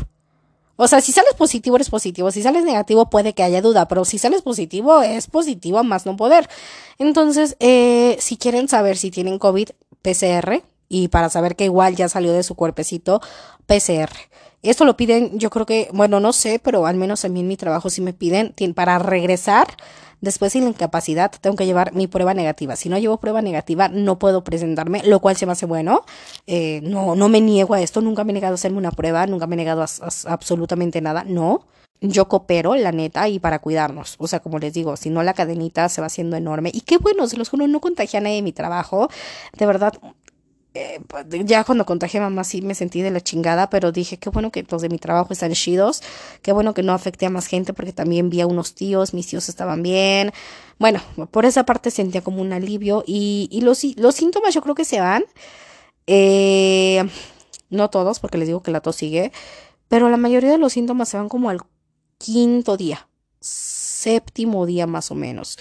O 0.84 0.88
sea, 0.88 1.00
si 1.00 1.12
sales 1.12 1.36
positivo, 1.36 1.76
eres 1.76 1.92
positivo. 1.92 2.32
Si 2.32 2.42
sales 2.42 2.64
negativo, 2.64 3.08
puede 3.08 3.34
que 3.34 3.44
haya 3.44 3.62
duda. 3.62 3.88
Pero 3.88 4.04
si 4.04 4.18
sales 4.18 4.42
positivo, 4.42 5.04
es 5.04 5.28
positivo 5.28 5.78
a 5.78 5.84
más 5.84 6.08
no 6.08 6.18
poder. 6.18 6.50
Entonces, 6.98 7.56
eh, 7.60 8.18
si 8.20 8.36
quieren 8.36 8.68
saber 8.68 8.98
si 8.98 9.12
tienen 9.12 9.38
COVID, 9.38 9.70
PCR, 10.02 10.64
y 10.92 11.08
para 11.08 11.30
saber 11.30 11.56
que 11.56 11.66
igual 11.66 11.96
ya 11.96 12.10
salió 12.10 12.34
de 12.34 12.44
su 12.44 12.56
cuerpecito 12.56 13.22
PCR. 13.66 14.12
Esto 14.62 14.86
lo 14.86 14.98
piden, 14.98 15.40
yo 15.40 15.50
creo 15.50 15.66
que, 15.66 15.90
bueno, 15.94 16.20
no 16.20 16.34
sé, 16.34 16.60
pero 16.60 16.86
al 16.86 16.96
menos 16.96 17.26
a 17.26 17.30
mí 17.30 17.40
en 17.40 17.48
mi 17.48 17.58
trabajo 17.58 17.90
sí 17.90 18.02
me 18.02 18.14
piden 18.14 18.54
para 18.76 19.00
regresar 19.00 19.68
después 20.22 20.54
de 20.54 20.62
la 20.62 20.70
incapacidad 20.70 21.32
tengo 21.42 21.56
que 21.56 21.66
llevar 21.66 21.94
mi 21.94 22.08
prueba 22.08 22.34
negativa. 22.34 22.76
Si 22.76 22.90
no 22.90 22.98
llevo 22.98 23.20
prueba 23.20 23.42
negativa 23.42 23.90
no 23.90 24.20
puedo 24.20 24.44
presentarme, 24.44 25.02
lo 25.04 25.20
cual 25.20 25.36
se 25.36 25.46
me 25.46 25.54
hace 25.54 25.66
bueno. 25.66 26.06
Eh, 26.48 26.80
no, 26.84 27.16
no 27.16 27.28
me 27.28 27.42
niego 27.42 27.74
a 27.74 27.82
esto, 27.82 28.02
nunca 28.02 28.24
me 28.24 28.32
he 28.32 28.34
negado 28.34 28.54
a 28.54 28.56
hacerme 28.56 28.78
una 28.78 28.92
prueba, 28.92 29.26
nunca 29.28 29.48
me 29.48 29.56
he 29.56 29.58
negado 29.58 29.82
a, 29.82 29.88
absolutamente 30.26 31.02
nada, 31.02 31.24
no. 31.26 31.66
Yo 32.04 32.28
coopero, 32.28 32.74
la 32.76 32.92
neta, 32.92 33.28
y 33.30 33.38
para 33.38 33.60
cuidarnos. 33.60 34.16
O 34.18 34.28
sea, 34.28 34.40
como 34.40 34.58
les 34.58 34.74
digo, 34.74 34.98
si 34.98 35.12
no 35.12 35.22
la 35.22 35.36
cadenita 35.36 35.88
se 35.88 36.02
va 36.02 36.08
haciendo 36.08 36.36
enorme. 36.36 36.72
Y 36.74 36.82
qué 36.82 36.98
bueno, 36.98 37.28
se 37.28 37.38
los 37.38 37.50
juro, 37.50 37.68
no 37.68 37.80
contagia 37.80 38.20
a 38.20 38.24
nadie 38.24 38.38
de 38.38 38.42
mi 38.42 38.54
trabajo. 38.54 39.08
De 39.56 39.68
verdad, 39.68 39.94
eh, 40.74 41.02
pues, 41.08 41.26
ya 41.46 41.64
cuando 41.64 41.86
contagié 41.86 42.20
a 42.20 42.24
mamá 42.24 42.44
sí 42.44 42.62
me 42.62 42.76
sentí 42.76 43.02
de 43.02 43.12
la 43.12 43.22
chingada, 43.22 43.70
pero 43.70 43.92
dije, 43.92 44.18
qué 44.18 44.30
bueno 44.30 44.52
que 44.52 44.66
los 44.70 44.82
de 44.82 44.90
mi 44.90 44.98
trabajo 44.98 45.34
están 45.34 45.52
chidos, 45.54 46.02
qué 46.42 46.54
bueno 46.54 46.74
que 46.74 46.84
no 46.84 46.94
afecté 46.94 47.26
a 47.26 47.30
más 47.30 47.48
gente 47.48 47.74
porque 47.74 47.94
también 47.94 48.30
vi 48.30 48.42
a 48.42 48.48
unos 48.48 48.74
tíos, 48.74 49.14
mis 49.14 49.28
tíos 49.28 49.50
estaban 49.50 49.84
bien. 49.84 50.32
Bueno, 50.80 51.02
por 51.32 51.46
esa 51.46 51.66
parte 51.66 51.92
sentía 51.92 52.22
como 52.22 52.42
un 52.42 52.54
alivio 52.54 53.04
y, 53.06 53.50
y 53.52 53.62
los, 53.62 53.84
los 53.98 54.16
síntomas 54.16 54.54
yo 54.54 54.62
creo 54.62 54.76
que 54.76 54.86
se 54.86 55.00
van. 55.00 55.24
Eh, 56.08 57.04
no 57.70 57.90
todos, 57.90 58.20
porque 58.20 58.38
les 58.38 58.48
digo 58.48 58.62
que 58.62 58.72
la 58.72 58.82
tos 58.82 58.96
sigue, 58.96 59.32
pero 59.88 60.10
la 60.10 60.18
mayoría 60.18 60.52
de 60.52 60.58
los 60.58 60.74
síntomas 60.74 61.10
se 61.10 61.18
van 61.18 61.30
como 61.30 61.50
al 61.50 61.62
quinto 62.18 62.78
día, 62.78 63.08
séptimo 63.40 64.66
día 64.66 64.88
más 64.88 65.12
o 65.12 65.16
menos. 65.16 65.58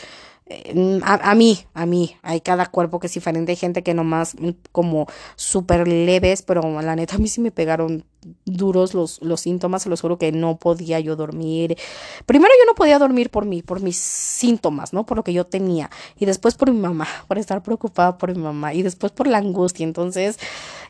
Eh, 0.52 1.00
a, 1.04 1.34
mí, 1.36 1.60
a 1.74 1.86
mí, 1.86 2.16
hay 2.22 2.40
cada 2.40 2.66
cuerpo 2.66 2.98
que 2.98 3.06
es 3.06 3.14
diferente, 3.14 3.52
hay 3.52 3.56
gente 3.56 3.84
que 3.84 3.94
nomás 3.94 4.34
mm, 4.34 4.50
como 4.72 5.06
súper 5.36 5.86
leves, 5.86 6.42
pero 6.42 6.82
la 6.82 6.96
neta 6.96 7.14
a 7.14 7.18
mí 7.18 7.28
sí 7.28 7.40
me 7.40 7.52
pegaron 7.52 8.04
duros 8.46 8.92
los, 8.92 9.22
los 9.22 9.42
síntomas, 9.42 9.84
se 9.84 9.88
los 9.88 10.00
juro 10.00 10.18
que 10.18 10.32
no 10.32 10.56
podía 10.56 10.98
yo 10.98 11.14
dormir. 11.14 11.78
Primero 12.26 12.52
yo 12.58 12.66
no 12.66 12.74
podía 12.74 12.98
dormir 12.98 13.30
por 13.30 13.44
mí, 13.46 13.62
por 13.62 13.80
mis 13.80 13.96
síntomas, 13.96 14.92
¿no? 14.92 15.06
Por 15.06 15.18
lo 15.18 15.22
que 15.22 15.32
yo 15.32 15.46
tenía. 15.46 15.88
Y 16.18 16.26
después 16.26 16.56
por 16.56 16.72
mi 16.72 16.80
mamá, 16.80 17.06
por 17.28 17.38
estar 17.38 17.62
preocupada 17.62 18.18
por 18.18 18.34
mi 18.34 18.42
mamá. 18.42 18.74
Y 18.74 18.82
después 18.82 19.12
por 19.12 19.28
la 19.28 19.38
angustia. 19.38 19.84
Entonces, 19.84 20.40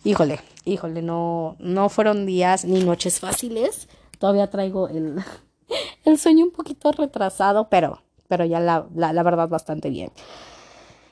híjole, 0.05 0.41
híjole, 0.65 1.03
no, 1.03 1.57
no 1.59 1.91
fueron 1.91 2.25
días 2.25 2.65
ni 2.65 2.83
noches 2.83 3.21
fáciles. 3.21 3.89
Todavía 4.19 4.49
traigo 4.49 4.89
el, 4.89 5.23
el 6.07 6.19
sueño 6.19 6.47
un 6.47 6.51
poquito 6.51 6.93
retrasado, 6.93 7.69
pero 7.69 8.01
pero 8.31 8.45
ya 8.45 8.61
la, 8.61 8.87
la, 8.95 9.23
verdad 9.25 9.49
bastante 9.49 9.91
bien. 9.91 10.13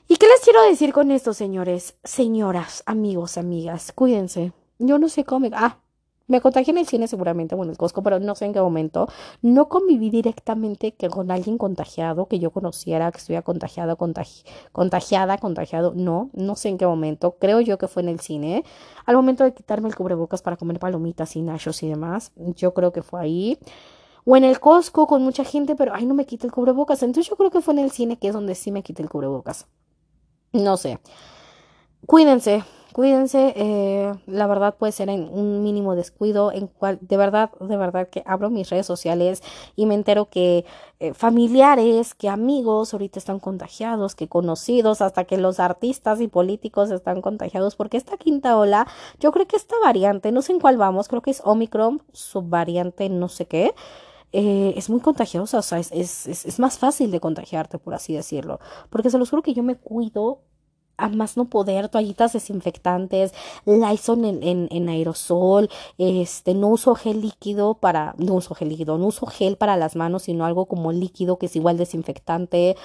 ¿Y 0.07 0.15
qué 0.15 0.25
les 0.25 0.39
quiero 0.41 0.63
decir 0.63 0.93
con 0.93 1.11
esto, 1.11 1.33
señores? 1.33 1.97
Señoras, 2.05 2.81
amigos, 2.85 3.37
amigas, 3.37 3.91
cuídense. 3.91 4.53
Yo 4.79 4.97
no 4.97 5.09
sé 5.09 5.25
cómo. 5.25 5.49
Ah, 5.51 5.79
Me 6.27 6.39
contagié 6.39 6.71
en 6.71 6.77
el 6.77 6.87
cine 6.87 7.07
seguramente 7.07 7.55
o 7.55 7.63
en 7.63 7.71
el 7.71 7.77
Costco, 7.77 8.01
pero 8.03 8.19
no 8.19 8.35
sé 8.35 8.45
en 8.45 8.53
qué 8.53 8.61
momento. 8.61 9.09
No 9.41 9.67
conviví 9.67 10.09
directamente 10.09 10.93
que 10.93 11.09
con 11.09 11.29
alguien 11.29 11.57
contagiado, 11.57 12.27
que 12.27 12.39
yo 12.39 12.51
conociera, 12.51 13.11
que 13.11 13.17
estuviera 13.17 13.41
contagiado, 13.41 13.97
contagiada, 14.71 15.37
contagiado. 15.39 15.93
No, 15.95 16.29
no 16.33 16.55
sé 16.55 16.69
en 16.69 16.77
qué 16.77 16.87
momento. 16.87 17.35
Creo 17.37 17.59
yo 17.59 17.77
que 17.77 17.89
fue 17.89 18.01
en 18.03 18.09
el 18.09 18.21
cine. 18.21 18.63
Al 19.05 19.17
momento 19.17 19.43
de 19.43 19.53
quitarme 19.53 19.89
el 19.89 19.95
cubrebocas 19.95 20.41
para 20.41 20.55
comer 20.55 20.79
palomitas 20.79 21.35
y 21.35 21.41
nachos 21.41 21.83
y 21.83 21.89
demás. 21.89 22.31
Yo 22.37 22.73
creo 22.73 22.93
que 22.93 23.03
fue 23.03 23.19
ahí. 23.21 23.59
O 24.31 24.37
en 24.37 24.43
el 24.43 24.59
Costco 24.59 25.07
con 25.07 25.23
mucha 25.23 25.43
gente, 25.43 25.75
pero 25.75 25.91
ay, 25.95 26.05
no 26.05 26.13
me 26.13 26.27
quita 26.27 26.45
el 26.45 26.53
cubrebocas. 26.53 27.01
Entonces 27.01 27.27
yo 27.27 27.35
creo 27.35 27.49
que 27.49 27.61
fue 27.61 27.73
en 27.73 27.79
el 27.79 27.89
cine 27.89 28.19
que 28.19 28.27
es 28.27 28.33
donde 28.35 28.53
sí 28.53 28.71
me 28.71 28.83
quité 28.83 29.01
el 29.01 29.09
cubrebocas. 29.09 29.65
No 30.53 30.77
sé. 30.77 30.99
Cuídense, 32.05 32.63
cuídense, 32.93 33.53
eh, 33.55 34.13
la 34.27 34.45
verdad 34.45 34.75
puede 34.77 34.91
ser 34.91 35.09
en 35.09 35.27
un 35.33 35.63
mínimo 35.63 35.95
descuido, 35.95 36.51
en 36.51 36.67
cual 36.67 36.99
de 37.01 37.17
verdad, 37.17 37.49
de 37.59 37.75
verdad 37.75 38.07
que 38.07 38.21
abro 38.27 38.51
mis 38.51 38.69
redes 38.69 38.85
sociales 38.85 39.41
y 39.75 39.87
me 39.87 39.95
entero 39.95 40.29
que 40.29 40.63
eh, 40.99 41.15
familiares, 41.15 42.13
que 42.13 42.29
amigos 42.29 42.93
ahorita 42.93 43.17
están 43.17 43.39
contagiados, 43.39 44.13
que 44.13 44.27
conocidos, 44.27 45.01
hasta 45.01 45.23
que 45.23 45.37
los 45.37 45.59
artistas 45.59 46.21
y 46.21 46.27
políticos 46.27 46.91
están 46.91 47.21
contagiados, 47.21 47.75
porque 47.75 47.97
esta 47.97 48.15
quinta 48.15 48.59
ola, 48.59 48.87
yo 49.19 49.31
creo 49.31 49.47
que 49.47 49.55
esta 49.55 49.75
variante, 49.83 50.31
no 50.31 50.43
sé 50.43 50.51
en 50.51 50.59
cuál 50.59 50.77
vamos, 50.77 51.07
creo 51.07 51.23
que 51.23 51.31
es 51.31 51.41
Omicron, 51.43 52.03
subvariante, 52.13 53.09
no 53.09 53.27
sé 53.27 53.47
qué. 53.47 53.73
Eh, 54.31 54.73
es 54.77 54.89
muy 54.89 54.99
contagiosa, 54.99 55.57
o 55.57 55.61
sea, 55.61 55.79
es, 55.79 55.91
es, 55.91 56.27
es, 56.27 56.59
más 56.59 56.77
fácil 56.77 57.09
de 57.09 57.19
contagiarte, 57.19 57.79
por 57.79 57.95
así 57.95 58.13
decirlo. 58.13 58.59
Porque 58.89 59.09
se 59.09 59.17
los 59.17 59.29
juro 59.29 59.41
que 59.41 59.53
yo 59.53 59.63
me 59.63 59.75
cuido 59.75 60.41
a 60.97 61.09
más 61.09 61.37
no 61.37 61.45
poder, 61.45 61.89
toallitas 61.89 62.33
desinfectantes, 62.33 63.33
Lysol 63.65 64.25
en, 64.25 64.43
en, 64.43 64.67
en, 64.71 64.89
aerosol, 64.89 65.69
este, 65.97 66.53
no 66.53 66.67
uso 66.67 66.93
gel 66.95 67.21
líquido 67.21 67.75
para, 67.75 68.15
no 68.17 68.35
uso 68.35 68.53
gel 68.53 68.69
líquido, 68.69 68.97
no 68.97 69.07
uso 69.07 69.25
gel 69.25 69.57
para 69.57 69.77
las 69.77 69.95
manos, 69.95 70.23
sino 70.23 70.45
algo 70.45 70.65
como 70.65 70.91
líquido 70.91 71.39
que 71.39 71.47
es 71.47 71.55
igual 71.55 71.77
desinfectante. 71.77 72.75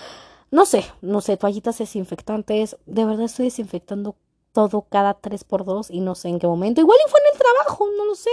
No 0.51 0.67
sé, 0.67 0.85
no 1.03 1.21
sé, 1.21 1.37
toallitas 1.37 1.79
desinfectantes. 1.79 2.77
De 2.87 3.05
verdad 3.05 3.25
estoy 3.25 3.47
desinfectando 3.47 4.17
todo 4.55 4.87
cada 4.89 5.15
tres 5.15 5.45
por 5.45 5.65
dos 5.65 5.91
y 5.91 6.01
no 6.01 6.15
sé 6.15 6.29
en 6.29 6.39
qué 6.39 6.47
momento. 6.47 6.81
Igual 6.81 6.97
y 7.05 7.11
fue 7.11 7.21
en 7.21 7.35
el 7.35 7.39
trabajo, 7.39 7.89
no 7.99 8.07
lo 8.07 8.15
sé. 8.15 8.31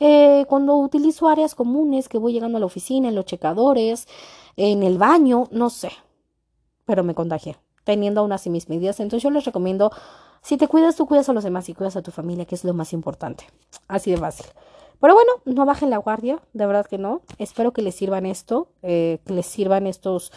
Eh, 0.00 0.44
cuando 0.48 0.76
utilizo 0.76 1.28
áreas 1.28 1.54
comunes, 1.54 2.08
que 2.08 2.18
voy 2.18 2.32
llegando 2.32 2.58
a 2.58 2.60
la 2.60 2.66
oficina, 2.66 3.08
en 3.08 3.14
los 3.14 3.24
checadores, 3.24 4.08
en 4.56 4.82
el 4.82 4.98
baño, 4.98 5.48
no 5.52 5.70
sé. 5.70 5.92
Pero 6.84 7.04
me 7.04 7.14
contagié 7.14 7.56
teniendo 7.84 8.20
aún 8.20 8.32
así 8.32 8.50
mis 8.50 8.68
medidas. 8.68 9.00
Entonces 9.00 9.22
yo 9.22 9.30
les 9.30 9.44
recomiendo, 9.44 9.90
si 10.42 10.56
te 10.56 10.68
cuidas, 10.68 10.96
tú 10.96 11.06
cuidas 11.06 11.28
a 11.28 11.32
los 11.32 11.44
demás 11.44 11.68
y 11.68 11.74
cuidas 11.74 11.96
a 11.96 12.02
tu 12.02 12.10
familia, 12.10 12.44
que 12.44 12.56
es 12.56 12.64
lo 12.64 12.74
más 12.74 12.92
importante. 12.92 13.46
Así 13.88 14.10
de 14.10 14.16
fácil. 14.16 14.46
Pero 15.00 15.14
bueno, 15.14 15.32
no 15.44 15.64
bajen 15.64 15.88
la 15.88 15.96
guardia, 15.96 16.42
de 16.52 16.66
verdad 16.66 16.86
que 16.86 16.98
no. 16.98 17.22
Espero 17.38 17.72
que 17.72 17.80
les 17.80 17.94
sirvan 17.94 18.26
esto, 18.26 18.68
eh, 18.82 19.20
que 19.24 19.32
les 19.32 19.46
sirvan 19.46 19.86
estos, 19.86 20.30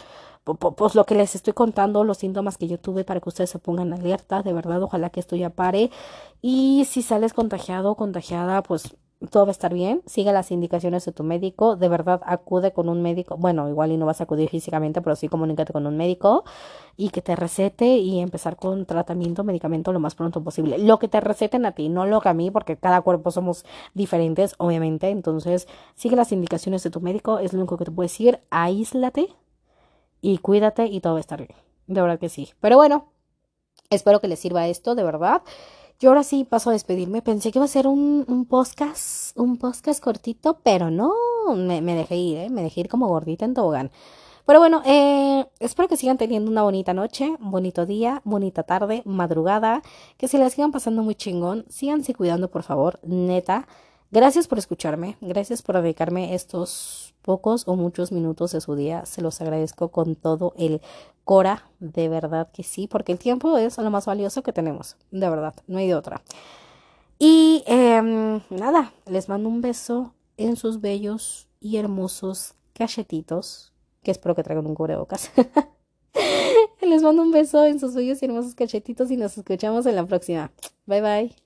pues 0.44 0.94
lo 0.94 1.04
que 1.06 1.14
les 1.14 1.34
estoy 1.34 1.54
contando, 1.54 2.04
los 2.04 2.18
síntomas 2.18 2.58
que 2.58 2.68
yo 2.68 2.78
tuve 2.78 3.04
para 3.04 3.20
que 3.20 3.28
ustedes 3.28 3.50
se 3.50 3.58
pongan 3.58 3.92
alerta, 3.92 4.42
de 4.42 4.52
verdad, 4.52 4.82
ojalá 4.82 5.10
que 5.10 5.20
esto 5.20 5.36
ya 5.36 5.50
pare. 5.50 5.90
Y 6.42 6.84
si 6.88 7.02
sales 7.02 7.32
contagiado, 7.32 7.94
contagiada, 7.94 8.62
pues 8.62 8.96
todo 9.30 9.46
va 9.46 9.50
a 9.50 9.52
estar 9.52 9.72
bien, 9.72 10.02
sigue 10.06 10.32
las 10.32 10.50
indicaciones 10.50 11.04
de 11.04 11.12
tu 11.12 11.24
médico, 11.24 11.76
de 11.76 11.88
verdad 11.88 12.20
acude 12.26 12.72
con 12.72 12.88
un 12.88 13.02
médico, 13.02 13.36
bueno, 13.38 13.68
igual 13.68 13.92
y 13.92 13.96
no 13.96 14.06
vas 14.06 14.20
a 14.20 14.24
acudir 14.24 14.50
físicamente, 14.50 15.00
pero 15.00 15.16
sí 15.16 15.28
comunícate 15.28 15.72
con 15.72 15.86
un 15.86 15.96
médico 15.96 16.44
y 16.96 17.08
que 17.10 17.22
te 17.22 17.34
recete 17.36 17.96
y 17.96 18.20
empezar 18.20 18.56
con 18.56 18.86
tratamiento, 18.86 19.44
medicamento 19.44 19.92
lo 19.92 20.00
más 20.00 20.14
pronto 20.14 20.42
posible. 20.42 20.78
Lo 20.78 20.98
que 20.98 21.08
te 21.08 21.20
receten 21.20 21.64
a 21.66 21.72
ti, 21.72 21.88
no 21.88 22.06
lo 22.06 22.20
que 22.20 22.28
a 22.28 22.34
mí, 22.34 22.50
porque 22.50 22.76
cada 22.76 23.00
cuerpo 23.00 23.30
somos 23.30 23.64
diferentes, 23.94 24.54
obviamente, 24.58 25.08
entonces 25.08 25.68
sigue 25.94 26.16
las 26.16 26.32
indicaciones 26.32 26.82
de 26.82 26.90
tu 26.90 27.00
médico, 27.00 27.38
es 27.38 27.52
lo 27.52 27.60
único 27.60 27.76
que 27.78 27.86
te 27.86 27.90
puedo 27.90 28.04
decir, 28.04 28.40
aíslate 28.50 29.28
y 30.24 30.38
cuídate 30.38 30.86
y 30.86 31.00
todo 31.00 31.12
va 31.12 31.18
a 31.18 31.20
estar 31.20 31.38
bien, 31.38 31.58
de 31.86 32.00
verdad 32.00 32.18
que 32.18 32.30
sí. 32.30 32.48
Pero 32.60 32.76
bueno, 32.76 33.12
espero 33.90 34.20
que 34.20 34.28
les 34.28 34.38
sirva 34.38 34.66
esto, 34.68 34.94
de 34.94 35.04
verdad. 35.04 35.42
Yo 36.00 36.08
ahora 36.08 36.22
sí 36.22 36.44
paso 36.44 36.70
a 36.70 36.72
despedirme. 36.72 37.20
Pensé 37.20 37.52
que 37.52 37.58
iba 37.58 37.66
a 37.66 37.68
ser 37.68 37.86
un, 37.86 38.24
un 38.26 38.46
podcast, 38.46 39.36
un 39.38 39.58
podcast 39.58 40.02
cortito, 40.02 40.60
pero 40.62 40.90
no, 40.90 41.12
me, 41.54 41.82
dejé 41.94 42.16
ir, 42.16 42.38
¿eh? 42.38 42.48
me 42.48 42.62
dejé 42.62 42.80
ir 42.80 42.88
como 42.88 43.06
gordita 43.06 43.44
en 43.44 43.52
tobogán. 43.52 43.90
Pero 44.46 44.60
bueno, 44.60 44.80
eh, 44.86 45.46
espero 45.60 45.88
que 45.88 45.98
sigan 45.98 46.16
teniendo 46.16 46.50
una 46.50 46.62
bonita 46.62 46.94
noche, 46.94 47.36
bonito 47.38 47.84
día, 47.84 48.22
bonita 48.24 48.62
tarde, 48.62 49.02
madrugada, 49.04 49.82
que 50.16 50.26
se 50.26 50.38
la 50.38 50.48
sigan 50.48 50.72
pasando 50.72 51.02
muy 51.02 51.16
chingón. 51.16 51.66
Síganse 51.68 52.14
cuidando, 52.14 52.50
por 52.50 52.62
favor, 52.62 52.98
neta. 53.02 53.68
Gracias 54.14 54.46
por 54.46 54.58
escucharme, 54.58 55.16
gracias 55.20 55.60
por 55.60 55.74
dedicarme 55.74 56.36
estos 56.36 57.14
pocos 57.22 57.66
o 57.66 57.74
muchos 57.74 58.12
minutos 58.12 58.52
de 58.52 58.60
su 58.60 58.76
día. 58.76 59.04
Se 59.06 59.22
los 59.22 59.40
agradezco 59.40 59.88
con 59.88 60.14
todo 60.14 60.54
el 60.56 60.80
cora, 61.24 61.64
de 61.80 62.08
verdad 62.08 62.48
que 62.52 62.62
sí, 62.62 62.86
porque 62.86 63.10
el 63.10 63.18
tiempo 63.18 63.58
es 63.58 63.76
lo 63.76 63.90
más 63.90 64.06
valioso 64.06 64.44
que 64.44 64.52
tenemos, 64.52 64.96
de 65.10 65.28
verdad, 65.28 65.52
no 65.66 65.78
hay 65.78 65.88
de 65.88 65.96
otra. 65.96 66.22
Y 67.18 67.64
em, 67.66 68.40
nada, 68.50 68.92
les 69.06 69.28
mando 69.28 69.48
un 69.48 69.60
beso 69.60 70.14
en 70.36 70.54
sus 70.54 70.80
bellos 70.80 71.48
y 71.58 71.78
hermosos 71.78 72.54
cachetitos, 72.72 73.72
que 74.04 74.12
espero 74.12 74.36
que 74.36 74.44
traigan 74.44 74.68
un 74.68 74.76
cubrebocas. 74.76 75.32
les 76.80 77.02
mando 77.02 77.20
un 77.20 77.32
beso 77.32 77.64
en 77.64 77.80
sus 77.80 77.96
bellos 77.96 78.22
y 78.22 78.26
hermosos 78.26 78.54
cachetitos 78.54 79.10
y 79.10 79.16
nos 79.16 79.36
escuchamos 79.36 79.86
en 79.86 79.96
la 79.96 80.06
próxima. 80.06 80.52
Bye 80.86 81.00
bye. 81.00 81.43